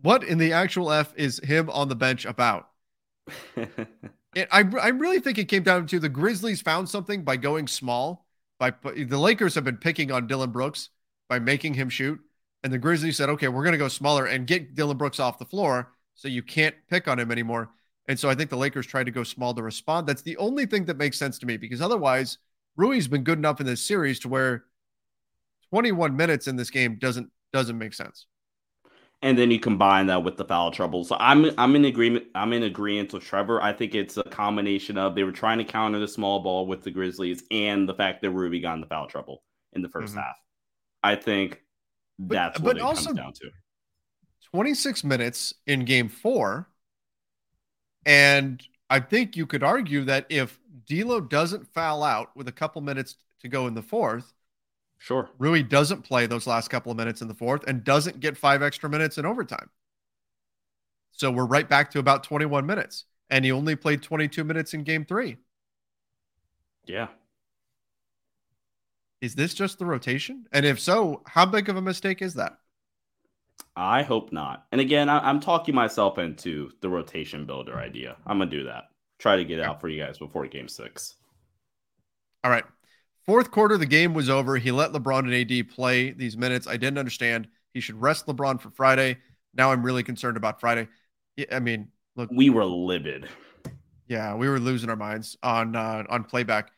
What 0.00 0.22
in 0.22 0.38
the 0.38 0.52
actual 0.52 0.92
F 0.92 1.12
is 1.16 1.40
him 1.40 1.68
on 1.70 1.88
the 1.88 1.96
bench 1.96 2.24
about? 2.24 2.68
it, 3.56 4.48
I 4.50 4.64
I 4.80 4.88
really 4.88 5.20
think 5.20 5.38
it 5.38 5.48
came 5.48 5.62
down 5.62 5.86
to 5.88 5.98
the 5.98 6.08
Grizzlies 6.08 6.62
found 6.62 6.88
something 6.88 7.24
by 7.24 7.36
going 7.36 7.66
small. 7.66 8.26
By 8.58 8.72
the 8.84 9.18
Lakers 9.18 9.54
have 9.54 9.64
been 9.64 9.76
picking 9.76 10.10
on 10.10 10.26
Dillon 10.26 10.50
Brooks 10.50 10.90
by 11.28 11.38
making 11.38 11.74
him 11.74 11.88
shoot, 11.88 12.20
and 12.62 12.72
the 12.72 12.78
Grizzlies 12.78 13.16
said, 13.16 13.28
"Okay, 13.30 13.48
we're 13.48 13.64
going 13.64 13.72
to 13.72 13.78
go 13.78 13.88
smaller 13.88 14.26
and 14.26 14.46
get 14.46 14.74
Dillon 14.74 14.96
Brooks 14.96 15.20
off 15.20 15.38
the 15.38 15.44
floor, 15.44 15.92
so 16.14 16.28
you 16.28 16.42
can't 16.42 16.74
pick 16.88 17.08
on 17.08 17.18
him 17.18 17.30
anymore." 17.30 17.70
And 18.06 18.18
so 18.18 18.30
I 18.30 18.34
think 18.34 18.50
the 18.50 18.56
Lakers 18.56 18.86
tried 18.86 19.04
to 19.04 19.12
go 19.12 19.22
small 19.22 19.52
to 19.54 19.62
respond. 19.62 20.06
That's 20.06 20.22
the 20.22 20.36
only 20.38 20.64
thing 20.64 20.86
that 20.86 20.96
makes 20.96 21.18
sense 21.18 21.38
to 21.40 21.46
me 21.46 21.56
because 21.56 21.82
otherwise, 21.82 22.38
Rui's 22.76 23.06
been 23.06 23.22
good 23.22 23.38
enough 23.38 23.60
in 23.60 23.66
this 23.66 23.84
series 23.84 24.18
to 24.20 24.28
where 24.28 24.64
21 25.70 26.16
minutes 26.16 26.46
in 26.46 26.56
this 26.56 26.70
game 26.70 26.96
doesn't 26.98 27.30
doesn't 27.52 27.78
make 27.78 27.94
sense 27.94 28.26
and 29.22 29.36
then 29.36 29.50
you 29.50 29.58
combine 29.58 30.06
that 30.06 30.22
with 30.22 30.36
the 30.36 30.44
foul 30.44 30.70
trouble. 30.70 31.04
So 31.04 31.16
I'm 31.18 31.50
I'm 31.58 31.74
in 31.74 31.84
agreement. 31.84 32.26
I'm 32.34 32.52
in 32.52 32.62
agreement 32.62 33.12
with 33.12 33.24
Trevor. 33.24 33.60
I 33.60 33.72
think 33.72 33.94
it's 33.94 34.16
a 34.16 34.22
combination 34.22 34.96
of 34.96 35.14
they 35.14 35.24
were 35.24 35.32
trying 35.32 35.58
to 35.58 35.64
counter 35.64 35.98
the 35.98 36.06
small 36.06 36.40
ball 36.40 36.66
with 36.66 36.82
the 36.82 36.90
Grizzlies 36.90 37.42
and 37.50 37.88
the 37.88 37.94
fact 37.94 38.22
that 38.22 38.30
Rui 38.30 38.60
got 38.60 38.74
in 38.74 38.80
the 38.80 38.86
foul 38.86 39.08
trouble 39.08 39.42
in 39.72 39.82
the 39.82 39.88
1st 39.88 40.10
mm-hmm. 40.10 40.18
half. 40.18 40.36
I 41.02 41.16
think 41.16 41.60
that's 42.18 42.58
but, 42.58 42.64
what 42.64 42.74
but 42.74 42.76
it 42.78 42.82
also, 42.82 43.06
comes 43.06 43.18
down 43.18 43.32
to. 43.34 43.50
26 44.52 45.04
minutes 45.04 45.54
in 45.66 45.84
game 45.84 46.08
four. 46.08 46.68
And 48.06 48.62
I 48.88 49.00
think 49.00 49.36
you 49.36 49.46
could 49.46 49.62
argue 49.62 50.04
that 50.04 50.26
if 50.30 50.58
D'Lo 50.86 51.20
doesn't 51.20 51.66
foul 51.74 52.02
out 52.02 52.34
with 52.36 52.48
a 52.48 52.52
couple 52.52 52.80
minutes 52.80 53.16
to 53.40 53.48
go 53.48 53.66
in 53.66 53.74
the 53.74 53.82
fourth, 53.82 54.32
Sure. 54.98 55.30
Rui 55.38 55.62
doesn't 55.62 56.02
play 56.02 56.26
those 56.26 56.46
last 56.46 56.68
couple 56.68 56.90
of 56.90 56.98
minutes 56.98 57.22
in 57.22 57.28
the 57.28 57.34
fourth 57.34 57.64
and 57.66 57.84
doesn't 57.84 58.20
get 58.20 58.36
five 58.36 58.62
extra 58.62 58.90
minutes 58.90 59.16
in 59.16 59.24
overtime. 59.24 59.70
So 61.12 61.30
we're 61.30 61.46
right 61.46 61.68
back 61.68 61.90
to 61.92 61.98
about 61.98 62.24
21 62.24 62.66
minutes. 62.66 63.04
And 63.30 63.44
he 63.44 63.52
only 63.52 63.76
played 63.76 64.02
22 64.02 64.44
minutes 64.44 64.74
in 64.74 64.84
game 64.84 65.04
three. 65.04 65.36
Yeah. 66.86 67.08
Is 69.20 69.34
this 69.34 69.52
just 69.52 69.78
the 69.78 69.86
rotation? 69.86 70.46
And 70.52 70.64
if 70.64 70.80
so, 70.80 71.22
how 71.26 71.44
big 71.44 71.68
of 71.68 71.76
a 71.76 71.82
mistake 71.82 72.22
is 72.22 72.34
that? 72.34 72.58
I 73.76 74.02
hope 74.02 74.32
not. 74.32 74.66
And 74.72 74.80
again, 74.80 75.08
I, 75.08 75.28
am 75.28 75.40
talking 75.40 75.74
myself 75.74 76.18
into 76.18 76.70
the 76.80 76.88
rotation 76.88 77.46
builder 77.46 77.78
idea. 77.78 78.16
I'm 78.26 78.38
going 78.38 78.50
to 78.50 78.56
do 78.56 78.64
that. 78.64 78.84
Try 79.18 79.36
to 79.36 79.44
get 79.44 79.60
out 79.60 79.80
for 79.80 79.88
you 79.88 80.02
guys 80.02 80.18
before 80.18 80.46
game 80.46 80.68
six. 80.68 81.16
All 82.44 82.50
right. 82.50 82.64
Fourth 83.28 83.50
quarter, 83.50 83.76
the 83.76 83.84
game 83.84 84.14
was 84.14 84.30
over. 84.30 84.56
He 84.56 84.72
let 84.72 84.92
LeBron 84.92 85.18
and 85.30 85.34
AD 85.34 85.68
play 85.68 86.12
these 86.12 86.34
minutes. 86.34 86.66
I 86.66 86.78
didn't 86.78 86.96
understand. 86.96 87.46
He 87.74 87.80
should 87.80 88.00
rest 88.00 88.26
LeBron 88.26 88.58
for 88.58 88.70
Friday. 88.70 89.18
Now 89.52 89.70
I'm 89.70 89.82
really 89.82 90.02
concerned 90.02 90.38
about 90.38 90.60
Friday. 90.60 90.88
I 91.52 91.60
mean, 91.60 91.88
look, 92.16 92.30
we 92.32 92.48
were 92.48 92.64
livid. 92.64 93.28
Yeah, 94.06 94.34
we 94.34 94.48
were 94.48 94.58
losing 94.58 94.88
our 94.88 94.96
minds 94.96 95.36
on 95.42 95.76
uh, 95.76 96.04
on 96.08 96.24
playback, 96.24 96.70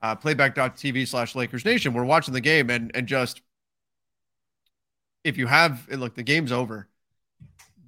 uh, 0.00 0.14
playback.tv 0.16 1.06
slash 1.06 1.34
Lakers 1.34 1.66
Nation. 1.66 1.92
We're 1.92 2.04
watching 2.04 2.32
the 2.32 2.40
game 2.40 2.70
and 2.70 2.90
and 2.94 3.06
just 3.06 3.42
if 5.22 5.36
you 5.36 5.46
have 5.48 5.86
look, 5.90 6.14
the 6.14 6.22
game's 6.22 6.50
over. 6.50 6.88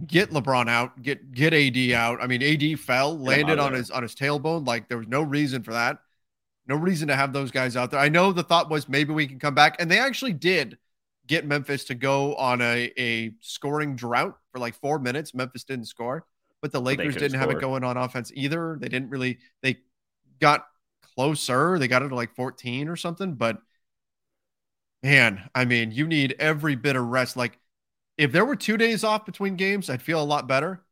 Get 0.07 0.33
LeBron 0.33 0.69
out. 0.69 1.01
Get 1.01 1.33
get 1.33 1.55
AD 1.55 1.93
out. 1.93 2.23
I 2.23 2.27
mean, 2.27 2.43
AD 2.43 2.79
fell, 2.79 3.19
landed 3.19 3.59
on 3.59 3.73
his 3.73 3.91
on 3.91 4.03
his 4.03 4.15
tailbone. 4.15 4.67
Like 4.67 4.91
there 4.91 4.99
was 4.99 5.09
no 5.09 5.23
reason 5.23 5.63
for 5.63 5.73
that. 5.73 5.97
No 6.67 6.77
reason 6.77 7.09
to 7.09 7.17
have 7.17 7.33
those 7.33 7.51
guys 7.51 7.77
out 7.77 7.91
there. 7.91 8.01
I 8.01 8.09
know 8.09 8.33
the 8.33 8.43
thought 8.43 8.71
was 8.71 8.89
maybe 8.89 9.13
we 9.13 9.27
can 9.27 9.39
come 9.39 9.55
back, 9.55 9.77
and 9.79 9.91
they 9.91 9.99
actually 9.99 10.33
did 10.33 10.79
get 11.27 11.47
Memphis 11.47 11.85
to 11.85 11.95
go 11.95 12.35
on 12.37 12.61
a, 12.61 12.93
a 12.99 13.33
scoring 13.41 13.97
drought 13.97 14.37
for 14.53 14.59
like 14.59 14.75
four 14.75 14.99
minutes. 14.99 15.35
Memphis 15.35 15.65
didn't 15.65 15.87
score, 15.87 16.25
but 16.61 16.73
the 16.73 16.81
Lakers 16.81 17.17
didn't 17.17 17.39
have 17.39 17.51
it 17.51 17.61
going 17.61 17.85
on 17.85 17.97
offense 17.97 18.31
either. 18.35 18.77
They 18.81 18.89
didn't 18.89 19.11
really, 19.11 19.39
they 19.63 19.79
got 20.41 20.67
closer. 21.15 21.79
They 21.79 21.89
got 21.89 22.03
it 22.03 22.09
to 22.09 22.15
like 22.15 22.35
14 22.35 22.89
or 22.89 22.97
something. 22.97 23.35
But 23.35 23.59
man, 25.03 25.49
I 25.55 25.65
mean, 25.65 25.91
you 25.91 26.07
need 26.07 26.37
every 26.39 26.77
bit 26.77 26.97
of 26.97 27.07
rest. 27.07 27.37
Like 27.37 27.59
if 28.19 28.33
there 28.33 28.45
were 28.45 28.57
two 28.57 28.77
days 28.77 29.05
off 29.05 29.27
between 29.27 29.57
games, 29.57 29.91
I'd 29.91 30.03
feel 30.03 30.23
a 30.23 30.25
lot 30.25 30.47
better. 30.47 30.85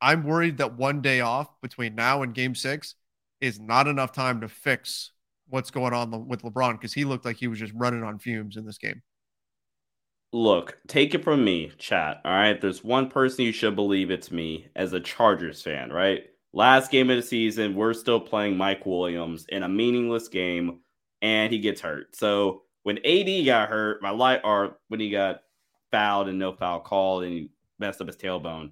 I'm 0.00 0.24
worried 0.24 0.58
that 0.58 0.74
one 0.76 1.00
day 1.00 1.20
off 1.20 1.48
between 1.60 1.94
now 1.94 2.22
and 2.22 2.34
game 2.34 2.54
six 2.54 2.96
is 3.42 3.60
not 3.60 3.88
enough 3.88 4.12
time 4.12 4.40
to 4.40 4.48
fix 4.48 5.10
what's 5.48 5.70
going 5.70 5.92
on 5.92 6.28
with 6.28 6.42
LeBron 6.42 6.74
because 6.74 6.94
he 6.94 7.04
looked 7.04 7.24
like 7.24 7.36
he 7.36 7.48
was 7.48 7.58
just 7.58 7.74
running 7.74 8.04
on 8.04 8.18
fumes 8.18 8.56
in 8.56 8.64
this 8.64 8.78
game. 8.78 9.02
Look, 10.32 10.78
take 10.86 11.14
it 11.14 11.24
from 11.24 11.44
me, 11.44 11.72
chat. 11.76 12.20
All 12.24 12.32
right. 12.32 12.58
There's 12.58 12.82
one 12.82 13.10
person 13.10 13.44
you 13.44 13.52
should 13.52 13.76
believe 13.76 14.10
it's 14.10 14.30
me 14.30 14.68
as 14.76 14.94
a 14.94 15.00
Chargers 15.00 15.60
fan, 15.60 15.90
right? 15.90 16.22
Last 16.54 16.90
game 16.90 17.10
of 17.10 17.16
the 17.16 17.22
season, 17.22 17.74
we're 17.74 17.92
still 17.92 18.20
playing 18.20 18.56
Mike 18.56 18.86
Williams 18.86 19.44
in 19.48 19.62
a 19.62 19.68
meaningless 19.68 20.28
game, 20.28 20.78
and 21.20 21.52
he 21.52 21.58
gets 21.58 21.80
hurt. 21.80 22.14
So 22.14 22.62
when 22.84 22.98
AD 23.04 23.44
got 23.44 23.68
hurt, 23.68 24.02
my 24.02 24.10
light 24.10 24.40
or 24.44 24.78
when 24.88 25.00
he 25.00 25.10
got 25.10 25.40
fouled 25.90 26.28
and 26.28 26.38
no 26.38 26.52
foul 26.52 26.80
called 26.80 27.24
and 27.24 27.32
he 27.32 27.50
messed 27.78 28.00
up 28.00 28.06
his 28.06 28.16
tailbone, 28.16 28.70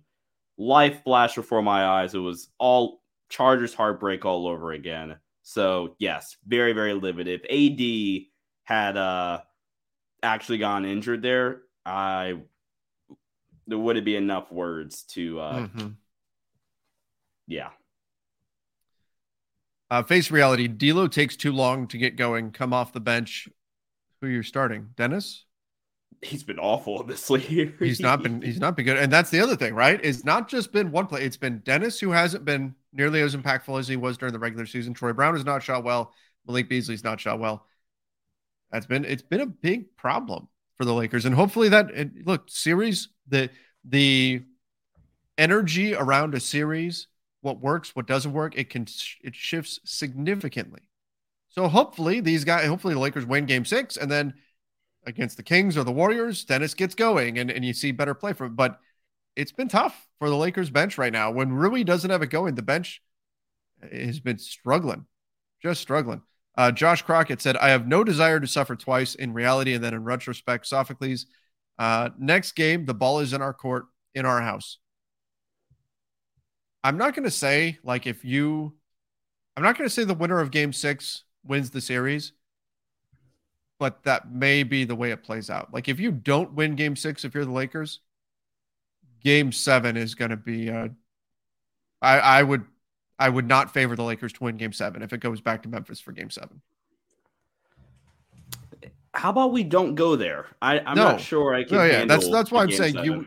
life 0.56 1.02
flashed 1.02 1.36
before 1.36 1.62
my 1.62 1.84
eyes. 1.84 2.14
It 2.14 2.18
was 2.18 2.48
all 2.58 3.00
Chargers 3.30 3.72
heartbreak 3.72 4.26
all 4.26 4.46
over 4.46 4.72
again. 4.72 5.16
So 5.42 5.96
yes, 5.98 6.36
very 6.46 6.74
very 6.74 6.92
livid. 6.92 7.26
If 7.26 7.42
AD 7.48 8.26
had 8.64 8.96
uh 8.96 9.40
actually 10.22 10.58
gone 10.58 10.84
injured 10.84 11.22
there, 11.22 11.62
I 11.86 12.40
there 13.66 13.78
wouldn't 13.78 14.04
be 14.04 14.16
enough 14.16 14.52
words 14.52 15.04
to 15.14 15.40
uh 15.40 15.58
mm-hmm. 15.60 15.88
yeah. 17.46 17.70
Uh, 19.90 20.04
face 20.04 20.30
reality. 20.30 20.68
D'Lo 20.68 21.08
takes 21.08 21.34
too 21.34 21.52
long 21.52 21.88
to 21.88 21.98
get 21.98 22.14
going. 22.14 22.52
Come 22.52 22.72
off 22.72 22.92
the 22.92 23.00
bench. 23.00 23.48
Who 24.20 24.28
you're 24.28 24.44
starting? 24.44 24.90
Dennis 24.94 25.46
he's 26.22 26.42
been 26.42 26.58
awful 26.58 27.02
this 27.02 27.28
year. 27.50 27.74
he's 27.78 28.00
not 28.00 28.22
been 28.22 28.42
he's 28.42 28.60
not 28.60 28.76
been 28.76 28.86
good. 28.86 28.98
And 28.98 29.12
that's 29.12 29.30
the 29.30 29.40
other 29.40 29.56
thing, 29.56 29.74
right? 29.74 30.00
It's 30.02 30.24
not 30.24 30.48
just 30.48 30.72
been 30.72 30.90
one 30.90 31.06
play. 31.06 31.22
It's 31.24 31.36
been 31.36 31.58
Dennis 31.60 31.98
who 31.98 32.10
hasn't 32.10 32.44
been 32.44 32.74
nearly 32.92 33.20
as 33.20 33.34
impactful 33.34 33.78
as 33.78 33.88
he 33.88 33.96
was 33.96 34.18
during 34.18 34.32
the 34.32 34.38
regular 34.38 34.66
season. 34.66 34.94
Troy 34.94 35.12
Brown 35.12 35.34
has 35.34 35.44
not 35.44 35.62
shot 35.62 35.84
well. 35.84 36.12
Malik 36.46 36.68
Beasley's 36.68 37.04
not 37.04 37.20
shot 37.20 37.38
well. 37.38 37.66
That's 38.70 38.86
been 38.86 39.04
it's 39.04 39.22
been 39.22 39.40
a 39.40 39.46
big 39.46 39.96
problem 39.96 40.48
for 40.76 40.84
the 40.84 40.94
Lakers. 40.94 41.24
And 41.24 41.34
hopefully 41.34 41.68
that 41.70 41.90
look, 42.24 42.44
series, 42.48 43.08
the 43.28 43.50
the 43.84 44.42
energy 45.38 45.94
around 45.94 46.34
a 46.34 46.40
series, 46.40 47.08
what 47.40 47.60
works, 47.60 47.96
what 47.96 48.06
doesn't 48.06 48.32
work, 48.32 48.56
it 48.56 48.70
can 48.70 48.86
it 49.22 49.34
shifts 49.34 49.80
significantly. 49.84 50.80
So 51.48 51.66
hopefully 51.66 52.20
these 52.20 52.44
guys, 52.44 52.66
hopefully 52.68 52.94
the 52.94 53.00
Lakers 53.00 53.26
win 53.26 53.46
game 53.46 53.64
six 53.64 53.96
and 53.96 54.10
then 54.10 54.34
against 55.06 55.36
the 55.36 55.42
Kings 55.42 55.76
or 55.76 55.84
the 55.84 55.92
Warriors, 55.92 56.44
Dennis 56.44 56.74
gets 56.74 56.94
going 56.94 57.38
and, 57.38 57.50
and 57.50 57.64
you 57.64 57.72
see 57.72 57.92
better 57.92 58.14
play 58.14 58.32
from 58.32 58.54
But 58.54 58.78
it's 59.36 59.52
been 59.52 59.68
tough 59.68 60.08
for 60.18 60.28
the 60.28 60.36
Lakers 60.36 60.70
bench 60.70 60.98
right 60.98 61.12
now. 61.12 61.30
When 61.30 61.52
Rui 61.52 61.84
doesn't 61.84 62.10
have 62.10 62.22
it 62.22 62.28
going, 62.28 62.54
the 62.54 62.62
bench 62.62 63.02
has 63.90 64.20
been 64.20 64.38
struggling, 64.38 65.06
just 65.62 65.80
struggling. 65.80 66.22
Uh, 66.56 66.70
Josh 66.70 67.02
Crockett 67.02 67.40
said, 67.40 67.56
I 67.56 67.70
have 67.70 67.86
no 67.86 68.04
desire 68.04 68.40
to 68.40 68.46
suffer 68.46 68.76
twice 68.76 69.14
in 69.14 69.32
reality 69.32 69.72
and 69.72 69.82
then 69.82 69.94
in 69.94 70.04
retrospect. 70.04 70.66
Sophocles, 70.66 71.26
uh, 71.78 72.10
next 72.18 72.52
game, 72.52 72.84
the 72.84 72.94
ball 72.94 73.20
is 73.20 73.32
in 73.32 73.40
our 73.40 73.54
court, 73.54 73.86
in 74.14 74.26
our 74.26 74.42
house. 74.42 74.78
I'm 76.82 76.98
not 76.98 77.14
going 77.14 77.24
to 77.24 77.30
say, 77.30 77.78
like, 77.82 78.06
if 78.06 78.24
you, 78.24 78.74
I'm 79.56 79.62
not 79.62 79.78
going 79.78 79.88
to 79.88 79.94
say 79.94 80.04
the 80.04 80.12
winner 80.12 80.40
of 80.40 80.50
game 80.50 80.72
six 80.72 81.24
wins 81.44 81.70
the 81.70 81.80
series 81.80 82.32
but 83.80 84.02
that 84.04 84.30
may 84.30 84.62
be 84.62 84.84
the 84.84 84.94
way 84.94 85.10
it 85.10 85.24
plays 85.24 85.48
out. 85.48 85.72
Like 85.72 85.88
if 85.88 85.98
you 85.98 86.12
don't 86.12 86.52
win 86.52 86.76
game 86.76 86.94
six, 86.94 87.24
if 87.24 87.34
you're 87.34 87.46
the 87.46 87.50
Lakers, 87.50 88.00
game 89.24 89.50
seven 89.50 89.96
is 89.96 90.14
going 90.14 90.30
to 90.30 90.36
be, 90.36 90.70
uh, 90.70 90.88
I, 92.02 92.18
I 92.18 92.42
would, 92.42 92.64
I 93.18 93.30
would 93.30 93.48
not 93.48 93.72
favor 93.72 93.96
the 93.96 94.04
Lakers 94.04 94.34
to 94.34 94.44
win 94.44 94.58
game 94.58 94.74
seven 94.74 95.02
if 95.02 95.14
it 95.14 95.20
goes 95.20 95.40
back 95.40 95.62
to 95.62 95.70
Memphis 95.70 95.98
for 95.98 96.12
game 96.12 96.28
seven. 96.28 96.60
How 99.14 99.30
about 99.30 99.52
we 99.52 99.64
don't 99.64 99.94
go 99.94 100.14
there? 100.14 100.46
I, 100.60 100.80
I'm 100.80 100.94
no. 100.94 101.04
not 101.04 101.20
sure 101.20 101.54
I 101.54 101.64
can. 101.64 101.78
No, 101.78 101.84
yeah, 101.84 102.04
that's 102.04 102.30
that's 102.30 102.52
why 102.52 102.62
I'm 102.62 102.70
saying 102.70 102.94
seven. 102.94 103.04
you 103.04 103.26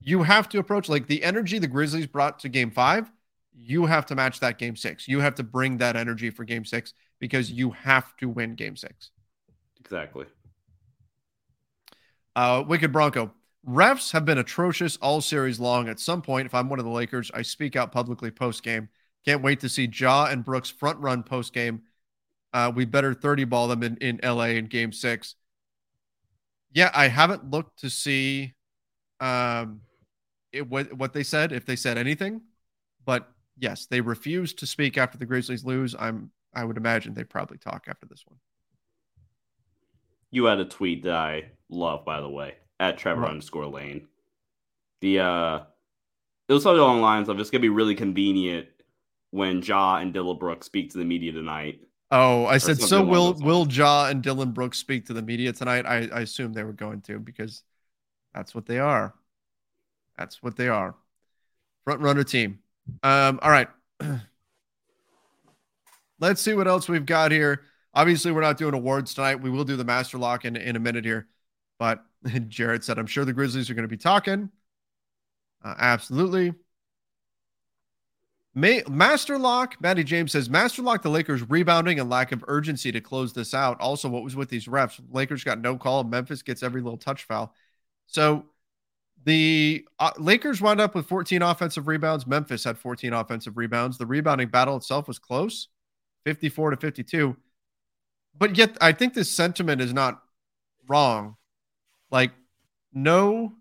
you 0.00 0.22
have 0.22 0.48
to 0.50 0.58
approach 0.58 0.88
like 0.88 1.06
the 1.06 1.22
energy 1.22 1.58
the 1.58 1.66
Grizzlies 1.66 2.06
brought 2.06 2.38
to 2.40 2.48
game 2.48 2.70
five. 2.70 3.10
You 3.52 3.84
have 3.86 4.06
to 4.06 4.14
match 4.14 4.40
that 4.40 4.58
game 4.58 4.74
six. 4.74 5.06
You 5.06 5.20
have 5.20 5.34
to 5.34 5.42
bring 5.42 5.78
that 5.78 5.96
energy 5.96 6.30
for 6.30 6.44
game 6.44 6.64
six 6.64 6.94
because 7.18 7.50
you 7.50 7.70
have 7.72 8.16
to 8.16 8.28
win 8.28 8.54
game 8.54 8.76
six. 8.76 9.10
Exactly. 9.88 10.26
Uh, 12.36 12.62
Wicked 12.66 12.92
Bronco. 12.92 13.32
Refs 13.66 14.12
have 14.12 14.26
been 14.26 14.36
atrocious 14.36 14.98
all 14.98 15.22
series 15.22 15.58
long. 15.58 15.88
At 15.88 15.98
some 15.98 16.20
point, 16.20 16.44
if 16.44 16.54
I'm 16.54 16.68
one 16.68 16.78
of 16.78 16.84
the 16.84 16.90
Lakers, 16.90 17.30
I 17.32 17.40
speak 17.40 17.74
out 17.74 17.90
publicly 17.90 18.30
post 18.30 18.62
game. 18.62 18.90
Can't 19.24 19.42
wait 19.42 19.60
to 19.60 19.68
see 19.68 19.88
Ja 19.90 20.26
and 20.26 20.44
Brooks 20.44 20.68
front 20.68 20.98
run 20.98 21.22
post 21.22 21.54
game. 21.54 21.82
Uh, 22.52 22.70
we 22.74 22.84
better 22.84 23.14
30 23.14 23.44
ball 23.44 23.66
them 23.66 23.82
in, 23.82 23.96
in 23.96 24.20
LA 24.22 24.56
in 24.58 24.66
game 24.66 24.92
six. 24.92 25.36
Yeah, 26.70 26.90
I 26.94 27.08
haven't 27.08 27.50
looked 27.50 27.78
to 27.80 27.88
see 27.88 28.52
um, 29.20 29.80
it, 30.52 30.68
what, 30.68 30.92
what 30.92 31.14
they 31.14 31.22
said, 31.22 31.50
if 31.50 31.64
they 31.64 31.76
said 31.76 31.96
anything, 31.96 32.42
but 33.06 33.26
yes, 33.58 33.86
they 33.86 34.02
refused 34.02 34.58
to 34.58 34.66
speak 34.66 34.98
after 34.98 35.16
the 35.16 35.24
Grizzlies 35.24 35.64
lose. 35.64 35.96
I'm 35.98 36.30
I 36.52 36.64
would 36.64 36.76
imagine 36.76 37.14
they 37.14 37.24
probably 37.24 37.56
talk 37.56 37.86
after 37.88 38.06
this 38.06 38.24
one. 38.26 38.38
You 40.30 40.44
had 40.44 40.60
a 40.60 40.64
tweet 40.64 41.04
that 41.04 41.14
I 41.14 41.50
love, 41.68 42.04
by 42.04 42.20
the 42.20 42.28
way, 42.28 42.54
at 42.78 42.98
Trevor 42.98 43.26
underscore 43.26 43.66
Lane. 43.66 44.06
The 45.00 45.20
uh 45.20 45.60
it 46.48 46.52
was 46.52 46.62
something 46.62 46.80
along 46.80 46.96
the 46.96 47.02
lines 47.02 47.28
of 47.28 47.38
it's 47.38 47.50
gonna 47.50 47.62
be 47.62 47.68
really 47.68 47.94
convenient 47.94 48.68
when 49.30 49.62
Ja 49.62 49.96
and 49.96 50.12
Dillon 50.12 50.38
Brooks 50.38 50.66
speak 50.66 50.90
to 50.92 50.98
the 50.98 51.04
media 51.04 51.32
tonight. 51.32 51.80
Oh, 52.10 52.46
I 52.46 52.56
said 52.58 52.78
so. 52.78 53.04
Will 53.04 53.34
Will 53.34 53.66
Ja 53.68 54.06
and 54.06 54.22
Dillon 54.22 54.52
Brooks 54.52 54.78
speak 54.78 55.06
to 55.06 55.12
the 55.12 55.22
media 55.22 55.52
tonight? 55.52 55.84
I, 55.84 56.08
I 56.08 56.20
assume 56.20 56.52
they 56.52 56.64
were 56.64 56.72
going 56.72 57.02
to 57.02 57.18
because 57.18 57.62
that's 58.34 58.54
what 58.54 58.66
they 58.66 58.78
are. 58.78 59.14
That's 60.16 60.42
what 60.42 60.56
they 60.56 60.68
are. 60.68 60.94
Front 61.84 62.00
runner 62.00 62.24
team. 62.24 62.60
Um, 63.02 63.38
all 63.42 63.50
right. 63.50 63.68
Let's 66.20 66.40
see 66.40 66.54
what 66.54 66.66
else 66.66 66.88
we've 66.88 67.06
got 67.06 67.30
here. 67.30 67.62
Obviously, 67.98 68.30
we're 68.30 68.42
not 68.42 68.56
doing 68.56 68.74
awards 68.74 69.12
tonight. 69.12 69.42
We 69.42 69.50
will 69.50 69.64
do 69.64 69.74
the 69.74 69.82
master 69.82 70.18
lock 70.18 70.44
in, 70.44 70.54
in 70.54 70.76
a 70.76 70.78
minute 70.78 71.04
here. 71.04 71.26
But 71.80 72.04
Jared 72.48 72.84
said, 72.84 72.96
I'm 72.96 73.08
sure 73.08 73.24
the 73.24 73.32
Grizzlies 73.32 73.68
are 73.70 73.74
going 73.74 73.82
to 73.82 73.88
be 73.88 73.96
talking. 73.96 74.50
Uh, 75.64 75.74
absolutely. 75.76 76.54
May, 78.54 78.84
Master 78.88 79.36
Lock, 79.36 79.80
Matty 79.80 80.04
James 80.04 80.30
says, 80.30 80.48
Master 80.48 80.80
Lock, 80.80 81.02
the 81.02 81.10
Lakers 81.10 81.50
rebounding 81.50 81.98
and 81.98 82.08
lack 82.08 82.30
of 82.30 82.44
urgency 82.46 82.92
to 82.92 83.00
close 83.00 83.32
this 83.32 83.52
out. 83.52 83.80
Also, 83.80 84.08
what 84.08 84.22
was 84.22 84.36
with 84.36 84.48
these 84.48 84.66
refs? 84.66 85.00
Lakers 85.10 85.42
got 85.42 85.60
no 85.60 85.76
call. 85.76 86.04
Memphis 86.04 86.42
gets 86.42 86.62
every 86.62 86.80
little 86.80 86.98
touch 86.98 87.24
foul. 87.24 87.52
So 88.06 88.44
the 89.24 89.84
uh, 89.98 90.12
Lakers 90.18 90.60
wound 90.60 90.80
up 90.80 90.94
with 90.94 91.08
14 91.08 91.42
offensive 91.42 91.88
rebounds. 91.88 92.28
Memphis 92.28 92.62
had 92.62 92.78
14 92.78 93.12
offensive 93.12 93.56
rebounds. 93.56 93.98
The 93.98 94.06
rebounding 94.06 94.50
battle 94.50 94.76
itself 94.76 95.08
was 95.08 95.18
close, 95.18 95.66
54 96.24 96.70
to 96.70 96.76
52. 96.76 97.36
But 98.38 98.56
yet, 98.56 98.76
I 98.80 98.92
think 98.92 99.14
this 99.14 99.30
sentiment 99.30 99.80
is 99.80 99.92
not 99.92 100.22
wrong. 100.88 101.36
Like, 102.10 102.30
no 102.92 103.52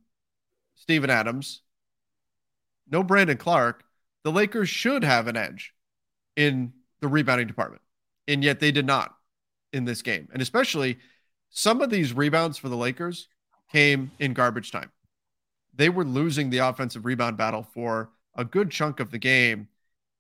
Steven 0.75 1.09
Adams, 1.09 1.61
no 2.89 3.03
Brandon 3.03 3.37
Clarke. 3.37 3.83
the 4.23 4.31
Lakers 4.31 4.69
should 4.69 5.03
have 5.03 5.27
an 5.27 5.37
edge 5.37 5.73
in 6.35 6.73
the 6.99 7.07
rebounding 7.07 7.47
department. 7.47 7.81
And 8.27 8.43
yet 8.43 8.59
they 8.59 8.71
did 8.71 8.85
not 8.85 9.15
in 9.73 9.85
this 9.85 10.01
game. 10.01 10.27
And 10.33 10.41
especially 10.41 10.97
some 11.49 11.81
of 11.81 11.89
these 11.89 12.13
rebounds 12.13 12.57
for 12.57 12.69
the 12.69 12.75
Lakers 12.75 13.29
came 13.71 14.11
in 14.19 14.33
garbage 14.33 14.71
time. 14.71 14.91
They 15.73 15.89
were 15.89 16.03
losing 16.03 16.49
the 16.49 16.57
offensive 16.59 17.05
rebound 17.05 17.37
battle 17.37 17.63
for 17.73 18.09
a 18.35 18.43
good 18.43 18.69
chunk 18.69 18.99
of 18.99 19.11
the 19.11 19.17
game. 19.17 19.67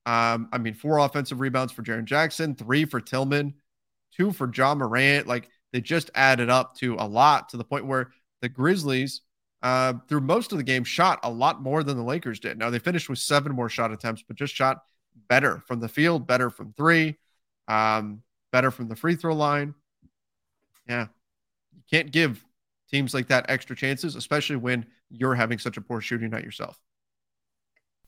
Um, 0.05 0.47
I 0.53 0.57
mean, 0.57 0.73
four 0.73 0.99
offensive 0.99 1.39
rebounds 1.41 1.73
for 1.73 1.83
Jaren 1.83 2.05
Jackson, 2.05 2.55
three 2.55 2.85
for 2.85 3.01
Tillman, 3.01 3.55
two 4.17 4.31
for 4.31 4.51
Ja 4.53 4.73
Morant. 4.73 5.27
Like 5.27 5.49
they 5.71 5.81
just 5.81 6.09
added 6.15 6.49
up 6.49 6.75
to 6.77 6.95
a 6.99 7.07
lot 7.07 7.49
to 7.49 7.57
the 7.57 7.63
point 7.63 7.85
where 7.85 8.11
the 8.41 8.49
Grizzlies 8.49 9.21
uh, 9.63 9.93
through 10.07 10.21
most 10.21 10.51
of 10.51 10.57
the 10.57 10.63
game, 10.63 10.83
shot 10.83 11.19
a 11.23 11.29
lot 11.29 11.61
more 11.61 11.83
than 11.83 11.97
the 11.97 12.03
Lakers 12.03 12.39
did. 12.39 12.57
Now 12.57 12.69
they 12.69 12.79
finished 12.79 13.09
with 13.09 13.19
seven 13.19 13.53
more 13.53 13.69
shot 13.69 13.91
attempts, 13.91 14.23
but 14.27 14.37
just 14.37 14.53
shot 14.53 14.83
better 15.29 15.63
from 15.67 15.79
the 15.79 15.89
field, 15.89 16.27
better 16.27 16.49
from 16.49 16.73
three, 16.73 17.17
um, 17.67 18.21
better 18.51 18.71
from 18.71 18.87
the 18.87 18.95
free 18.95 19.15
throw 19.15 19.35
line. 19.35 19.73
Yeah, 20.87 21.07
you 21.75 21.81
can't 21.91 22.11
give 22.11 22.45
teams 22.89 23.13
like 23.13 23.27
that 23.27 23.49
extra 23.49 23.75
chances, 23.75 24.15
especially 24.15 24.55
when 24.57 24.85
you're 25.09 25.35
having 25.35 25.57
such 25.57 25.77
a 25.77 25.81
poor 25.81 26.01
shooting 26.01 26.29
night 26.29 26.43
yourself. 26.43 26.79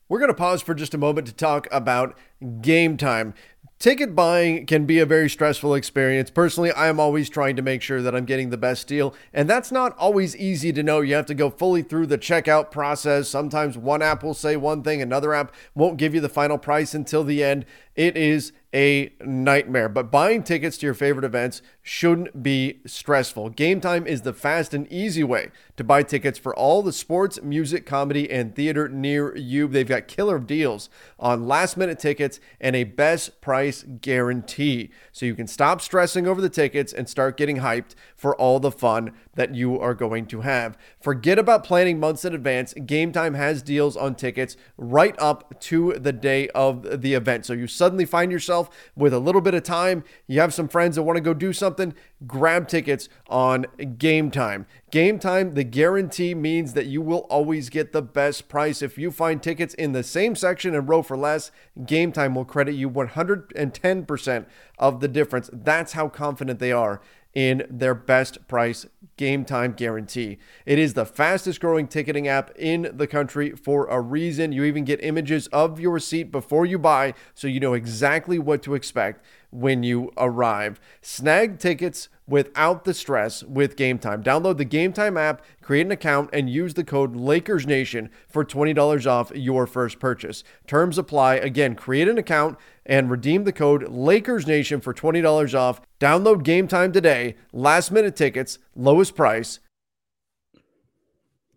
We're 0.08 0.18
going 0.18 0.30
to 0.30 0.34
pause 0.34 0.62
for 0.62 0.74
just 0.74 0.94
a 0.94 0.98
moment 0.98 1.28
to 1.28 1.34
talk 1.34 1.68
about 1.70 2.18
game 2.62 2.96
time. 2.96 3.34
Ticket 3.80 4.14
buying 4.14 4.66
can 4.66 4.84
be 4.84 4.98
a 4.98 5.06
very 5.06 5.30
stressful 5.30 5.72
experience. 5.72 6.28
Personally, 6.28 6.70
I 6.70 6.88
am 6.88 7.00
always 7.00 7.30
trying 7.30 7.56
to 7.56 7.62
make 7.62 7.80
sure 7.80 8.02
that 8.02 8.14
I'm 8.14 8.26
getting 8.26 8.50
the 8.50 8.58
best 8.58 8.86
deal, 8.86 9.14
and 9.32 9.48
that's 9.48 9.72
not 9.72 9.96
always 9.96 10.36
easy 10.36 10.70
to 10.74 10.82
know. 10.82 11.00
You 11.00 11.14
have 11.14 11.24
to 11.24 11.34
go 11.34 11.48
fully 11.48 11.80
through 11.80 12.08
the 12.08 12.18
checkout 12.18 12.70
process. 12.70 13.30
Sometimes 13.30 13.78
one 13.78 14.02
app 14.02 14.22
will 14.22 14.34
say 14.34 14.54
one 14.54 14.82
thing, 14.82 15.00
another 15.00 15.32
app 15.32 15.54
won't 15.74 15.96
give 15.96 16.14
you 16.14 16.20
the 16.20 16.28
final 16.28 16.58
price 16.58 16.92
until 16.92 17.24
the 17.24 17.42
end. 17.42 17.64
It 17.96 18.18
is 18.18 18.52
a 18.74 19.14
nightmare. 19.24 19.88
But 19.88 20.10
buying 20.10 20.42
tickets 20.42 20.76
to 20.78 20.86
your 20.86 20.94
favorite 20.94 21.24
events 21.24 21.62
shouldn't 21.90 22.40
be 22.40 22.78
stressful. 22.86 23.50
Game 23.50 23.80
Time 23.80 24.06
is 24.06 24.22
the 24.22 24.32
fast 24.32 24.72
and 24.72 24.86
easy 24.92 25.24
way 25.24 25.50
to 25.76 25.82
buy 25.82 26.04
tickets 26.04 26.38
for 26.38 26.54
all 26.54 26.82
the 26.82 26.92
sports, 26.92 27.42
music, 27.42 27.84
comedy, 27.84 28.30
and 28.30 28.54
theater 28.54 28.88
near 28.88 29.36
you. 29.36 29.66
They've 29.66 29.88
got 29.88 30.06
killer 30.06 30.38
deals 30.38 30.88
on 31.18 31.48
last 31.48 31.76
minute 31.76 31.98
tickets 31.98 32.38
and 32.60 32.76
a 32.76 32.84
best 32.84 33.40
price 33.40 33.84
guarantee. 34.00 34.90
So 35.10 35.26
you 35.26 35.34
can 35.34 35.48
stop 35.48 35.80
stressing 35.80 36.28
over 36.28 36.40
the 36.40 36.48
tickets 36.48 36.92
and 36.92 37.08
start 37.08 37.36
getting 37.36 37.56
hyped 37.56 37.96
for 38.14 38.36
all 38.36 38.60
the 38.60 38.70
fun 38.70 39.12
that 39.34 39.56
you 39.56 39.80
are 39.80 39.94
going 39.94 40.26
to 40.26 40.42
have. 40.42 40.78
Forget 41.00 41.40
about 41.40 41.64
planning 41.64 41.98
months 41.98 42.24
in 42.24 42.34
advance. 42.34 42.72
Game 42.74 43.10
Time 43.10 43.34
has 43.34 43.62
deals 43.62 43.96
on 43.96 44.14
tickets 44.14 44.56
right 44.76 45.16
up 45.18 45.58
to 45.62 45.94
the 45.94 46.12
day 46.12 46.48
of 46.50 47.00
the 47.00 47.14
event. 47.14 47.46
So 47.46 47.52
you 47.52 47.66
suddenly 47.66 48.04
find 48.04 48.30
yourself 48.30 48.70
with 48.94 49.12
a 49.12 49.18
little 49.18 49.40
bit 49.40 49.54
of 49.54 49.64
time, 49.64 50.04
you 50.28 50.40
have 50.40 50.54
some 50.54 50.68
friends 50.68 50.94
that 50.94 51.02
want 51.02 51.16
to 51.16 51.20
go 51.20 51.34
do 51.34 51.52
something, 51.52 51.79
grab 52.26 52.68
tickets 52.68 53.08
on 53.28 53.66
Game 53.98 54.30
Time. 54.30 54.66
Game 54.90 55.18
Time, 55.18 55.54
the 55.54 55.64
guarantee 55.64 56.34
means 56.34 56.72
that 56.74 56.86
you 56.86 57.00
will 57.02 57.26
always 57.30 57.68
get 57.68 57.92
the 57.92 58.02
best 58.02 58.48
price. 58.48 58.82
If 58.82 58.98
you 58.98 59.10
find 59.10 59.42
tickets 59.42 59.74
in 59.74 59.92
the 59.92 60.02
same 60.02 60.34
section 60.34 60.74
and 60.74 60.88
row 60.88 61.02
for 61.02 61.16
less, 61.16 61.50
Game 61.86 62.12
Time 62.12 62.34
will 62.34 62.44
credit 62.44 62.74
you 62.74 62.90
110% 62.90 64.46
of 64.78 65.00
the 65.00 65.08
difference. 65.08 65.50
That's 65.52 65.92
how 65.92 66.08
confident 66.08 66.58
they 66.58 66.72
are 66.72 67.00
in 67.34 67.64
their 67.70 67.94
best 67.94 68.46
price 68.48 68.86
game 69.16 69.44
time 69.44 69.72
guarantee. 69.72 70.38
It 70.66 70.78
is 70.78 70.94
the 70.94 71.06
fastest 71.06 71.60
growing 71.60 71.86
ticketing 71.86 72.26
app 72.26 72.50
in 72.56 72.90
the 72.92 73.06
country 73.06 73.50
for 73.50 73.86
a 73.86 74.00
reason. 74.00 74.52
You 74.52 74.64
even 74.64 74.84
get 74.84 75.02
images 75.04 75.46
of 75.48 75.78
your 75.78 75.98
seat 75.98 76.32
before 76.32 76.66
you 76.66 76.78
buy 76.78 77.14
so 77.34 77.46
you 77.46 77.60
know 77.60 77.74
exactly 77.74 78.38
what 78.38 78.62
to 78.62 78.74
expect 78.74 79.24
when 79.50 79.82
you 79.82 80.12
arrive. 80.16 80.80
Snag 81.02 81.58
tickets 81.58 82.08
without 82.26 82.84
the 82.84 82.94
stress 82.94 83.42
with 83.42 83.76
Game 83.76 83.98
Time. 83.98 84.22
Download 84.22 84.56
the 84.56 84.64
Game 84.64 84.92
Time 84.92 85.16
app, 85.16 85.44
create 85.60 85.86
an 85.86 85.92
account, 85.92 86.30
and 86.32 86.48
use 86.48 86.74
the 86.74 86.84
code 86.84 87.14
LakersNation 87.14 88.08
for 88.28 88.44
$20 88.44 89.06
off 89.10 89.32
your 89.34 89.66
first 89.66 89.98
purchase. 89.98 90.44
Terms 90.66 90.96
apply. 90.96 91.34
Again, 91.34 91.74
create 91.74 92.08
an 92.08 92.18
account 92.18 92.56
and 92.86 93.10
redeem 93.10 93.44
the 93.44 93.52
code 93.52 93.84
LakersNation 93.84 94.82
for 94.82 94.94
$20 94.94 95.58
off. 95.58 95.80
Download 95.98 96.42
Game 96.42 96.68
Time 96.68 96.92
today. 96.92 97.36
Last 97.52 97.90
minute 97.90 98.16
tickets, 98.16 98.58
lowest 98.74 99.16
price. 99.16 99.58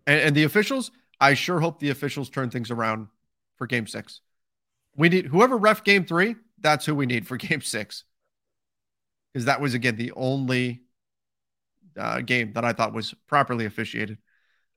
And, 0.06 0.20
and 0.20 0.36
the 0.36 0.44
officials, 0.44 0.90
I 1.20 1.34
sure 1.34 1.60
hope 1.60 1.78
the 1.78 1.90
officials 1.90 2.28
turn 2.28 2.50
things 2.50 2.70
around 2.70 3.08
for 3.56 3.66
game 3.66 3.86
six. 3.86 4.20
We 4.96 5.08
need 5.08 5.26
whoever 5.26 5.56
ref 5.56 5.82
game 5.82 6.04
three, 6.04 6.36
that's 6.64 6.84
who 6.84 6.96
we 6.96 7.06
need 7.06 7.28
for 7.28 7.36
game 7.38 7.60
six 7.60 8.02
because 9.32 9.44
that 9.44 9.60
was 9.60 9.74
again 9.74 9.96
the 9.96 10.12
only 10.12 10.82
uh, 11.96 12.20
game 12.20 12.52
that 12.54 12.64
I 12.64 12.72
thought 12.72 12.92
was 12.92 13.14
properly 13.28 13.66
officiated. 13.66 14.18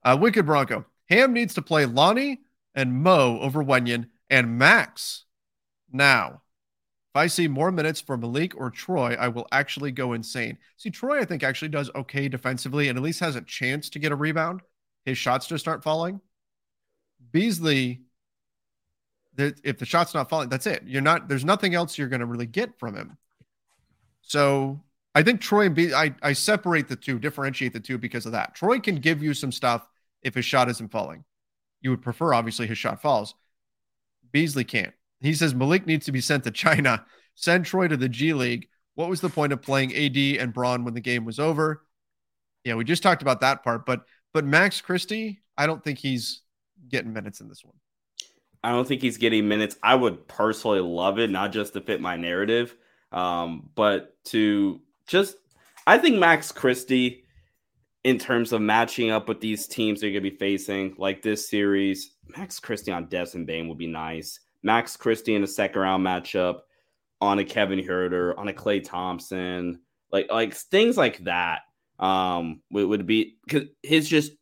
Uh, 0.04 0.18
Wicked 0.22 0.46
Bronco 0.46 0.86
Ham 1.10 1.34
needs 1.34 1.56
to 1.56 1.62
play 1.62 1.86
Lonnie 1.86 2.42
and 2.76 2.94
Mo 2.94 3.40
over 3.40 3.64
Wenyen 3.64 4.10
and 4.30 4.58
Max. 4.60 5.26
Now, 5.92 6.42
if 7.14 7.16
I 7.16 7.28
see 7.28 7.48
more 7.48 7.72
minutes 7.72 8.02
for 8.02 8.18
Malik 8.18 8.56
or 8.56 8.70
Troy, 8.70 9.16
I 9.18 9.30
will 9.30 9.48
actually 9.52 9.92
go 9.92 10.14
insane. 10.14 10.58
See, 10.76 10.90
Troy, 10.90 11.22
I 11.22 11.26
think 11.26 11.44
actually 11.44 11.70
does 11.70 11.90
okay 11.96 12.28
defensively 12.28 12.90
and 12.90 12.98
at 12.98 13.04
least 13.04 13.22
has 13.22 13.36
a 13.36 13.42
chance 13.42 13.90
to 13.92 14.00
get 14.00 14.12
a 14.12 14.16
rebound. 14.16 14.62
His 15.06 15.18
shots 15.18 15.48
just 15.48 15.68
aren't 15.68 15.84
falling. 15.84 16.20
Beasley, 17.32 18.02
if 19.38 19.78
the 19.78 19.86
shot's 19.86 20.14
not 20.14 20.30
falling, 20.30 20.50
that's 20.50 20.68
it. 20.68 20.84
You're 20.86 21.02
not. 21.02 21.28
There's 21.28 21.46
nothing 21.46 21.76
else 21.76 21.98
you're 21.98 22.08
going 22.08 22.22
to 22.22 22.26
really 22.26 22.46
get 22.46 22.78
from 22.80 22.96
him. 22.96 23.18
So 24.22 24.82
I 25.16 25.24
think 25.24 25.42
Troy 25.42 25.68
and 25.68 25.76
B, 25.76 25.94
I, 25.94 26.14
I 26.22 26.34
separate 26.34 26.88
the 26.88 26.96
two, 26.96 27.20
differentiate 27.20 27.74
the 27.74 27.80
two 27.80 27.98
because 27.98 28.26
of 28.26 28.34
that. 28.34 28.56
Troy 28.56 28.80
can 28.80 28.96
give 28.96 29.24
you 29.24 29.34
some 29.34 29.52
stuff 29.52 29.88
if 30.22 30.36
his 30.36 30.46
shot 30.46 30.70
isn't 30.70 30.92
falling. 30.92 31.24
You 31.82 31.92
would 31.92 32.02
prefer, 32.02 32.34
obviously, 32.34 32.68
his 32.68 32.78
shot 32.78 33.02
falls. 33.02 33.36
Beasley 34.32 34.64
can't. 34.64 34.94
He 35.22 35.34
says 35.34 35.56
Malik 35.56 35.86
needs 35.86 36.06
to 36.06 36.12
be 36.12 36.22
sent 36.22 36.44
to 36.44 36.52
China. 36.52 37.06
Send 37.36 37.66
Troy 37.66 37.88
to 37.88 37.98
the 37.98 38.10
G 38.10 38.34
League. 38.34 38.68
What 38.96 39.10
was 39.10 39.22
the 39.22 39.30
point 39.30 39.54
of 39.54 39.62
playing 39.62 39.96
AD 39.96 40.18
and 40.42 40.54
Bron 40.54 40.84
when 40.84 40.94
the 40.94 41.02
game 41.02 41.24
was 41.24 41.40
over? 41.40 41.84
Yeah, 42.64 42.76
we 42.76 42.84
just 42.84 43.04
talked 43.04 43.22
about 43.22 43.42
that 43.42 43.64
part, 43.64 43.86
but 43.86 44.02
but 44.34 44.44
Max 44.44 44.82
Christie, 44.82 45.42
I 45.58 45.68
don't 45.68 45.84
think 45.84 46.00
he's 46.00 46.42
getting 46.90 47.14
minutes 47.14 47.40
in 47.40 47.48
this 47.48 47.64
one. 47.64 47.76
I 48.68 48.72
don't 48.72 48.86
think 48.86 49.01
he's 49.01 49.15
getting 49.15 49.47
minutes. 49.47 49.78
I 49.82 49.95
would 49.95 50.28
personally 50.28 50.82
love 50.82 51.20
it, 51.20 51.30
not 51.30 51.53
just 51.53 51.72
to 51.72 51.80
fit 51.80 52.01
my 52.01 52.18
narrative, 52.18 52.76
um, 53.13 53.70
but 53.76 54.22
to 54.26 54.82
just, 55.07 55.38
I 55.88 55.97
think 55.97 56.18
Max 56.18 56.51
Christie, 56.51 57.24
in 58.03 58.18
terms 58.18 58.51
of 58.51 58.59
matching 58.59 59.09
up 59.09 59.30
with 59.30 59.39
these 59.39 59.68
teams 59.68 60.01
they're 60.01 60.09
going 60.09 60.22
to 60.22 60.30
be 60.30 60.36
facing, 60.36 60.95
like 60.97 61.22
this 61.22 61.49
series, 61.49 62.15
Max 62.36 62.59
Christie 62.59 62.91
on 62.91 63.07
Desmond 63.07 63.47
Bane 63.47 63.70
would 63.70 63.78
be 63.78 63.88
nice. 63.88 64.41
Max 64.63 64.97
Christie 64.97 65.36
in 65.36 65.43
a 65.43 65.47
second 65.47 65.80
round 65.80 66.05
matchup 66.05 66.59
on 67.22 67.39
a 67.39 67.45
Kevin 67.45 67.80
Huerter, 67.80 68.38
on 68.38 68.49
a 68.49 68.53
Klay 68.53 68.84
Thompson, 68.84 69.80
like 70.11 70.30
like 70.30 70.53
things 70.53 70.97
like 70.97 71.24
that 71.24 71.61
um 71.99 72.61
would, 72.72 72.88
would 72.88 73.07
be 73.07 73.38
because 73.45 73.70
his 73.82 74.09
just 74.09 74.34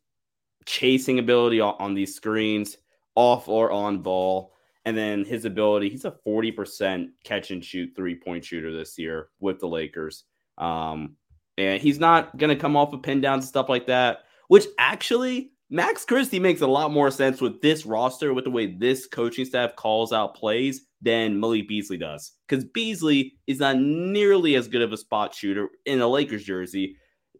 chasing 0.64 1.20
ability 1.20 1.60
on, 1.60 1.76
on 1.78 1.94
these 1.94 2.16
screens, 2.16 2.76
off 3.16 3.48
or 3.48 3.72
on 3.72 4.02
ball, 4.02 4.52
and 4.84 4.96
then 4.96 5.24
his 5.24 5.44
ability. 5.44 5.90
He's 5.90 6.04
a 6.04 6.12
forty 6.24 6.52
percent 6.52 7.10
catch 7.24 7.50
and 7.50 7.64
shoot 7.64 7.90
three 7.96 8.14
point 8.14 8.44
shooter 8.44 8.72
this 8.72 8.96
year 8.96 9.30
with 9.40 9.58
the 9.58 9.66
Lakers. 9.66 10.24
Um, 10.58 11.16
and 11.58 11.82
he's 11.82 11.98
not 11.98 12.36
going 12.36 12.54
to 12.54 12.60
come 12.60 12.76
off 12.76 12.92
of 12.92 13.02
pin 13.02 13.20
downs 13.20 13.44
and 13.44 13.48
stuff 13.48 13.68
like 13.68 13.86
that, 13.86 14.20
which 14.48 14.66
actually 14.78 15.50
Max 15.68 16.04
Christie 16.04 16.38
makes 16.38 16.60
a 16.60 16.66
lot 16.66 16.92
more 16.92 17.10
sense 17.10 17.40
with 17.40 17.60
this 17.60 17.84
roster, 17.84 18.32
with 18.32 18.44
the 18.44 18.50
way 18.50 18.66
this 18.66 19.06
coaching 19.06 19.44
staff 19.44 19.74
calls 19.74 20.12
out 20.12 20.36
plays 20.36 20.82
than 21.02 21.40
Malik 21.40 21.66
Beasley 21.66 21.96
does. 21.96 22.32
Because 22.46 22.64
Beasley 22.64 23.34
is 23.46 23.58
not 23.58 23.78
nearly 23.78 24.54
as 24.54 24.68
good 24.68 24.82
of 24.82 24.92
a 24.92 24.96
spot 24.96 25.34
shooter 25.34 25.68
in 25.84 26.00
a 26.00 26.06
Lakers 26.06 26.44
jersey 26.44 26.96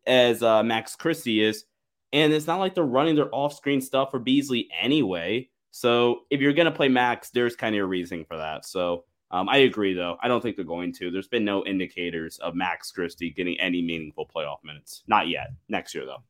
as 0.06 0.42
uh, 0.42 0.62
Max 0.62 0.96
Christie 0.96 1.42
is. 1.42 1.64
And 2.12 2.32
it's 2.32 2.46
not 2.46 2.58
like 2.58 2.74
they're 2.74 2.84
running 2.84 3.16
their 3.16 3.34
off 3.34 3.54
screen 3.54 3.80
stuff 3.80 4.10
for 4.10 4.18
Beasley 4.18 4.68
anyway. 4.80 5.50
So 5.76 6.20
if 6.30 6.40
you're 6.40 6.54
going 6.54 6.64
to 6.64 6.72
play 6.72 6.88
Max, 6.88 7.28
there's 7.28 7.54
kind 7.54 7.76
of 7.76 7.82
a 7.82 7.84
reason 7.84 8.24
for 8.24 8.38
that. 8.38 8.64
So 8.64 9.04
um, 9.30 9.46
I 9.46 9.58
agree, 9.58 9.92
though. 9.92 10.16
I 10.22 10.26
don't 10.26 10.40
think 10.40 10.56
they're 10.56 10.64
going 10.64 10.90
to. 10.94 11.10
There's 11.10 11.28
been 11.28 11.44
no 11.44 11.66
indicators 11.66 12.38
of 12.38 12.54
Max 12.54 12.90
Christie 12.90 13.30
getting 13.30 13.60
any 13.60 13.82
meaningful 13.82 14.26
playoff 14.26 14.64
minutes. 14.64 15.02
Not 15.06 15.28
yet. 15.28 15.48
Next 15.68 15.94
year, 15.94 16.06
though. 16.06 16.22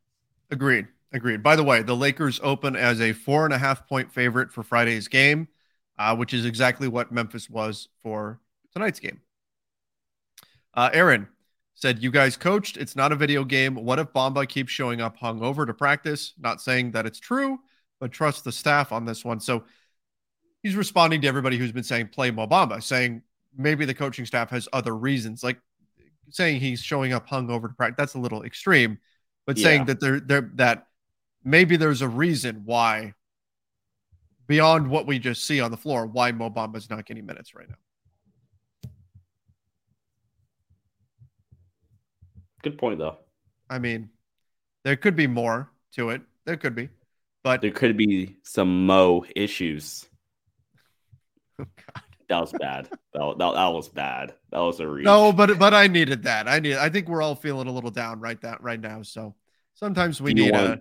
Agreed. 0.51 0.87
Agreed. 1.13 1.43
By 1.43 1.55
the 1.55 1.63
way, 1.63 1.81
the 1.81 1.95
Lakers 1.95 2.41
open 2.43 2.75
as 2.75 2.99
a 2.99 3.13
four 3.13 3.45
and 3.45 3.53
a 3.53 3.57
half 3.57 3.87
point 3.87 4.11
favorite 4.11 4.51
for 4.51 4.63
Friday's 4.63 5.07
game, 5.07 5.47
uh, 5.97 6.13
which 6.13 6.33
is 6.33 6.43
exactly 6.43 6.89
what 6.89 7.13
Memphis 7.13 7.49
was 7.49 7.87
for 8.03 8.41
tonight's 8.73 8.99
game. 8.99 9.21
Uh, 10.73 10.89
Aaron 10.91 11.25
said, 11.73 12.03
You 12.03 12.11
guys 12.11 12.35
coached. 12.35 12.75
It's 12.75 12.97
not 12.97 13.13
a 13.13 13.15
video 13.15 13.45
game. 13.45 13.75
What 13.75 13.97
if 13.97 14.11
Bamba 14.11 14.45
keeps 14.45 14.73
showing 14.73 14.99
up 14.99 15.17
hungover 15.17 15.65
to 15.65 15.73
practice? 15.73 16.33
Not 16.37 16.61
saying 16.61 16.91
that 16.91 17.05
it's 17.05 17.19
true, 17.19 17.59
but 17.99 18.11
trust 18.11 18.43
the 18.43 18.51
staff 18.51 18.91
on 18.91 19.05
this 19.05 19.25
one. 19.25 19.39
So 19.39 19.63
he's 20.63 20.75
responding 20.75 21.21
to 21.21 21.27
everybody 21.27 21.57
who's 21.57 21.71
been 21.71 21.83
saying 21.83 22.09
play 22.09 22.31
Mo 22.31 22.47
Bamba, 22.47 22.81
saying 22.81 23.21
maybe 23.55 23.85
the 23.85 23.93
coaching 23.93 24.25
staff 24.25 24.49
has 24.51 24.67
other 24.73 24.95
reasons, 24.95 25.43
like 25.43 25.59
saying 26.29 26.59
he's 26.59 26.81
showing 26.81 27.13
up 27.13 27.27
hungover 27.27 27.69
to 27.69 27.73
practice. 27.73 27.95
That's 27.97 28.13
a 28.15 28.19
little 28.19 28.43
extreme, 28.43 28.99
but 29.45 29.57
yeah. 29.57 29.63
saying 29.63 29.85
that 29.85 29.99
there, 29.99 30.19
there, 30.19 30.51
that 30.55 30.87
maybe 31.43 31.77
there's 31.77 32.01
a 32.01 32.09
reason 32.09 32.63
why, 32.65 33.13
beyond 34.47 34.89
what 34.89 35.07
we 35.07 35.19
just 35.19 35.45
see 35.45 35.61
on 35.61 35.71
the 35.71 35.77
floor, 35.77 36.05
why 36.05 36.31
Mo 36.31 36.49
Bamba's 36.49 36.89
not 36.89 37.05
getting 37.05 37.25
minutes 37.25 37.55
right 37.55 37.67
now. 37.69 37.75
Good 42.63 42.77
point, 42.77 42.99
though. 42.99 43.17
I 43.69 43.79
mean, 43.79 44.09
there 44.83 44.95
could 44.95 45.15
be 45.15 45.27
more 45.27 45.69
to 45.93 46.09
it. 46.09 46.21
There 46.45 46.57
could 46.57 46.75
be, 46.75 46.89
but 47.47 47.61
there 47.61 47.71
could 47.71 47.97
be 47.97 48.37
some 48.43 48.85
Mo 48.85 49.25
issues. 49.35 50.05
Oh, 51.59 51.65
God. 51.75 52.03
That 52.29 52.41
was 52.41 52.51
bad. 52.51 52.89
that, 53.13 53.35
that, 53.39 53.53
that 53.53 53.67
was 53.69 53.89
bad. 53.89 54.33
That 54.51 54.59
was 54.59 54.79
a 54.79 54.87
reach. 54.87 55.05
No, 55.05 55.31
but 55.31 55.57
but 55.57 55.73
I 55.73 55.87
needed 55.87 56.23
that. 56.23 56.47
I 56.47 56.59
need. 56.59 56.75
I 56.75 56.89
think 56.89 57.07
we're 57.07 57.21
all 57.21 57.35
feeling 57.35 57.67
a 57.67 57.71
little 57.71 57.89
down 57.89 58.19
right 58.19 58.39
that 58.41 58.61
right 58.61 58.79
now. 58.79 59.01
So 59.01 59.33
sometimes 59.73 60.21
we 60.21 60.33
need 60.33 60.51
want, 60.51 60.67
a 60.67 60.79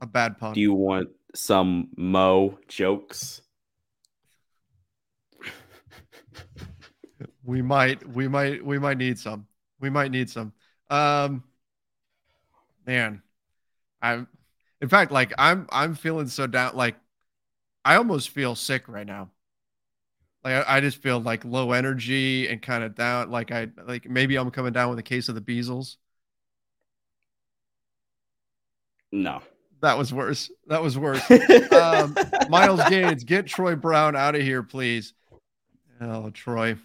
a 0.00 0.06
bad 0.06 0.38
pun. 0.38 0.54
Do 0.54 0.60
you 0.60 0.72
want 0.72 1.08
some 1.34 1.88
Mo 1.96 2.56
jokes? 2.68 3.42
we 7.44 7.62
might. 7.62 8.08
We 8.08 8.28
might. 8.28 8.64
We 8.64 8.78
might 8.78 8.96
need 8.96 9.18
some. 9.18 9.46
We 9.80 9.90
might 9.90 10.12
need 10.12 10.30
some. 10.30 10.52
Um, 10.88 11.42
man, 12.86 13.22
I'm. 14.00 14.28
In 14.80 14.88
fact, 14.88 15.12
like 15.12 15.32
I'm. 15.38 15.66
I'm 15.70 15.94
feeling 15.94 16.28
so 16.28 16.46
down. 16.46 16.74
Like 16.74 16.96
I 17.84 17.96
almost 17.96 18.30
feel 18.30 18.54
sick 18.54 18.88
right 18.88 19.06
now. 19.06 19.30
Like 20.42 20.66
I, 20.66 20.76
I 20.76 20.80
just 20.80 21.02
feel 21.02 21.20
like 21.20 21.44
low 21.44 21.72
energy 21.72 22.48
and 22.48 22.62
kind 22.62 22.82
of 22.82 22.94
down. 22.94 23.30
Like 23.30 23.52
I 23.52 23.68
like 23.86 24.08
maybe 24.08 24.36
I'm 24.36 24.50
coming 24.50 24.72
down 24.72 24.90
with 24.90 24.98
a 24.98 25.02
case 25.02 25.28
of 25.28 25.34
the 25.34 25.40
Beasles. 25.40 25.96
No, 29.12 29.42
that 29.82 29.98
was 29.98 30.12
worse. 30.14 30.50
That 30.66 30.82
was 30.82 30.98
worse. 30.98 31.28
um, 31.72 32.16
Miles 32.48 32.82
Gaines, 32.88 33.24
get 33.24 33.46
Troy 33.46 33.76
Brown 33.76 34.16
out 34.16 34.34
of 34.34 34.42
here, 34.42 34.62
please. 34.62 35.12
Oh, 36.00 36.30
Troy. 36.30 36.76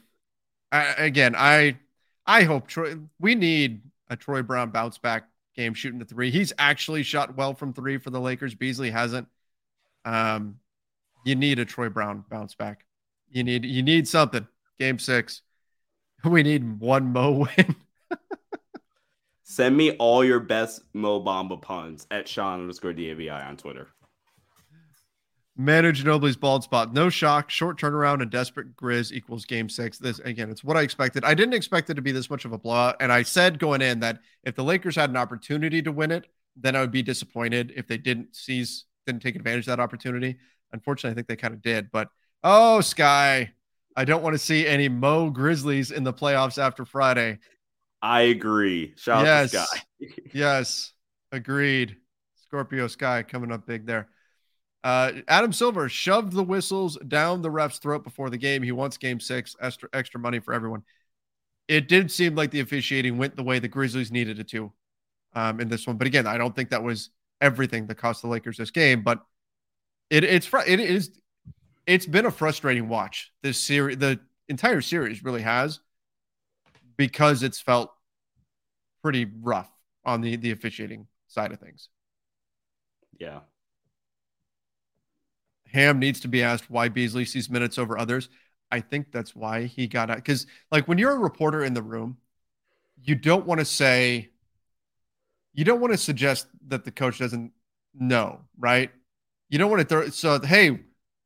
I, 0.72 0.94
again, 0.98 1.36
I 1.38 1.78
I 2.26 2.44
hope 2.44 2.68
Troy. 2.68 2.96
We 3.20 3.36
need 3.36 3.82
a 4.10 4.16
Troy 4.16 4.42
Brown 4.42 4.72
bounce 4.72 4.98
back 4.98 5.30
game 5.56 5.74
shooting 5.74 6.00
the 6.00 6.06
three. 6.06 6.32
He's 6.32 6.54
actually 6.58 7.04
shot 7.04 7.36
well 7.36 7.54
from 7.54 7.74
three 7.74 7.98
for 7.98 8.10
the 8.10 8.20
Lakers. 8.20 8.56
Beasley 8.56 8.92
hasn't. 8.92 9.28
Um, 10.04 10.60
you 11.26 11.36
need 11.36 11.60
a 11.60 11.66
Troy 11.66 11.90
Brown 11.90 12.24
bounce 12.30 12.56
back. 12.56 12.86
You 13.30 13.44
need 13.44 13.66
you 13.66 13.82
need 13.82 14.08
something. 14.08 14.48
Game 14.80 15.00
six. 15.00 15.42
We 16.24 16.42
need 16.42 16.80
one 16.80 17.14
Mo 17.14 17.46
win. 17.58 17.76
Send 19.44 19.78
me 19.78 19.92
all 19.98 20.24
your 20.24 20.40
best 20.40 20.82
Mo 20.94 21.22
Bamba 21.22 21.62
puns 21.62 22.08
at 22.10 22.28
Sean 22.28 22.62
underscore 22.62 22.94
DAVI 22.94 23.48
on 23.48 23.58
Twitter. 23.58 23.90
Manu 25.58 25.94
Ginobili's 25.94 26.36
bald 26.36 26.64
spot. 26.64 26.94
No 26.94 27.10
shock. 27.10 27.50
Short 27.50 27.80
turnaround 27.80 28.22
and 28.22 28.30
desperate 28.30 28.76
Grizz 28.76 29.12
equals 29.14 29.46
game 29.46 29.70
six. 29.70 29.98
This 29.98 30.20
again, 30.20 30.50
it's 30.50 30.64
what 30.64 30.76
I 30.76 30.82
expected. 30.82 31.24
I 31.24 31.34
didn't 31.34 31.54
expect 31.54 31.90
it 31.90 31.94
to 31.94 32.02
be 32.02 32.12
this 32.12 32.30
much 32.30 32.44
of 32.44 32.52
a 32.52 32.58
blowout. 32.58 32.98
And 33.00 33.12
I 33.12 33.24
said 33.24 33.58
going 33.58 33.82
in 33.82 34.02
that 34.02 34.20
if 34.44 34.56
the 34.56 34.64
Lakers 34.64 34.96
had 34.96 35.10
an 35.10 35.18
opportunity 35.18 35.82
to 35.82 35.92
win 35.92 36.12
it, 36.12 36.28
then 36.58 36.76
I 36.76 36.82
would 36.82 36.92
be 36.92 37.04
disappointed 37.04 37.74
if 37.76 37.88
they 37.88 37.98
didn't 37.98 38.36
seize, 38.36 38.86
didn't 39.06 39.22
take 39.22 39.36
advantage 39.36 39.68
of 39.68 39.78
that 39.78 39.80
opportunity. 39.80 40.38
Unfortunately, 40.74 41.12
I 41.12 41.16
think 41.16 41.28
they 41.28 41.36
kind 41.38 41.54
of 41.54 41.62
did. 41.62 41.90
But 41.92 42.10
Oh, 42.48 42.80
Sky. 42.80 43.54
I 43.98 44.06
don't 44.06 44.22
want 44.22 44.36
to 44.36 44.40
see 44.40 44.68
any 44.68 44.88
Mo 44.88 45.32
Grizzlies 45.32 45.90
in 45.90 46.04
the 46.04 46.14
playoffs 46.14 46.62
after 46.62 46.86
Friday. 46.86 47.40
I 48.04 48.22
agree. 48.22 48.94
Shout 48.98 49.26
yes. 49.26 49.56
out 49.56 49.68
to 49.68 49.78
Sky. 49.78 50.22
yes. 50.34 50.94
Agreed. 51.32 51.98
Scorpio 52.44 52.86
Sky 52.86 53.24
coming 53.24 53.52
up 53.52 53.66
big 53.66 53.88
there. 53.88 54.10
Uh, 54.86 55.14
Adam 55.28 55.52
Silver 55.52 55.90
shoved 55.90 56.32
the 56.32 56.44
whistles 56.44 56.96
down 57.08 57.42
the 57.42 57.50
ref's 57.50 57.80
throat 57.80 58.04
before 58.04 58.30
the 58.30 58.38
game. 58.38 58.62
He 58.62 58.72
wants 58.72 58.98
game 58.98 59.20
six, 59.20 59.56
extra, 59.60 59.90
extra 59.94 60.20
money 60.20 60.40
for 60.40 60.54
everyone. 60.54 60.84
It 61.68 61.88
did 61.88 62.12
seem 62.12 62.36
like 62.36 62.52
the 62.52 62.60
officiating 62.60 63.18
went 63.18 63.36
the 63.36 63.42
way 63.42 63.58
the 63.58 63.68
Grizzlies 63.68 64.12
needed 64.12 64.38
it 64.38 64.48
to 64.50 64.72
um, 65.34 65.60
in 65.60 65.70
this 65.70 65.88
one. 65.88 65.98
But 65.98 66.06
again, 66.06 66.28
I 66.28 66.38
don't 66.38 66.56
think 66.56 66.70
that 66.70 66.84
was 66.84 67.10
everything 67.42 67.88
that 67.88 67.96
cost 67.96 68.22
the 68.22 68.28
Lakers 68.28 68.58
this 68.58 68.70
game. 68.70 69.02
But 69.02 69.26
it, 70.12 70.24
it's 70.24 70.48
it 70.68 70.80
is 70.80 71.20
it's 71.88 72.06
been 72.06 72.28
a 72.28 72.32
frustrating 72.32 72.88
watch. 72.88 73.34
This 73.42 73.58
series, 73.58 73.98
the 73.98 74.20
entire 74.50 74.82
series 74.82 75.24
really 75.24 75.42
has, 75.42 75.80
because 76.96 77.42
it's 77.42 77.60
felt 77.60 77.92
pretty 79.02 79.26
rough 79.42 79.72
on 80.06 80.22
the 80.22 80.36
the 80.36 80.52
officiating 80.52 81.08
side 81.28 81.52
of 81.52 81.60
things. 81.60 81.90
Yeah. 83.18 83.40
Ham 85.76 86.00
needs 86.00 86.22
to 86.22 86.28
be 86.28 86.42
asked 86.42 86.72
why 86.72 86.90
Beasley 86.90 87.26
sees 87.26 87.50
minutes 87.50 87.78
over 87.78 87.98
others. 87.98 88.30
I 88.72 88.80
think 88.80 89.12
that's 89.12 89.36
why 89.36 89.66
he 89.66 89.88
got 89.88 90.10
out. 90.10 90.18
Because, 90.18 90.48
like, 90.72 90.88
when 90.88 90.98
you're 90.98 91.12
a 91.12 91.20
reporter 91.20 91.64
in 91.64 91.74
the 91.74 91.84
room, 91.84 92.18
you 93.04 93.14
don't 93.14 93.46
want 93.46 93.60
to 93.60 93.66
say, 93.66 94.30
you 95.54 95.64
don't 95.64 95.82
want 95.82 95.94
to 95.94 95.98
suggest 95.98 96.48
that 96.68 96.86
the 96.86 96.92
coach 96.92 97.20
doesn't 97.20 97.52
know, 97.94 98.40
right? 98.58 98.90
You 99.50 99.60
don't 99.60 99.70
want 99.70 99.82
to 99.82 99.88
throw, 99.88 100.10
so, 100.10 100.40
hey, 100.40 100.80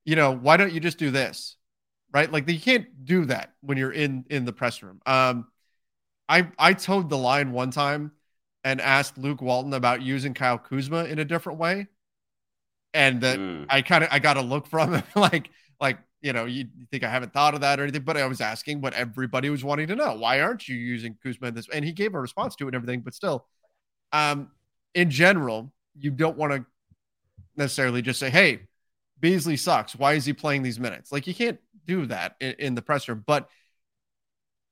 you 0.03 0.15
know, 0.15 0.31
why 0.31 0.57
don't 0.57 0.73
you 0.73 0.79
just 0.79 0.97
do 0.97 1.11
this? 1.11 1.55
Right? 2.11 2.31
Like 2.31 2.49
you 2.49 2.59
can't 2.59 3.05
do 3.05 3.25
that 3.25 3.53
when 3.61 3.77
you're 3.77 3.91
in 3.91 4.25
in 4.31 4.43
the 4.43 4.51
press 4.51 4.81
room. 4.81 4.99
Um 5.05 5.45
I 6.27 6.49
I 6.57 6.73
told 6.73 7.09
the 7.09 7.17
line 7.17 7.51
one 7.51 7.69
time 7.69 8.11
and 8.63 8.81
asked 8.81 9.19
Luke 9.19 9.41
Walton 9.41 9.73
about 9.73 10.01
using 10.01 10.33
Kyle 10.33 10.57
Kuzma 10.57 11.03
in 11.05 11.19
a 11.19 11.25
different 11.25 11.59
way. 11.59 11.87
And 12.93 13.21
that 13.21 13.37
mm. 13.37 13.65
I 13.69 13.81
kind 13.81 14.03
of 14.03 14.09
I 14.11 14.19
got 14.19 14.37
a 14.37 14.41
look 14.41 14.67
from 14.67 14.93
him 14.93 15.03
like 15.15 15.49
like 15.79 15.99
you 16.21 16.33
know, 16.33 16.45
you 16.45 16.65
think 16.91 17.03
I 17.03 17.09
haven't 17.09 17.33
thought 17.33 17.53
of 17.53 17.61
that 17.61 17.79
or 17.79 17.83
anything, 17.83 18.01
but 18.01 18.17
I 18.17 18.27
was 18.27 18.41
asking 18.41 18.81
what 18.81 18.93
everybody 18.93 19.49
was 19.49 19.63
wanting 19.63 19.87
to 19.87 19.95
know. 19.95 20.15
Why 20.15 20.41
aren't 20.41 20.67
you 20.67 20.75
using 20.75 21.17
Kuzma 21.23 21.47
in 21.47 21.53
this? 21.53 21.67
And 21.71 21.85
he 21.85 21.93
gave 21.93 22.13
a 22.13 22.19
response 22.19 22.55
to 22.57 22.65
it 22.65 22.67
and 22.69 22.75
everything, 22.75 23.01
but 23.01 23.13
still, 23.13 23.45
um, 24.11 24.49
in 24.93 25.09
general, 25.09 25.71
you 25.97 26.11
don't 26.11 26.37
want 26.37 26.51
to 26.53 26.65
necessarily 27.55 28.01
just 28.01 28.19
say, 28.19 28.29
Hey, 28.29 28.61
Beasley 29.19 29.57
sucks. 29.57 29.95
Why 29.95 30.13
is 30.13 30.25
he 30.25 30.33
playing 30.33 30.63
these 30.63 30.79
minutes? 30.79 31.11
Like 31.11 31.27
you 31.27 31.33
can't 31.33 31.59
do 31.85 32.05
that 32.07 32.35
in, 32.39 32.55
in 32.59 32.75
the 32.75 32.81
presser, 32.81 33.15
but 33.15 33.49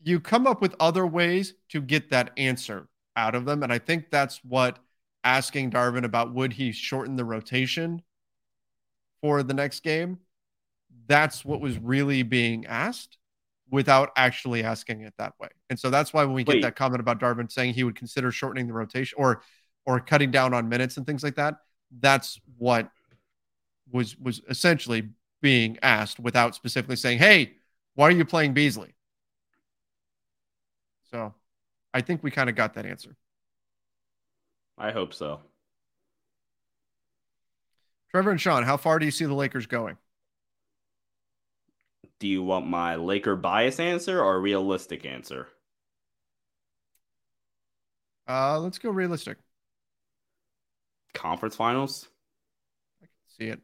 you 0.04 0.20
come 0.20 0.48
up 0.48 0.62
with 0.62 0.76
other 0.80 1.06
ways 1.06 1.54
to 1.70 1.82
get 1.82 2.12
that 2.12 2.32
answer 2.38 2.88
out 3.16 3.36
of 3.36 3.46
them. 3.46 3.64
And 3.64 3.74
I 3.74 3.80
think 3.80 4.10
that's 4.10 4.44
what 4.44 4.80
asking 5.24 5.72
Darvin 5.72 6.04
about 6.04 6.34
would 6.34 6.54
he 6.54 6.72
shorten 6.72 7.16
the 7.16 7.26
rotation 7.26 8.02
for 9.22 9.44
the 9.44 9.54
next 9.54 9.82
game. 9.84 10.20
that's 11.08 11.46
what 11.46 11.62
was 11.62 11.78
really 11.80 12.24
being 12.24 12.66
asked 12.68 13.18
without 13.72 14.12
actually 14.18 14.64
asking 14.64 15.02
it 15.02 15.14
that 15.18 15.34
way. 15.40 15.50
And 15.70 15.80
so 15.80 15.90
that's 15.90 16.14
why 16.14 16.24
when 16.26 16.34
we 16.34 16.44
get 16.44 16.62
that 16.62 16.76
comment 16.76 17.02
about 17.02 17.20
Darvin 17.20 17.52
saying 17.52 17.74
he 17.74 17.84
would 17.84 17.96
consider 17.96 18.32
shortening 18.32 18.68
the 18.68 18.74
rotation 18.74 19.16
or 19.20 19.42
or 19.86 20.00
cutting 20.02 20.32
down 20.32 20.54
on 20.54 20.70
minutes 20.70 20.98
and 20.98 21.06
things 21.06 21.24
like 21.24 21.36
that, 21.36 21.56
that's 22.00 22.40
what 22.58 22.92
was 23.92 24.18
was 24.18 24.42
essentially 24.50 25.10
being 25.42 25.78
asked 25.82 26.20
without 26.20 26.56
specifically 26.56 26.96
saying, 26.96 27.20
"Hey, 27.20 27.54
why 27.96 28.08
are 28.08 28.12
you 28.12 28.26
playing 28.26 28.54
Beasley?" 28.54 28.94
So, 31.12 31.34
I 31.94 32.02
think 32.02 32.24
we 32.24 32.32
kind 32.32 32.50
of 32.50 32.56
got 32.56 32.74
that 32.76 32.86
answer. 32.86 33.16
I 34.78 34.92
hope 34.92 35.14
so. 35.14 35.42
Trevor 38.12 38.32
and 38.32 38.42
Sean, 38.42 38.64
how 38.64 38.78
far 38.78 39.00
do 39.00 39.06
you 39.06 39.12
see 39.12 39.26
the 39.26 39.34
Lakers 39.34 39.66
going? 39.66 39.98
Do 42.20 42.28
you 42.28 42.44
want 42.44 42.68
my 42.68 42.96
Laker 42.96 43.36
bias 43.36 43.80
answer 43.80 44.24
or 44.24 44.36
a 44.36 44.40
realistic 44.40 45.04
answer? 45.04 45.48
Uh, 48.28 48.60
let's 48.60 48.78
go 48.78 48.90
realistic. 48.90 49.38
Conference 51.14 51.56
finals? 51.56 52.08
I 53.02 53.06
can 53.06 53.10
see 53.38 53.46
it. 53.48 53.62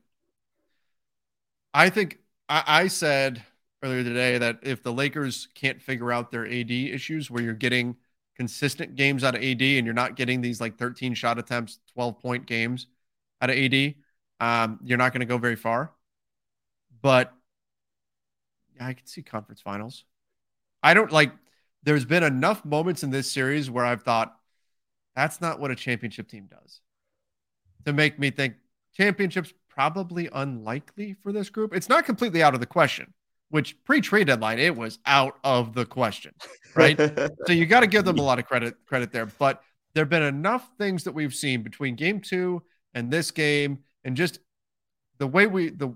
I 1.74 1.90
think 1.90 2.20
I, 2.50 2.64
I 2.68 2.88
said 2.88 3.44
earlier 3.84 4.04
today 4.04 4.38
that 4.38 4.60
if 4.64 4.84
the 4.84 4.94
Lakers 4.94 5.48
can't 5.56 5.82
figure 5.82 6.12
out 6.12 6.32
their 6.32 6.46
AD 6.46 6.72
issues, 6.72 7.30
where 7.30 7.44
you're 7.44 7.54
getting 7.54 7.96
consistent 8.36 8.96
games 8.96 9.24
out 9.24 9.36
of 9.36 9.44
AD 9.44 9.62
and 9.62 9.86
you're 9.86 9.94
not 9.94 10.16
getting 10.16 10.42
these 10.42 10.62
like 10.62 10.78
13 10.78 11.14
shot 11.14 11.40
attempts, 11.40 11.80
12 11.94 12.20
point 12.20 12.46
games 12.46 12.88
out 13.42 13.50
of 13.50 13.58
AD, 13.58 13.96
um, 14.44 14.80
you're 14.84 14.98
not 14.98 15.14
going 15.14 15.22
to 15.22 15.26
go 15.26 15.38
very 15.38 15.56
far. 15.56 15.92
But 17.02 17.34
yeah, 18.76 18.88
I 18.88 18.94
can 18.94 19.06
see 19.08 19.22
conference 19.22 19.62
finals. 19.62 20.04
I 20.82 20.94
don't 20.94 21.12
like. 21.12 21.32
There's 21.84 22.06
been 22.06 22.24
enough 22.24 22.64
moments 22.66 23.04
in 23.04 23.10
this 23.10 23.32
series 23.32 23.70
where 23.70 23.86
I've 23.86 24.04
thought 24.04 24.36
that's 25.16 25.40
not 25.40 25.60
what 25.60 25.72
a 25.72 25.76
championship 25.76 26.28
team 26.28 26.50
does 26.50 26.82
to 27.86 27.94
make 27.94 28.20
me 28.20 28.32
think 28.32 28.56
championships 28.96 29.54
probably 29.70 30.30
unlikely 30.34 31.16
for 31.22 31.32
this 31.32 31.50
group. 31.50 31.74
It's 31.74 31.90
not 31.90 32.06
completely 32.06 32.44
out 32.44 32.54
of 32.54 32.60
the 32.60 32.66
question, 32.66 33.14
which 33.50 33.82
pre 33.86 34.02
trade 34.02 34.28
deadline, 34.28 34.60
it 34.60 34.76
was 34.76 35.00
out 35.06 35.38
of 35.46 35.74
the 35.74 35.86
question, 35.86 36.34
right? 36.76 36.98
so 37.46 37.54
you 37.54 37.66
got 37.66 37.82
to 37.82 37.88
give 37.88 38.04
them 38.04 38.20
a 38.20 38.24
lot 38.24 38.40
of 38.40 38.46
credit 38.46 38.76
credit 38.86 39.12
there. 39.14 39.26
But 39.26 39.62
there 39.94 40.04
have 40.04 40.10
been 40.10 40.24
enough 40.24 40.70
things 40.78 41.06
that 41.06 41.14
we've 41.14 41.36
seen 41.36 41.64
between 41.64 41.96
game 41.96 42.20
two 42.20 42.62
and 42.94 43.10
this 43.10 43.32
game, 43.32 43.80
and 44.04 44.16
just 44.16 44.40
the 45.18 45.28
way 45.28 45.48
we 45.48 45.70
the 45.70 45.96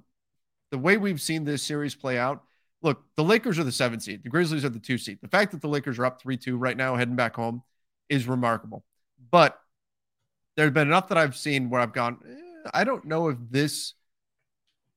the 0.71 0.77
way 0.77 0.97
we've 0.97 1.21
seen 1.21 1.43
this 1.43 1.63
series 1.63 1.95
play 1.95 2.17
out. 2.17 2.43
Look, 2.83 3.03
the 3.15 3.23
Lakers 3.23 3.57
are 3.57 3.63
the 3.63 3.71
seven 3.71 3.99
seed, 3.99 4.23
the 4.23 4.29
Grizzlies 4.29 4.63
are 4.63 4.69
the 4.69 4.79
two 4.79 4.97
seed. 4.97 5.19
The 5.21 5.27
fact 5.27 5.51
that 5.51 5.61
the 5.61 5.67
Lakers 5.67 5.97
are 5.99 6.05
up 6.05 6.21
three 6.21 6.37
two 6.37 6.57
right 6.57 6.77
now, 6.77 6.95
heading 6.95 7.15
back 7.15 7.35
home, 7.35 7.63
is 8.09 8.27
remarkable. 8.27 8.83
But 9.31 9.59
there's 10.55 10.71
been 10.71 10.87
enough 10.87 11.09
that 11.09 11.17
I've 11.17 11.35
seen 11.35 11.69
where 11.69 11.81
I've 11.81 11.93
gone, 11.93 12.19
eh, 12.27 12.69
I 12.73 12.83
don't 12.83 13.05
know 13.05 13.29
if 13.29 13.37
this 13.49 13.93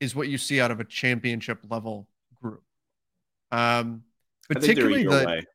is 0.01 0.15
what 0.15 0.29
you 0.29 0.39
see 0.39 0.61
out 0.61 0.71
of 0.71 0.81
a 0.81 0.85
championship 0.85 1.59
level 1.69 2.09
group. 2.43 2.63
Um, 3.53 4.05
I 4.51 4.55
think 4.55 4.77
they're 4.77 4.87
a 4.89 4.91
particularly 4.91 5.01
year 5.03 5.11
the 5.11 5.23
away. 5.23 5.47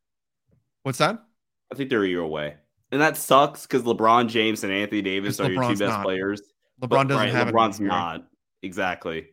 what's 0.84 0.99
that? 0.99 1.24
I 1.72 1.76
think 1.76 1.89
they're 1.89 2.03
a 2.03 2.08
year 2.08 2.22
away. 2.22 2.56
And 2.91 3.01
that 3.01 3.18
sucks 3.18 3.66
because 3.66 3.84
LeBron 3.84 4.30
James 4.30 4.64
and 4.64 4.72
Anthony 4.72 5.01
Davis 5.01 5.39
are 5.39 5.51
your 5.51 5.64
two 5.64 5.70
best 5.70 5.82
not. 5.82 6.03
players. 6.03 6.41
LeBron 6.82 7.08
doesn't 7.08 7.18
right, 7.18 7.32
have 7.32 7.50
it 7.50 7.54
LeBron's 7.54 7.80
not. 7.80 8.26
Exactly. 8.64 9.28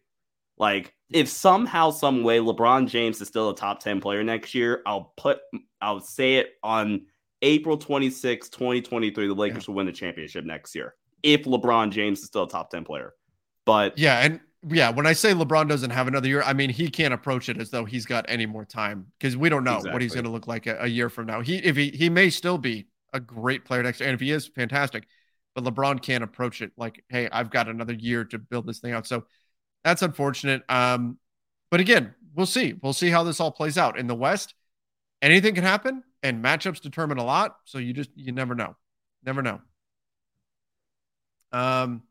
Like 0.58 0.94
if 1.12 1.28
somehow, 1.28 1.90
some 1.90 2.22
way 2.22 2.38
LeBron 2.38 2.88
James 2.88 3.20
is 3.20 3.28
still 3.28 3.50
a 3.50 3.56
top 3.56 3.80
10 3.80 4.00
player 4.00 4.22
next 4.22 4.54
year, 4.54 4.82
I'll 4.86 5.12
put 5.16 5.38
I'll 5.80 6.00
say 6.00 6.36
it 6.36 6.50
on 6.62 7.06
April 7.42 7.76
26, 7.76 8.48
2023, 8.48 9.26
the 9.26 9.34
Lakers 9.34 9.66
will 9.66 9.74
win 9.74 9.86
the 9.86 9.92
championship 9.92 10.44
next 10.44 10.74
year. 10.74 10.94
If 11.22 11.44
LeBron 11.44 11.90
James 11.90 12.20
is 12.20 12.26
still 12.26 12.44
a 12.44 12.48
top 12.48 12.70
10 12.70 12.84
player. 12.84 13.12
But 13.64 13.98
Yeah, 13.98 14.20
and 14.20 14.40
yeah, 14.68 14.90
when 14.90 15.06
I 15.06 15.12
say 15.12 15.32
LeBron 15.32 15.68
doesn't 15.68 15.90
have 15.90 16.06
another 16.06 16.28
year, 16.28 16.42
I 16.42 16.52
mean 16.52 16.70
he 16.70 16.88
can't 16.88 17.12
approach 17.12 17.48
it 17.48 17.58
as 17.60 17.70
though 17.70 17.84
he's 17.84 18.06
got 18.06 18.24
any 18.28 18.46
more 18.46 18.64
time 18.64 19.06
because 19.18 19.36
we 19.36 19.48
don't 19.48 19.64
know 19.64 19.80
what 19.80 20.00
he's 20.00 20.14
going 20.14 20.24
to 20.24 20.30
look 20.30 20.46
like 20.46 20.66
a, 20.66 20.78
a 20.82 20.86
year 20.86 21.08
from 21.08 21.26
now. 21.26 21.40
He 21.40 21.56
if 21.56 21.76
he 21.76 21.90
he 21.90 22.08
may 22.08 22.30
still 22.30 22.58
be 22.58 22.86
a 23.12 23.20
great 23.20 23.64
player 23.64 23.82
next 23.82 24.00
year, 24.00 24.08
and 24.08 24.14
if 24.14 24.20
he 24.20 24.30
is, 24.30 24.46
fantastic. 24.46 25.04
But 25.54 25.64
LeBron 25.64 26.00
can't 26.02 26.24
approach 26.24 26.62
it 26.62 26.72
like, 26.76 27.04
hey, 27.08 27.28
I've 27.30 27.50
got 27.50 27.68
another 27.68 27.92
year 27.92 28.24
to 28.26 28.38
build 28.38 28.66
this 28.66 28.78
thing 28.78 28.92
out. 28.92 29.06
So 29.06 29.24
that's 29.84 30.02
unfortunate. 30.02 30.62
Um, 30.68 31.18
but 31.70 31.80
again, 31.80 32.14
we'll 32.34 32.46
see. 32.46 32.74
We'll 32.82 32.92
see 32.92 33.10
how 33.10 33.22
this 33.22 33.40
all 33.40 33.50
plays 33.50 33.76
out 33.76 33.98
in 33.98 34.06
the 34.06 34.14
West. 34.14 34.54
Anything 35.20 35.54
can 35.54 35.64
happen, 35.64 36.02
and 36.22 36.42
matchups 36.44 36.80
determine 36.80 37.18
a 37.18 37.24
lot. 37.24 37.56
So 37.64 37.78
you 37.78 37.92
just 37.92 38.10
you 38.14 38.32
never 38.32 38.54
know, 38.54 38.76
never 39.24 39.42
know. 39.42 39.60
Um, 41.52 42.02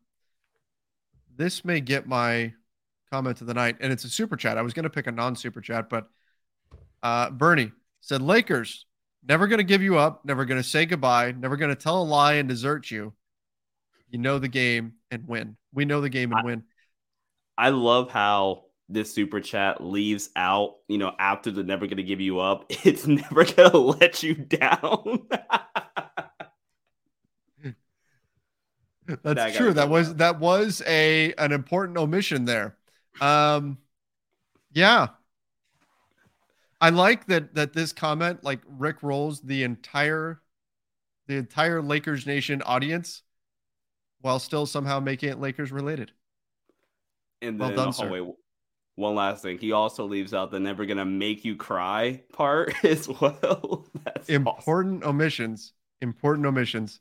this 1.36 1.66
may 1.66 1.82
get 1.82 2.08
my 2.08 2.54
comment 3.12 3.42
of 3.42 3.48
the 3.48 3.54
night, 3.54 3.78
and 3.82 3.92
it's 3.92 4.04
a 4.04 4.10
super 4.10 4.38
chat. 4.38 4.58
I 4.58 4.62
was 4.62 4.74
going 4.74 4.84
to 4.84 4.90
pick 4.90 5.08
a 5.08 5.12
non 5.12 5.36
super 5.36 5.62
chat, 5.62 5.90
but 5.90 6.08
uh, 7.04 7.30
Bernie 7.32 7.72
said 8.02 8.22
Lakers 8.22 8.86
never 9.28 9.48
going 9.48 9.58
to 9.58 9.64
give 9.64 9.82
you 9.82 9.98
up, 9.98 10.26
never 10.26 10.46
going 10.46 10.62
to 10.62 10.68
say 10.68 10.86
goodbye, 10.86 11.32
never 11.32 11.58
going 11.58 11.70
to 11.70 11.76
tell 11.76 12.02
a 12.02 12.04
lie 12.04 12.34
and 12.34 12.50
desert 12.50 12.90
you. 12.90 13.14
You 14.12 14.20
know 14.20 14.40
the 14.40 14.48
game 14.48 14.94
and 15.10 15.28
win. 15.28 15.58
We 15.74 15.86
know 15.86 16.02
the 16.02 16.10
game 16.10 16.32
and 16.32 16.42
I- 16.42 16.44
win. 16.44 16.64
I 17.58 17.70
love 17.70 18.10
how 18.12 18.66
this 18.90 19.14
super 19.14 19.40
chat 19.40 19.82
leaves 19.84 20.30
out, 20.36 20.78
you 20.88 20.98
know, 20.98 21.16
after 21.20 21.52
the 21.52 21.64
never 21.64 21.88
gonna 21.88 22.04
give 22.04 22.20
you 22.22 22.40
up, 22.40 22.66
it's 22.70 23.08
never 23.08 23.46
gonna 23.46 23.78
let 23.78 24.24
you 24.24 24.36
down. 24.36 25.28
That's 29.24 29.24
That 29.36 29.54
true. 29.56 29.74
That 29.74 29.90
was 29.90 30.08
proud. 30.08 30.18
that 30.20 30.40
was 30.40 30.82
a 30.86 31.34
an 31.34 31.52
important 31.52 31.98
omission 31.98 32.46
there. 32.46 32.78
Um, 33.20 33.78
yeah. 34.74 35.10
I 36.80 36.90
like 36.90 37.28
that 37.28 37.54
that 37.56 37.74
this 37.74 37.94
comment 37.94 38.44
like 38.44 38.62
Rick 38.66 39.04
rolls 39.04 39.42
the 39.42 39.64
entire 39.64 40.42
the 41.28 41.36
entire 41.36 41.82
Lakers 41.82 42.26
Nation 42.26 42.62
audience 42.64 43.24
while 44.22 44.40
still 44.40 44.66
somehow 44.66 45.00
making 45.00 45.30
it 45.30 45.40
Lakers 45.40 45.72
related. 45.72 46.12
and 47.42 47.60
Well 47.60 47.72
done, 47.72 47.90
oh, 47.90 47.92
sir. 47.92 48.10
wait, 48.10 48.24
one 48.96 49.16
last 49.16 49.42
thing. 49.44 49.58
He 49.58 49.72
also 49.72 50.06
leaves 50.06 50.34
out 50.34 50.52
the 50.52 50.60
never 50.60 50.86
gonna 50.86 51.06
make 51.06 51.44
you 51.46 51.56
cry 51.56 52.22
part 52.34 52.74
as 52.86 53.08
well. 53.08 53.88
That's 54.06 54.30
awesome. 54.30 54.36
Important 54.36 55.04
omissions. 55.04 55.74
Important 56.02 56.46
omissions. 56.48 57.00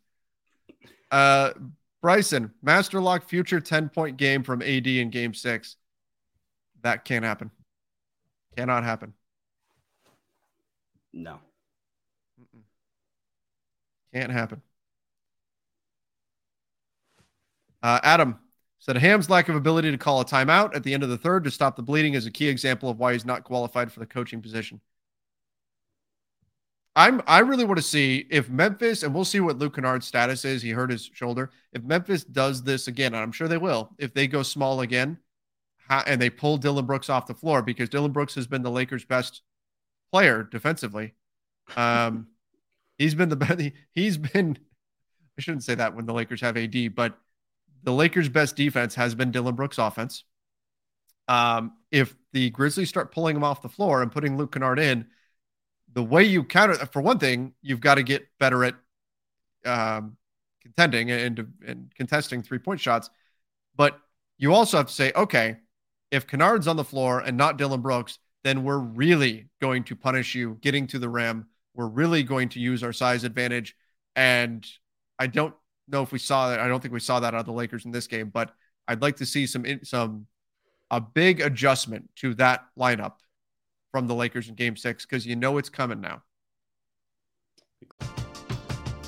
Uh 1.10 1.52
Bryson, 2.02 2.52
Master 2.62 3.00
Lock 3.00 3.28
future 3.28 3.60
10 3.60 3.90
point 3.90 4.16
game 4.16 4.42
from 4.42 4.62
AD 4.62 4.86
in 4.86 5.10
game 5.10 5.34
six. 5.34 5.76
That 6.82 7.04
can't 7.04 7.24
happen. 7.24 7.50
Cannot 8.56 8.84
happen. 8.84 9.12
No. 11.12 11.40
Mm-mm. 12.40 12.62
Can't 14.14 14.32
happen. 14.32 14.62
Uh, 17.82 18.00
Adam 18.02 18.38
said 18.78 18.96
Ham's 18.96 19.28
lack 19.30 19.48
of 19.48 19.56
ability 19.56 19.90
to 19.90 19.98
call 19.98 20.20
a 20.20 20.24
timeout 20.24 20.74
at 20.74 20.84
the 20.84 20.94
end 20.94 21.02
of 21.02 21.08
the 21.08 21.18
third 21.18 21.44
to 21.44 21.50
stop 21.50 21.76
the 21.76 21.82
bleeding 21.82 22.14
is 22.14 22.26
a 22.26 22.30
key 22.30 22.48
example 22.48 22.88
of 22.88 22.98
why 22.98 23.12
he's 23.12 23.26
not 23.26 23.44
qualified 23.44 23.92
for 23.92 24.00
the 24.00 24.06
coaching 24.06 24.40
position. 24.40 24.80
I'm 26.96 27.22
I 27.26 27.38
really 27.38 27.64
want 27.64 27.78
to 27.78 27.84
see 27.84 28.26
if 28.30 28.50
Memphis 28.50 29.02
and 29.02 29.14
we'll 29.14 29.24
see 29.24 29.40
what 29.40 29.58
Luke 29.58 29.76
Kennard's 29.76 30.06
status 30.06 30.44
is. 30.44 30.60
He 30.60 30.70
hurt 30.70 30.90
his 30.90 31.08
shoulder. 31.12 31.50
If 31.72 31.82
Memphis 31.82 32.24
does 32.24 32.62
this 32.62 32.88
again, 32.88 33.14
and 33.14 33.22
I'm 33.22 33.32
sure 33.32 33.48
they 33.48 33.58
will, 33.58 33.90
if 33.98 34.12
they 34.12 34.26
go 34.26 34.42
small 34.42 34.80
again, 34.80 35.18
and 35.88 36.20
they 36.20 36.30
pull 36.30 36.56
Dillon 36.56 36.86
Brooks 36.86 37.10
off 37.10 37.26
the 37.26 37.34
floor 37.34 37.62
because 37.62 37.88
Dillon 37.88 38.12
Brooks 38.12 38.34
has 38.34 38.46
been 38.46 38.62
the 38.62 38.70
Lakers' 38.70 39.04
best 39.04 39.42
player 40.12 40.42
defensively. 40.42 41.14
Um, 41.76 42.28
he's 42.98 43.14
been 43.14 43.28
the 43.28 43.36
best. 43.36 43.60
He's 43.94 44.16
been. 44.16 44.58
I 45.38 45.42
shouldn't 45.42 45.64
say 45.64 45.74
that 45.76 45.94
when 45.94 46.06
the 46.06 46.12
Lakers 46.12 46.40
have 46.42 46.56
AD, 46.56 46.94
but 46.94 47.16
the 47.82 47.92
Lakers' 47.92 48.28
best 48.28 48.56
defense 48.56 48.94
has 48.94 49.14
been 49.14 49.30
Dillon 49.30 49.54
Brooks' 49.54 49.78
offense. 49.78 50.24
Um, 51.28 51.74
if 51.90 52.14
the 52.32 52.50
Grizzlies 52.50 52.88
start 52.88 53.12
pulling 53.12 53.36
him 53.36 53.44
off 53.44 53.62
the 53.62 53.68
floor 53.68 54.02
and 54.02 54.10
putting 54.10 54.36
Luke 54.36 54.52
Kennard 54.52 54.78
in, 54.78 55.06
the 55.92 56.02
way 56.02 56.24
you 56.24 56.44
counter, 56.44 56.74
for 56.86 57.02
one 57.02 57.18
thing, 57.18 57.54
you've 57.62 57.80
got 57.80 57.96
to 57.96 58.02
get 58.02 58.26
better 58.38 58.64
at 58.64 58.74
um, 59.64 60.16
contending 60.62 61.10
and, 61.10 61.52
and 61.66 61.92
contesting 61.94 62.42
three 62.42 62.58
point 62.58 62.80
shots. 62.80 63.10
But 63.76 63.98
you 64.38 64.54
also 64.54 64.76
have 64.76 64.86
to 64.86 64.92
say, 64.92 65.12
okay, 65.14 65.56
if 66.10 66.26
Kennard's 66.26 66.68
on 66.68 66.76
the 66.76 66.84
floor 66.84 67.20
and 67.20 67.36
not 67.36 67.58
Dillon 67.58 67.80
Brooks, 67.80 68.18
then 68.42 68.64
we're 68.64 68.78
really 68.78 69.48
going 69.60 69.84
to 69.84 69.96
punish 69.96 70.34
you 70.34 70.58
getting 70.60 70.86
to 70.88 70.98
the 70.98 71.08
rim. 71.08 71.46
We're 71.74 71.88
really 71.88 72.22
going 72.22 72.48
to 72.50 72.60
use 72.60 72.82
our 72.82 72.92
size 72.92 73.24
advantage. 73.24 73.76
And 74.16 74.66
I 75.18 75.26
don't 75.26 75.54
know 75.90 76.02
if 76.02 76.12
we 76.12 76.18
saw 76.18 76.50
that. 76.50 76.60
I 76.60 76.68
don't 76.68 76.80
think 76.80 76.94
we 76.94 77.00
saw 77.00 77.20
that 77.20 77.34
out 77.34 77.40
of 77.40 77.46
the 77.46 77.52
Lakers 77.52 77.84
in 77.84 77.90
this 77.90 78.06
game, 78.06 78.28
but 78.28 78.52
I'd 78.88 79.02
like 79.02 79.16
to 79.16 79.26
see 79.26 79.46
some 79.46 79.64
some 79.84 80.26
a 80.90 81.00
big 81.00 81.40
adjustment 81.40 82.10
to 82.16 82.34
that 82.34 82.66
lineup 82.78 83.14
from 83.92 84.06
the 84.06 84.14
Lakers 84.14 84.48
in 84.48 84.54
game 84.54 84.76
six 84.76 85.04
because 85.04 85.26
you 85.26 85.36
know 85.36 85.58
it's 85.58 85.68
coming 85.68 86.00
now. 86.00 86.22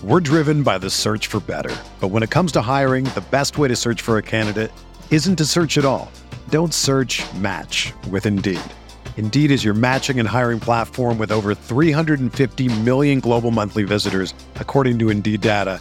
We're 0.03 0.21
driven 0.21 0.65
by 0.65 0.79
the 0.79 0.91
search 0.91 1.29
for 1.29 1.39
better. 1.39 1.75
But 2.01 2.09
when 2.09 2.25
it 2.25 2.31
comes 2.31 2.51
to 2.53 2.61
hiring, 2.61 3.05
the 3.05 3.25
best 3.31 3.57
way 3.57 3.69
to 3.69 3.77
search 3.77 4.03
for 4.03 4.19
a 4.19 4.23
candidate 4.23 4.73
isn't 5.11 5.37
to 5.37 5.45
search 5.45 5.79
at 5.79 5.85
all. 5.85 6.11
Don't 6.49 6.75
search 6.75 7.23
match 7.35 7.93
with 8.11 8.27
Indeed. 8.27 8.61
Indeed 9.17 9.53
is 9.53 9.65
your 9.65 9.75
matching 9.75 10.19
and 10.19 10.29
hiring 10.29 10.59
platform 10.59 11.19
with 11.19 11.31
over 11.31 11.55
350 11.55 12.81
million 12.81 13.21
global 13.21 13.53
monthly 13.53 13.85
visitors, 13.85 14.35
according 14.57 14.99
to 14.99 15.11
Indeed 15.11 15.41
data, 15.41 15.81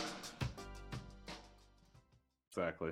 Exactly. 2.61 2.91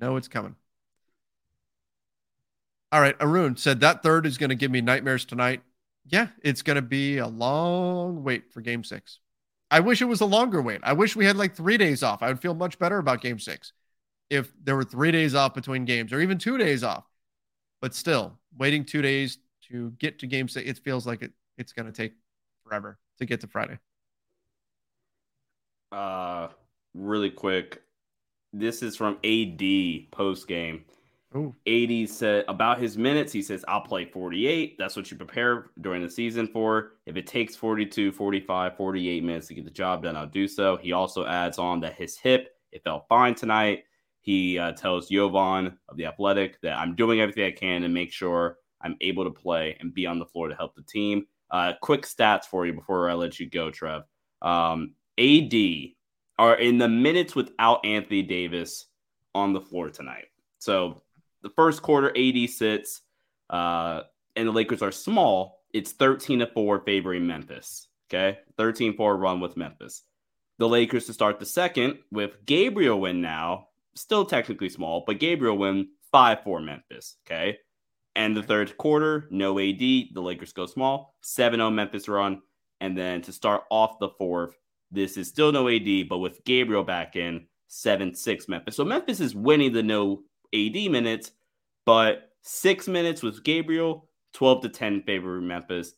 Know 0.00 0.16
it's 0.16 0.28
coming. 0.28 0.56
All 2.92 3.00
right, 3.00 3.16
Arun 3.20 3.56
said 3.56 3.80
that 3.80 4.02
third 4.02 4.26
is 4.26 4.38
going 4.38 4.50
to 4.50 4.56
give 4.56 4.70
me 4.70 4.80
nightmares 4.80 5.24
tonight. 5.24 5.62
Yeah, 6.06 6.28
it's 6.42 6.62
going 6.62 6.76
to 6.76 6.82
be 6.82 7.18
a 7.18 7.26
long 7.26 8.22
wait 8.22 8.52
for 8.52 8.60
game 8.60 8.84
six. 8.84 9.18
I 9.70 9.80
wish 9.80 10.00
it 10.00 10.06
was 10.06 10.20
a 10.20 10.26
longer 10.26 10.62
wait. 10.62 10.80
I 10.84 10.92
wish 10.92 11.16
we 11.16 11.26
had 11.26 11.36
like 11.36 11.56
three 11.56 11.76
days 11.76 12.02
off. 12.02 12.22
I 12.22 12.28
would 12.28 12.40
feel 12.40 12.54
much 12.54 12.78
better 12.78 12.98
about 12.98 13.20
game 13.20 13.38
six 13.38 13.72
if 14.30 14.52
there 14.62 14.76
were 14.76 14.84
three 14.84 15.10
days 15.10 15.34
off 15.34 15.54
between 15.54 15.84
games 15.84 16.12
or 16.12 16.20
even 16.20 16.38
two 16.38 16.56
days 16.58 16.84
off. 16.84 17.04
But 17.80 17.94
still, 17.94 18.38
waiting 18.56 18.84
two 18.84 19.02
days 19.02 19.38
to 19.68 19.90
get 19.98 20.20
to 20.20 20.26
game 20.26 20.48
six, 20.48 20.68
it 20.68 20.78
feels 20.78 21.06
like 21.06 21.22
it, 21.22 21.32
it's 21.58 21.72
going 21.72 21.86
to 21.86 21.92
take 21.92 22.12
forever 22.64 22.98
to 23.18 23.26
get 23.26 23.40
to 23.40 23.48
Friday. 23.48 23.78
Uh, 25.90 26.48
really 26.94 27.30
quick. 27.30 27.82
This 28.58 28.82
is 28.82 28.96
from 28.96 29.18
AD 29.22 30.10
post 30.10 30.48
game. 30.48 30.84
Ooh. 31.34 31.54
AD 31.66 32.08
said 32.08 32.46
about 32.48 32.78
his 32.78 32.96
minutes, 32.96 33.30
he 33.30 33.42
says, 33.42 33.62
I'll 33.68 33.82
play 33.82 34.06
48. 34.06 34.76
That's 34.78 34.96
what 34.96 35.10
you 35.10 35.18
prepare 35.18 35.66
during 35.82 36.02
the 36.02 36.08
season 36.08 36.48
for. 36.48 36.92
If 37.04 37.16
it 37.16 37.26
takes 37.26 37.54
42, 37.54 38.12
45, 38.12 38.76
48 38.76 39.24
minutes 39.24 39.48
to 39.48 39.54
get 39.54 39.66
the 39.66 39.70
job 39.70 40.04
done, 40.04 40.16
I'll 40.16 40.26
do 40.26 40.48
so. 40.48 40.76
He 40.76 40.92
also 40.92 41.26
adds 41.26 41.58
on 41.58 41.80
that 41.80 41.96
his 41.96 42.16
hip, 42.16 42.56
it 42.72 42.82
felt 42.82 43.06
fine 43.08 43.34
tonight. 43.34 43.84
He 44.22 44.58
uh, 44.58 44.72
tells 44.72 45.10
Jovan 45.10 45.76
of 45.90 45.98
the 45.98 46.06
Athletic 46.06 46.58
that 46.62 46.78
I'm 46.78 46.94
doing 46.94 47.20
everything 47.20 47.44
I 47.44 47.50
can 47.50 47.82
to 47.82 47.88
make 47.88 48.10
sure 48.10 48.56
I'm 48.80 48.96
able 49.02 49.24
to 49.24 49.30
play 49.30 49.76
and 49.80 49.92
be 49.92 50.06
on 50.06 50.18
the 50.18 50.26
floor 50.26 50.48
to 50.48 50.54
help 50.54 50.74
the 50.74 50.82
team. 50.82 51.26
Uh, 51.50 51.74
quick 51.82 52.02
stats 52.06 52.44
for 52.44 52.64
you 52.64 52.72
before 52.72 53.10
I 53.10 53.14
let 53.14 53.38
you 53.38 53.50
go, 53.50 53.70
Trev. 53.70 54.04
Um, 54.40 54.94
AD 55.18 55.52
are 56.38 56.54
in 56.54 56.78
the 56.78 56.88
minutes 56.88 57.34
without 57.34 57.84
Anthony 57.84 58.22
Davis 58.22 58.86
on 59.34 59.52
the 59.52 59.60
floor 59.60 59.90
tonight. 59.90 60.26
So 60.58 61.02
the 61.42 61.50
first 61.50 61.82
quarter, 61.82 62.12
AD 62.16 62.50
sits, 62.50 63.02
uh, 63.50 64.02
and 64.34 64.48
the 64.48 64.52
Lakers 64.52 64.82
are 64.82 64.92
small. 64.92 65.62
It's 65.72 65.92
13 65.92 66.40
to 66.40 66.46
4 66.46 66.80
favoring 66.80 67.26
Memphis. 67.26 67.88
Okay. 68.08 68.38
13 68.56 68.96
4 68.96 69.16
run 69.16 69.40
with 69.40 69.56
Memphis. 69.56 70.02
The 70.58 70.68
Lakers 70.68 71.06
to 71.06 71.12
start 71.12 71.38
the 71.38 71.46
second 71.46 71.98
with 72.10 72.44
Gabriel 72.46 73.00
win 73.00 73.20
now, 73.20 73.68
still 73.94 74.24
technically 74.24 74.70
small, 74.70 75.04
but 75.06 75.18
Gabriel 75.18 75.58
win 75.58 75.88
5 76.12 76.42
4 76.44 76.60
Memphis. 76.60 77.16
Okay. 77.26 77.58
And 78.14 78.34
the 78.34 78.42
third 78.42 78.76
quarter, 78.78 79.28
no 79.30 79.58
AD. 79.58 79.78
The 79.78 80.10
Lakers 80.14 80.54
go 80.54 80.64
small, 80.64 81.14
7 81.20 81.58
0 81.58 81.70
Memphis 81.70 82.08
run. 82.08 82.40
And 82.80 82.96
then 82.96 83.22
to 83.22 83.32
start 83.32 83.64
off 83.70 83.98
the 83.98 84.10
fourth, 84.18 84.54
this 84.96 85.16
is 85.16 85.28
still 85.28 85.52
no 85.52 85.68
AD, 85.68 86.08
but 86.08 86.18
with 86.18 86.44
Gabriel 86.44 86.82
back 86.82 87.14
in, 87.14 87.46
7 87.68 88.14
6 88.14 88.48
Memphis. 88.48 88.76
So 88.76 88.84
Memphis 88.84 89.20
is 89.20 89.34
winning 89.34 89.72
the 89.72 89.82
no 89.82 90.22
AD 90.54 90.74
minutes, 90.90 91.30
but 91.84 92.32
six 92.42 92.88
minutes 92.88 93.22
with 93.22 93.44
Gabriel, 93.44 94.08
12 94.34 94.62
to 94.62 94.68
10 94.70 95.02
favor 95.02 95.40
Memphis. 95.40 95.92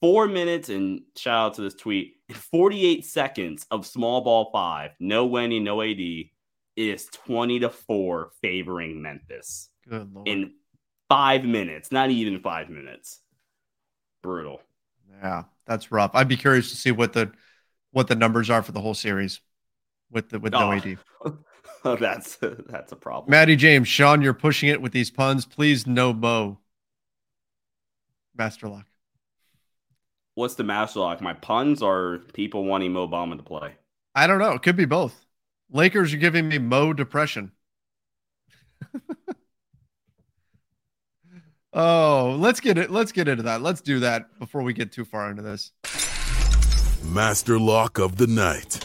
Four 0.00 0.28
minutes, 0.28 0.68
and 0.68 1.02
shout 1.16 1.46
out 1.46 1.54
to 1.54 1.62
this 1.62 1.74
tweet, 1.74 2.14
48 2.32 3.04
seconds 3.04 3.66
of 3.70 3.84
small 3.84 4.20
ball 4.20 4.50
five, 4.52 4.92
no 5.00 5.28
Wenyen, 5.28 5.62
no 5.62 5.82
AD, 5.82 6.30
is 6.76 7.06
20 7.06 7.60
to 7.60 7.70
4 7.70 8.30
favoring 8.40 9.02
Memphis. 9.02 9.70
Good 9.88 10.14
Lord. 10.14 10.28
In 10.28 10.52
five 11.08 11.44
minutes, 11.44 11.90
not 11.90 12.10
even 12.10 12.38
five 12.40 12.68
minutes. 12.68 13.20
Brutal. 14.22 14.60
Yeah, 15.20 15.44
that's 15.66 15.90
rough. 15.90 16.12
I'd 16.14 16.28
be 16.28 16.36
curious 16.36 16.70
to 16.70 16.76
see 16.76 16.92
what 16.92 17.12
the 17.12 17.32
what 17.98 18.06
the 18.06 18.14
numbers 18.14 18.48
are 18.48 18.62
for 18.62 18.70
the 18.70 18.80
whole 18.80 18.94
series 18.94 19.40
with 20.08 20.28
the 20.28 20.38
with 20.38 20.52
no 20.52 20.70
Oh. 20.70 20.72
AD. 20.72 20.98
Oh, 21.84 21.94
that's 21.94 22.36
that's 22.66 22.90
a 22.90 22.96
problem. 22.96 23.30
Maddie 23.30 23.54
James, 23.54 23.86
Sean, 23.86 24.20
you're 24.20 24.34
pushing 24.34 24.68
it 24.68 24.82
with 24.82 24.90
these 24.90 25.12
puns. 25.12 25.46
Please 25.46 25.86
no 25.86 26.12
Mo. 26.12 26.58
Master 28.36 28.68
Lock. 28.68 28.86
What's 30.34 30.56
the 30.56 30.64
master 30.64 30.98
lock? 30.98 31.20
My 31.20 31.34
puns 31.34 31.80
are 31.80 32.18
people 32.32 32.64
wanting 32.64 32.92
Mo 32.92 33.06
Bamba 33.06 33.36
to 33.36 33.44
play. 33.44 33.76
I 34.12 34.26
don't 34.26 34.40
know. 34.40 34.54
It 34.54 34.62
could 34.62 34.74
be 34.74 34.86
both. 34.86 35.24
Lakers 35.70 36.12
are 36.12 36.16
giving 36.18 36.48
me 36.48 36.58
Mo 36.58 36.92
depression. 36.92 37.52
oh, 41.72 42.36
let's 42.40 42.58
get 42.58 42.76
it. 42.76 42.90
Let's 42.90 43.12
get 43.12 43.28
into 43.28 43.44
that. 43.44 43.62
Let's 43.62 43.80
do 43.80 44.00
that 44.00 44.36
before 44.40 44.62
we 44.62 44.72
get 44.72 44.90
too 44.90 45.04
far 45.04 45.30
into 45.30 45.42
this. 45.42 45.70
Master 47.04 47.58
Lock 47.58 47.98
of 47.98 48.16
the 48.16 48.26
Night. 48.26 48.84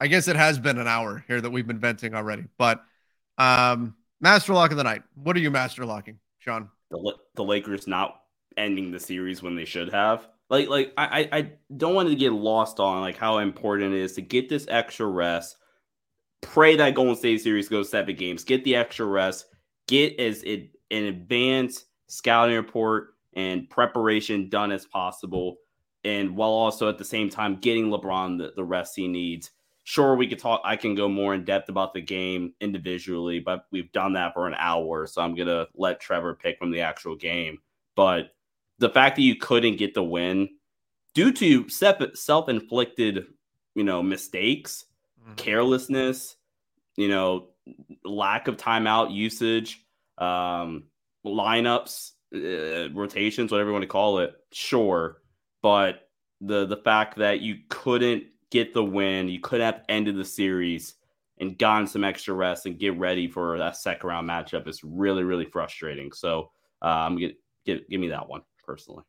I 0.00 0.08
guess 0.08 0.26
it 0.26 0.36
has 0.36 0.58
been 0.58 0.78
an 0.78 0.88
hour 0.88 1.24
here 1.28 1.40
that 1.40 1.50
we've 1.50 1.66
been 1.66 1.78
venting 1.78 2.14
already, 2.14 2.44
but 2.58 2.82
um, 3.38 3.94
Master 4.20 4.52
Lock 4.52 4.72
of 4.72 4.76
the 4.76 4.84
Night. 4.84 5.02
What 5.14 5.36
are 5.36 5.40
you 5.40 5.50
master 5.50 5.86
locking, 5.86 6.18
Sean? 6.38 6.68
The, 6.90 7.16
the 7.36 7.44
Lakers 7.44 7.86
not 7.86 8.20
ending 8.56 8.90
the 8.90 8.98
series 9.00 9.42
when 9.42 9.54
they 9.54 9.64
should 9.64 9.92
have. 9.92 10.26
like 10.50 10.68
like 10.68 10.92
I 10.98 11.28
I 11.32 11.52
don't 11.76 11.94
want 11.94 12.08
to 12.08 12.16
get 12.16 12.32
lost 12.32 12.80
on 12.80 13.00
like 13.00 13.16
how 13.16 13.38
important 13.38 13.94
it 13.94 14.00
is 14.00 14.14
to 14.14 14.22
get 14.22 14.48
this 14.48 14.66
extra 14.68 15.06
rest. 15.06 15.56
Pray 16.40 16.76
that 16.76 16.94
Golden 16.94 17.14
State 17.14 17.40
series 17.40 17.68
goes 17.68 17.88
seven 17.88 18.16
games. 18.16 18.42
Get 18.44 18.64
the 18.64 18.74
extra 18.74 19.06
rest. 19.06 19.46
Get 19.86 20.18
as 20.18 20.42
it 20.42 20.70
an 20.90 21.04
advanced 21.04 21.84
scouting 22.08 22.56
report 22.56 23.11
and 23.34 23.68
preparation 23.68 24.48
done 24.48 24.72
as 24.72 24.86
possible, 24.86 25.58
and 26.04 26.36
while 26.36 26.50
also 26.50 26.88
at 26.88 26.98
the 26.98 27.04
same 27.04 27.30
time 27.30 27.56
getting 27.56 27.86
LeBron 27.86 28.38
the, 28.38 28.52
the 28.56 28.64
rest 28.64 28.96
he 28.96 29.08
needs. 29.08 29.50
Sure, 29.84 30.14
we 30.14 30.28
could 30.28 30.38
talk. 30.38 30.60
I 30.64 30.76
can 30.76 30.94
go 30.94 31.08
more 31.08 31.34
in 31.34 31.44
depth 31.44 31.68
about 31.68 31.92
the 31.92 32.00
game 32.00 32.54
individually, 32.60 33.40
but 33.40 33.66
we've 33.72 33.90
done 33.92 34.12
that 34.12 34.32
for 34.32 34.46
an 34.46 34.54
hour, 34.56 35.06
so 35.06 35.20
I'm 35.20 35.34
gonna 35.34 35.66
let 35.74 36.00
Trevor 36.00 36.34
pick 36.34 36.58
from 36.58 36.70
the 36.70 36.80
actual 36.80 37.16
game. 37.16 37.58
But 37.96 38.34
the 38.78 38.90
fact 38.90 39.16
that 39.16 39.22
you 39.22 39.36
couldn't 39.36 39.76
get 39.76 39.94
the 39.94 40.02
win 40.02 40.48
due 41.14 41.32
to 41.32 41.68
self 41.68 42.48
inflicted, 42.48 43.26
you 43.74 43.84
know, 43.84 44.02
mistakes, 44.02 44.84
mm-hmm. 45.20 45.34
carelessness, 45.34 46.36
you 46.96 47.08
know, 47.08 47.48
lack 48.04 48.48
of 48.48 48.56
timeout 48.56 49.12
usage, 49.12 49.84
um, 50.18 50.84
lineups, 51.24 52.12
uh, 52.34 52.90
rotations, 52.92 53.50
whatever 53.50 53.70
you 53.70 53.74
want 53.74 53.82
to 53.82 53.88
call 53.88 54.18
it. 54.18 54.34
Sure, 54.52 55.18
but 55.62 56.08
the 56.40 56.66
the 56.66 56.76
fact 56.76 57.18
that 57.18 57.40
you 57.40 57.58
couldn't 57.68 58.24
get 58.50 58.74
the 58.74 58.84
win, 58.84 59.28
you 59.28 59.40
could 59.40 59.60
have 59.60 59.82
ended 59.88 60.16
the 60.16 60.24
series 60.24 60.94
and 61.38 61.58
gotten 61.58 61.86
some 61.86 62.04
extra 62.04 62.34
rest 62.34 62.66
and 62.66 62.78
get 62.78 62.98
ready 62.98 63.28
for 63.28 63.58
that 63.58 63.76
second 63.76 64.08
round 64.08 64.28
matchup 64.28 64.68
is 64.68 64.82
really 64.84 65.24
really 65.24 65.46
frustrating. 65.46 66.12
So 66.12 66.50
uh, 66.82 66.86
I'm 66.86 67.16
gonna 67.16 67.32
give 67.64 67.88
give 67.88 68.00
me 68.00 68.08
that 68.08 68.28
one 68.28 68.42
personally. 68.64 69.04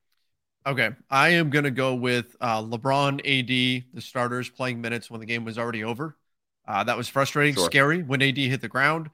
Okay, 0.66 0.92
I 1.10 1.30
am 1.30 1.50
going 1.50 1.66
to 1.66 1.72
go 1.72 1.94
with 1.94 2.38
uh, 2.40 2.62
LeBron, 2.62 3.20
AD, 3.20 3.86
the 3.94 4.02
starters 4.02 4.50
playing 4.50 4.80
minutes 4.80 5.12
when 5.12 5.20
the 5.20 5.26
game 5.26 5.44
was 5.44 5.58
already 5.58 5.84
over. 5.84 6.16
Uh, 6.66 6.86
that 6.86 6.96
was 6.96 7.10
frustrating, 7.10 7.56
sure. 7.56 7.66
scary 7.66 8.02
when 8.02 8.22
AD 8.22 8.38
hit 8.38 8.62
the 8.62 8.70
ground. 8.70 9.10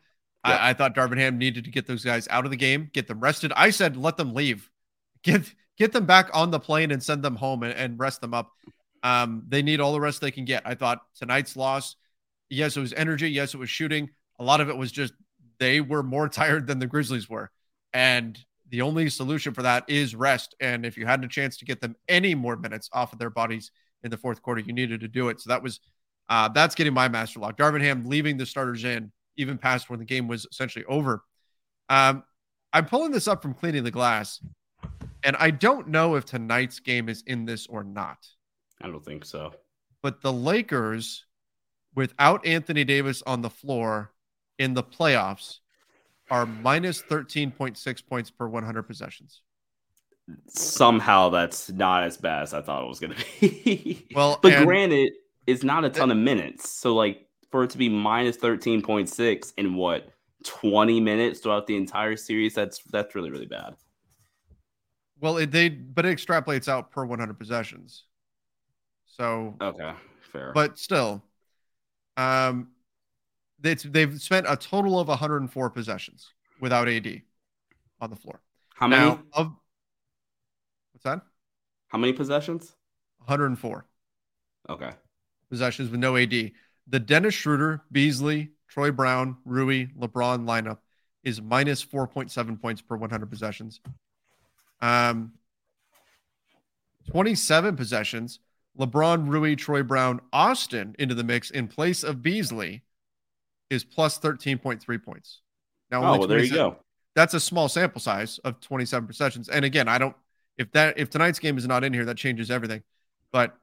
Yeah. 0.45 0.55
I, 0.55 0.69
I, 0.69 0.73
thought 0.73 0.95
Darvin 0.95 1.17
Ham 1.17 1.37
needed 1.37 1.65
to 1.65 1.71
get 1.71 1.85
those 1.85 2.05
guys 2.05 2.27
out 2.29 2.45
of 2.45 2.51
the 2.51 2.57
game, 2.57 2.89
get 2.93 3.07
them 3.07 3.19
rested. 3.19 3.51
I 3.55 3.71
said 3.71 3.97
let 3.97 4.17
them 4.17 4.33
leave, 4.33 4.69
get 5.23 5.53
get 5.77 5.91
them 5.91 6.05
back 6.05 6.29
on 6.33 6.51
the 6.51 6.59
plane 6.59 6.91
and 6.91 7.01
send 7.01 7.23
them 7.23 7.35
home 7.35 7.63
and, 7.63 7.73
and 7.73 7.99
rest 7.99 8.21
them 8.21 8.33
up. 8.33 8.51
Um, 9.03 9.43
they 9.47 9.61
need 9.61 9.79
all 9.79 9.93
the 9.93 10.01
rest 10.01 10.21
they 10.21 10.31
can 10.31 10.45
get. 10.45 10.63
I 10.65 10.75
thought 10.75 11.01
tonight's 11.15 11.55
loss, 11.55 11.95
yes, 12.49 12.75
it 12.75 12.81
was 12.81 12.93
energy, 12.93 13.29
yes, 13.29 13.53
it 13.53 13.57
was 13.57 13.69
shooting. 13.69 14.09
A 14.39 14.43
lot 14.43 14.61
of 14.61 14.69
it 14.69 14.77
was 14.77 14.91
just 14.91 15.13
they 15.59 15.81
were 15.81 16.03
more 16.03 16.29
tired 16.29 16.67
than 16.67 16.79
the 16.79 16.87
Grizzlies 16.87 17.29
were, 17.29 17.51
and 17.93 18.37
the 18.69 18.81
only 18.81 19.09
solution 19.09 19.53
for 19.53 19.63
that 19.63 19.83
is 19.87 20.15
rest. 20.15 20.55
And 20.59 20.85
if 20.85 20.95
you 20.95 21.05
had 21.05 21.23
a 21.23 21.27
chance 21.27 21.57
to 21.57 21.65
get 21.65 21.81
them 21.81 21.95
any 22.07 22.35
more 22.35 22.55
minutes 22.55 22.89
off 22.93 23.13
of 23.13 23.19
their 23.19 23.31
bodies 23.31 23.71
in 24.03 24.11
the 24.11 24.17
fourth 24.17 24.41
quarter, 24.41 24.61
you 24.61 24.73
needed 24.73 25.01
to 25.01 25.07
do 25.07 25.29
it. 25.29 25.41
So 25.41 25.49
that 25.49 25.63
was 25.63 25.79
uh, 26.29 26.47
that's 26.49 26.75
getting 26.75 26.93
my 26.93 27.09
master 27.09 27.39
lock. 27.39 27.57
Darvin 27.57 27.81
Ham 27.81 28.07
leaving 28.07 28.37
the 28.37 28.45
starters 28.45 28.83
in 28.85 29.11
even 29.39 29.57
past 29.57 29.89
when 29.89 29.99
the 29.99 30.05
game 30.05 30.27
was 30.27 30.45
essentially 30.51 30.85
over. 30.85 31.23
Um, 31.87 32.23
I'm 32.73 32.85
pulling 32.85 33.11
this 33.11 33.27
up 33.27 33.41
from 33.41 33.53
cleaning 33.53 33.83
the 33.83 33.91
glass, 33.91 34.39
and 35.23 35.35
I 35.37 35.49
don't 35.49 35.87
know 35.87 36.15
if 36.15 36.25
tonight's 36.25 36.79
game 36.79 37.09
is 37.09 37.23
in 37.25 37.45
this 37.45 37.65
or 37.67 37.83
not. 37.83 38.17
I 38.81 38.87
don't 38.87 39.03
think 39.03 39.25
so. 39.25 39.53
But 40.03 40.21
the 40.21 40.31
Lakers, 40.31 41.25
without 41.95 42.45
Anthony 42.45 42.83
Davis 42.83 43.23
on 43.25 43.41
the 43.41 43.49
floor 43.49 44.11
in 44.59 44.73
the 44.73 44.83
playoffs, 44.83 45.59
are 46.29 46.45
minus 46.45 47.01
13.6 47.01 48.05
points 48.05 48.29
per 48.29 48.47
100 48.47 48.83
possessions. 48.83 49.41
Somehow 50.47 51.29
that's 51.29 51.71
not 51.71 52.03
as 52.03 52.17
bad 52.17 52.43
as 52.43 52.53
I 52.53 52.61
thought 52.61 52.83
it 52.83 52.87
was 52.87 52.99
going 52.99 53.13
to 53.13 53.25
be. 53.41 54.07
well, 54.13 54.37
but 54.43 54.63
granted, 54.63 55.13
it's 55.47 55.63
not 55.63 55.85
a 55.85 55.89
ton 55.89 56.11
of 56.11 56.17
minutes. 56.17 56.69
So, 56.69 56.93
like, 56.93 57.25
for 57.51 57.63
it 57.63 57.69
to 57.71 57.77
be 57.77 57.89
minus 57.89 58.37
13.6 58.37 59.53
in 59.57 59.75
what 59.75 60.09
20 60.43 60.99
minutes 60.99 61.39
throughout 61.39 61.67
the 61.67 61.75
entire 61.75 62.15
series, 62.15 62.53
that's 62.53 62.81
that's 62.91 63.15
really, 63.15 63.29
really 63.29 63.45
bad. 63.45 63.75
Well, 65.19 65.37
it 65.37 65.51
they 65.51 65.69
but 65.69 66.05
it 66.05 66.17
extrapolates 66.17 66.67
out 66.67 66.91
per 66.91 67.05
100 67.05 67.37
possessions. 67.37 68.05
So, 69.05 69.55
okay, 69.59 69.91
fair. 70.21 70.51
But 70.53 70.77
still, 70.79 71.21
um, 72.15 72.69
it's, 73.63 73.83
they've 73.83 74.19
spent 74.21 74.45
a 74.47 74.55
total 74.55 74.99
of 74.99 75.07
104 75.07 75.69
possessions 75.71 76.31
without 76.61 76.87
AD 76.87 77.21
on 77.99 78.09
the 78.09 78.15
floor. 78.15 78.41
How 78.75 78.87
many? 78.87 79.05
Now, 79.05 79.23
of, 79.33 79.51
what's 80.93 81.03
that? 81.03 81.21
How 81.89 81.97
many 81.97 82.13
possessions? 82.13 82.75
104. 83.25 83.85
Okay. 84.69 84.91
Possessions 85.49 85.89
with 85.89 85.99
no 85.99 86.15
AD. 86.15 86.51
The 86.89 86.99
Dennis 86.99 87.35
Schroeder, 87.35 87.83
Beasley, 87.91 88.51
Troy 88.67 88.91
Brown, 88.91 89.37
Rui, 89.45 89.87
LeBron 89.97 90.45
lineup 90.45 90.79
is 91.23 91.41
minus 91.41 91.83
4.7 91.83 92.59
points 92.61 92.81
per 92.81 92.95
100 92.95 93.29
possessions. 93.29 93.79
Um, 94.81 95.33
27 97.11 97.75
possessions. 97.75 98.39
LeBron, 98.77 99.27
Rui, 99.27 99.55
Troy 99.55 99.83
Brown, 99.83 100.21
Austin 100.31 100.95
into 100.99 101.13
the 101.13 101.23
mix 101.23 101.51
in 101.51 101.67
place 101.67 102.03
of 102.03 102.21
Beasley 102.21 102.83
is 103.69 103.83
plus 103.83 104.19
13.3 104.19 105.03
points. 105.03 105.41
Now, 105.91 106.03
oh, 106.03 106.19
well, 106.19 106.27
there 106.27 106.43
you 106.43 106.53
go. 106.53 106.77
That's 107.15 107.33
a 107.33 107.39
small 107.39 107.67
sample 107.67 107.99
size 107.99 108.39
of 108.39 108.61
27 108.61 109.07
possessions. 109.07 109.49
And 109.49 109.65
again, 109.65 109.87
I 109.87 109.97
don't, 109.97 110.15
if 110.57 110.71
that, 110.71 110.97
if 110.97 111.09
tonight's 111.09 111.39
game 111.39 111.57
is 111.57 111.67
not 111.67 111.83
in 111.83 111.93
here, 111.93 112.05
that 112.05 112.17
changes 112.17 112.49
everything. 112.49 112.83
But 113.31 113.57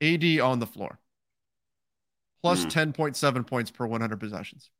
AD 0.00 0.40
on 0.40 0.58
the 0.58 0.66
floor, 0.66 0.98
plus 2.42 2.64
mm. 2.66 2.92
10.7 2.92 3.46
points 3.46 3.70
per 3.70 3.86
100 3.86 4.18
possessions. 4.18 4.70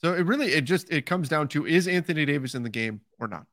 So 0.00 0.14
it 0.14 0.26
really, 0.26 0.48
it 0.48 0.62
just, 0.62 0.90
it 0.90 1.06
comes 1.06 1.28
down 1.28 1.48
to 1.48 1.66
is 1.66 1.86
Anthony 1.86 2.24
Davis 2.24 2.54
in 2.54 2.62
the 2.62 2.68
game 2.68 3.00
or 3.20 3.28
not? 3.28 3.46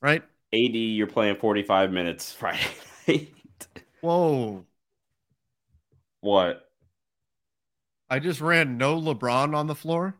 Right? 0.00 0.22
AD, 0.54 0.74
you're 0.74 1.06
playing 1.06 1.36
45 1.36 1.90
minutes 1.90 2.32
Friday 2.32 2.60
Whoa. 4.00 4.64
What? 6.20 6.68
I 8.10 8.18
just 8.18 8.40
ran 8.40 8.76
no 8.76 9.00
LeBron 9.00 9.56
on 9.56 9.66
the 9.66 9.74
floor. 9.74 10.16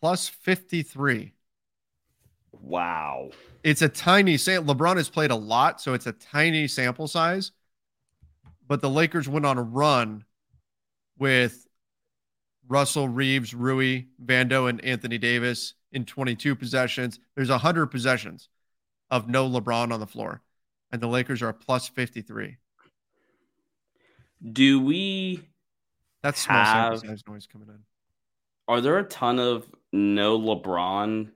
Plus 0.00 0.28
53. 0.28 1.32
Wow. 2.52 3.30
It's 3.64 3.80
a 3.80 3.88
tiny 3.88 4.36
sample. 4.36 4.74
LeBron 4.74 4.98
has 4.98 5.08
played 5.08 5.30
a 5.30 5.36
lot, 5.36 5.80
so 5.80 5.94
it's 5.94 6.06
a 6.06 6.12
tiny 6.12 6.68
sample 6.68 7.08
size. 7.08 7.50
But 8.68 8.82
the 8.82 8.90
Lakers 8.90 9.26
went 9.26 9.46
on 9.46 9.56
a 9.56 9.62
run 9.62 10.24
with 11.18 11.66
Russell 12.68 13.08
Reaves, 13.08 13.54
Rui, 13.54 14.04
Vando, 14.22 14.68
and 14.68 14.84
Anthony 14.84 15.16
Davis 15.16 15.74
in 15.92 16.04
22 16.04 16.54
possessions. 16.54 17.18
There's 17.34 17.50
100 17.50 17.86
possessions 17.86 18.50
of 19.10 19.28
no 19.28 19.48
LeBron 19.48 19.92
on 19.92 20.00
the 20.00 20.06
floor, 20.06 20.42
and 20.92 21.00
the 21.00 21.06
Lakers 21.06 21.42
are 21.42 21.52
plus 21.52 21.88
53. 21.88 22.58
Do 24.52 24.80
we? 24.80 25.48
That's 26.22 26.40
small 26.40 26.56
have, 26.56 26.98
sample 26.98 27.08
size 27.08 27.22
noise 27.26 27.46
coming 27.46 27.68
in. 27.68 27.78
Are 28.68 28.82
there 28.82 28.98
a 28.98 29.04
ton 29.04 29.38
of 29.38 29.66
no 29.92 30.38
LeBron, 30.38 31.30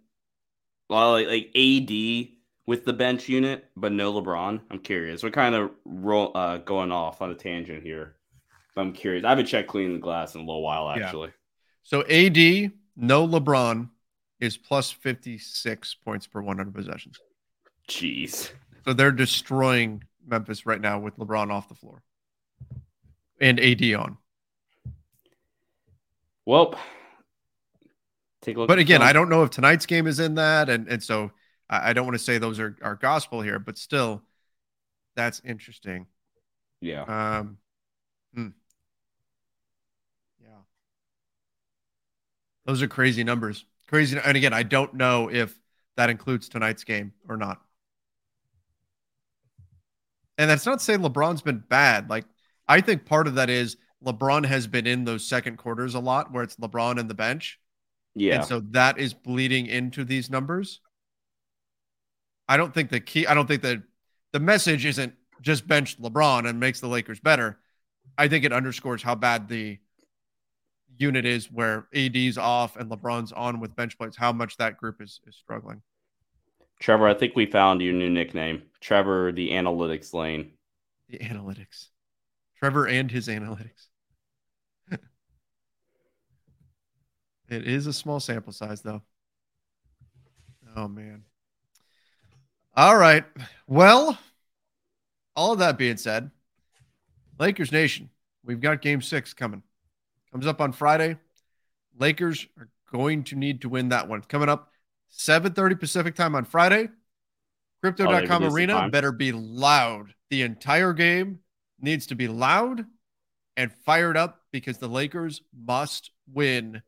well, 0.89 1.12
like, 1.12 1.27
like 1.27 1.51
AD 1.56 2.28
with 2.66 2.85
the 2.85 2.93
bench 2.93 3.28
unit, 3.28 3.66
but 3.77 3.93
no 3.93 4.12
LeBron? 4.12 4.60
I'm 4.70 4.78
curious. 4.78 5.23
We're 5.23 5.31
kind 5.31 5.55
of 5.55 5.70
roll, 5.85 6.32
uh, 6.35 6.59
going 6.59 6.93
off 6.93 7.23
on 7.23 7.31
a 7.31 7.35
tangent 7.35 7.82
here. 7.82 8.16
I'm 8.77 8.93
curious. 8.93 9.24
I 9.24 9.31
haven't 9.31 9.47
checked 9.47 9.69
cleaning 9.69 9.94
the 9.94 9.98
glass 9.98 10.35
in 10.35 10.40
a 10.40 10.44
little 10.44 10.62
while, 10.62 10.89
actually. 10.89 11.28
Yeah. 11.28 11.35
So 11.82 12.02
AD, 12.02 12.73
no 12.97 13.27
LeBron, 13.27 13.89
is 14.40 14.56
plus 14.56 14.90
56 14.90 15.94
points 16.05 16.27
per 16.27 16.40
100 16.40 16.73
possessions. 16.73 17.19
Jeez. 17.89 18.51
So 18.85 18.93
they're 18.93 19.10
destroying 19.10 20.05
Memphis 20.27 20.65
right 20.65 20.81
now 20.81 21.01
with 21.01 21.16
LeBron 21.16 21.51
off 21.51 21.69
the 21.69 21.74
floor 21.74 22.02
and 23.40 23.59
AD 23.59 23.82
on. 23.94 24.16
Well, 26.47 26.78
take 28.43 28.56
a 28.56 28.60
look. 28.60 28.69
But 28.69 28.78
again, 28.78 29.02
I 29.02 29.12
don't 29.12 29.28
know 29.28 29.43
if 29.43 29.51
tonight's 29.51 29.86
game 29.86 30.06
is 30.06 30.20
in 30.20 30.36
that, 30.36 30.69
and 30.69 30.89
and 30.89 31.02
so 31.02 31.31
I, 31.69 31.90
I 31.90 31.93
don't 31.93 32.06
want 32.06 32.16
to 32.16 32.23
say 32.23 32.39
those 32.39 32.60
are 32.60 32.77
are 32.82 32.97
gospel 32.97 33.40
here, 33.40 33.59
but 33.59 33.78
still, 33.78 34.23
that's 35.16 35.40
interesting. 35.44 36.06
Yeah. 36.81 37.02
Um. 37.02 37.59
Hmm. 38.35 38.48
Yeah. 40.40 40.62
Those 42.66 42.82
are 42.82 42.89
crazy 42.89 43.24
numbers. 43.24 43.65
Crazy, 43.89 44.19
and 44.23 44.36
again, 44.36 44.52
I 44.52 44.62
don't 44.62 44.94
know 44.94 45.31
if 45.31 45.59
that 45.97 46.10
includes 46.10 46.48
tonight's 46.48 46.85
game 46.85 47.12
or 47.28 47.36
not. 47.36 47.60
And 50.36 50.48
that's 50.48 50.66
not 50.66 50.81
saying 50.81 51.01
LeBron's 51.01 51.43
been 51.43 51.65
bad. 51.69 52.09
Like 52.09 52.24
I 52.69 52.81
think 52.81 53.06
part 53.06 53.27
of 53.27 53.35
that 53.35 53.51
is 53.51 53.77
LeBron 54.05 54.47
has 54.47 54.66
been 54.66 54.86
in 54.86 55.05
those 55.05 55.27
second 55.27 55.56
quarters 55.56 55.94
a 55.94 55.98
lot 55.98 56.32
where 56.32 56.44
it's 56.44 56.56
LeBron 56.56 57.01
and 57.01 57.10
the 57.10 57.15
bench. 57.15 57.59
Yeah. 58.14 58.36
And 58.36 58.44
so 58.44 58.60
that 58.70 58.98
is 58.98 59.14
bleeding 59.14 59.66
into 59.66 60.05
these 60.05 60.30
numbers. 60.30 60.80
I 62.48 62.56
don't 62.56 62.72
think 62.72 62.90
the 62.90 63.01
key, 63.01 63.26
I 63.26 63.35
don't 63.35 63.47
think 63.47 63.62
that 63.62 63.82
the 64.32 64.40
message 64.40 64.85
isn't 64.86 65.14
just 65.43 65.68
bench 65.68 66.01
LeBron 66.01 66.48
and 66.48 66.59
makes 66.59 66.80
the 66.80 66.89
Lakers 66.89 67.20
better. 67.20 67.59
I 68.16 68.28
think 68.28 68.44
it 68.44 68.52
underscores 68.52 69.02
how 69.02 69.14
bad 69.14 69.48
the 69.48 69.78
unit 70.97 71.24
is 71.24 71.51
where 71.51 71.86
AD's 71.94 72.39
off 72.39 72.76
and 72.76 72.90
LeBron's 72.90 73.32
on 73.32 73.60
with 73.60 73.76
bench 73.76 73.97
plays, 73.98 74.16
how 74.16 74.32
much 74.32 74.56
that 74.56 74.76
group 74.76 75.01
is, 75.01 75.20
is 75.26 75.36
struggling. 75.36 75.82
Trevor, 76.80 77.09
I 77.09 77.14
think 77.14 77.35
we 77.35 77.47
found 77.47 77.80
your 77.82 77.93
new 77.93 78.10
nickname. 78.10 78.62
Trevor, 78.80 79.32
the 79.32 79.51
analytics 79.51 80.14
lane. 80.14 80.52
The 81.09 81.18
analytics. 81.18 81.89
Trevor 82.59 82.86
and 82.86 83.10
his 83.10 83.28
analytics. 83.28 83.88
It 87.49 87.66
is 87.66 87.87
a 87.87 87.93
small 87.93 88.20
sample 88.20 88.53
size, 88.53 88.83
though. 88.83 89.03
Oh, 90.77 90.89
man. 90.89 91.25
All 92.77 92.97
right. 92.97 93.25
Well, 93.66 94.19
all 95.35 95.53
of 95.53 95.59
that 95.61 95.79
being 95.79 95.97
said, 95.97 96.31
Lakers 97.39 97.73
Nation, 97.73 98.11
we've 98.45 98.61
got 98.61 98.83
game 98.83 99.03
six 99.03 99.33
coming. 99.33 99.62
Comes 100.31 100.47
up 100.47 100.61
on 100.61 100.73
Friday. 100.73 101.16
Lakers 101.99 102.47
are 102.59 102.69
going 102.93 103.25
to 103.25 103.37
need 103.37 103.62
to 103.62 103.69
win 103.69 103.89
that 103.91 104.09
one. 104.09 104.23
Coming 104.23 104.49
up 104.49 104.70
7:30 105.11 105.81
Pacific 105.81 106.15
time 106.15 106.35
on 106.35 106.45
Friday. 106.45 106.89
Crypto.com 107.83 108.45
Oh, 108.45 108.53
arena 108.53 108.89
better 108.91 109.12
be 109.12 109.33
loud. 109.33 110.15
The 110.31 110.43
entire 110.43 110.93
game 110.93 111.41
needs 111.81 112.07
to 112.09 112.15
be 112.15 112.29
loud 112.29 112.85
and 113.57 113.73
fired 113.73 114.16
up 114.16 114.43
because 114.53 114.79
the 114.79 114.89
Lakers 114.89 115.43
must 115.57 116.11
win 116.33 116.83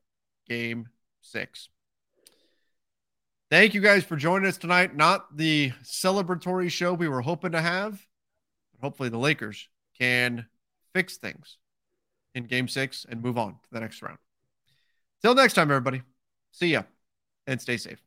game 0.47 0.89
six. 1.21 1.69
Thank 3.49 3.73
you 3.73 3.81
guys 3.81 4.03
for 4.03 4.15
joining 4.15 4.47
us 4.47 4.57
tonight. 4.57 4.95
Not 4.95 5.35
the 5.35 5.71
celebratory 5.83 6.71
show 6.71 6.93
we 6.93 7.09
were 7.09 7.21
hoping 7.21 7.51
to 7.51 7.61
have, 7.61 8.05
hopefully 8.81 9.09
the 9.09 9.17
Lakers 9.17 9.67
can 9.99 10.45
fix 10.93 11.17
things 11.17 11.57
in 12.33 12.45
game 12.45 12.67
six 12.67 13.05
and 13.07 13.21
move 13.21 13.37
on 13.37 13.51
to 13.51 13.69
the 13.71 13.79
next 13.79 14.01
round. 14.01 14.17
Till 15.21 15.35
next 15.35 15.53
time, 15.53 15.69
everybody. 15.69 16.01
See 16.51 16.67
ya 16.67 16.83
and 17.47 17.61
stay 17.61 17.77
safe. 17.77 18.01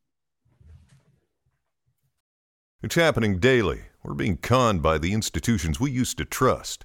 It's 2.82 2.94
happening 2.94 3.38
daily. 3.38 3.82
We're 4.02 4.14
being 4.14 4.36
conned 4.36 4.82
by 4.82 4.98
the 4.98 5.12
institutions 5.12 5.80
we 5.80 5.90
used 5.90 6.18
to 6.18 6.24
trust. 6.24 6.84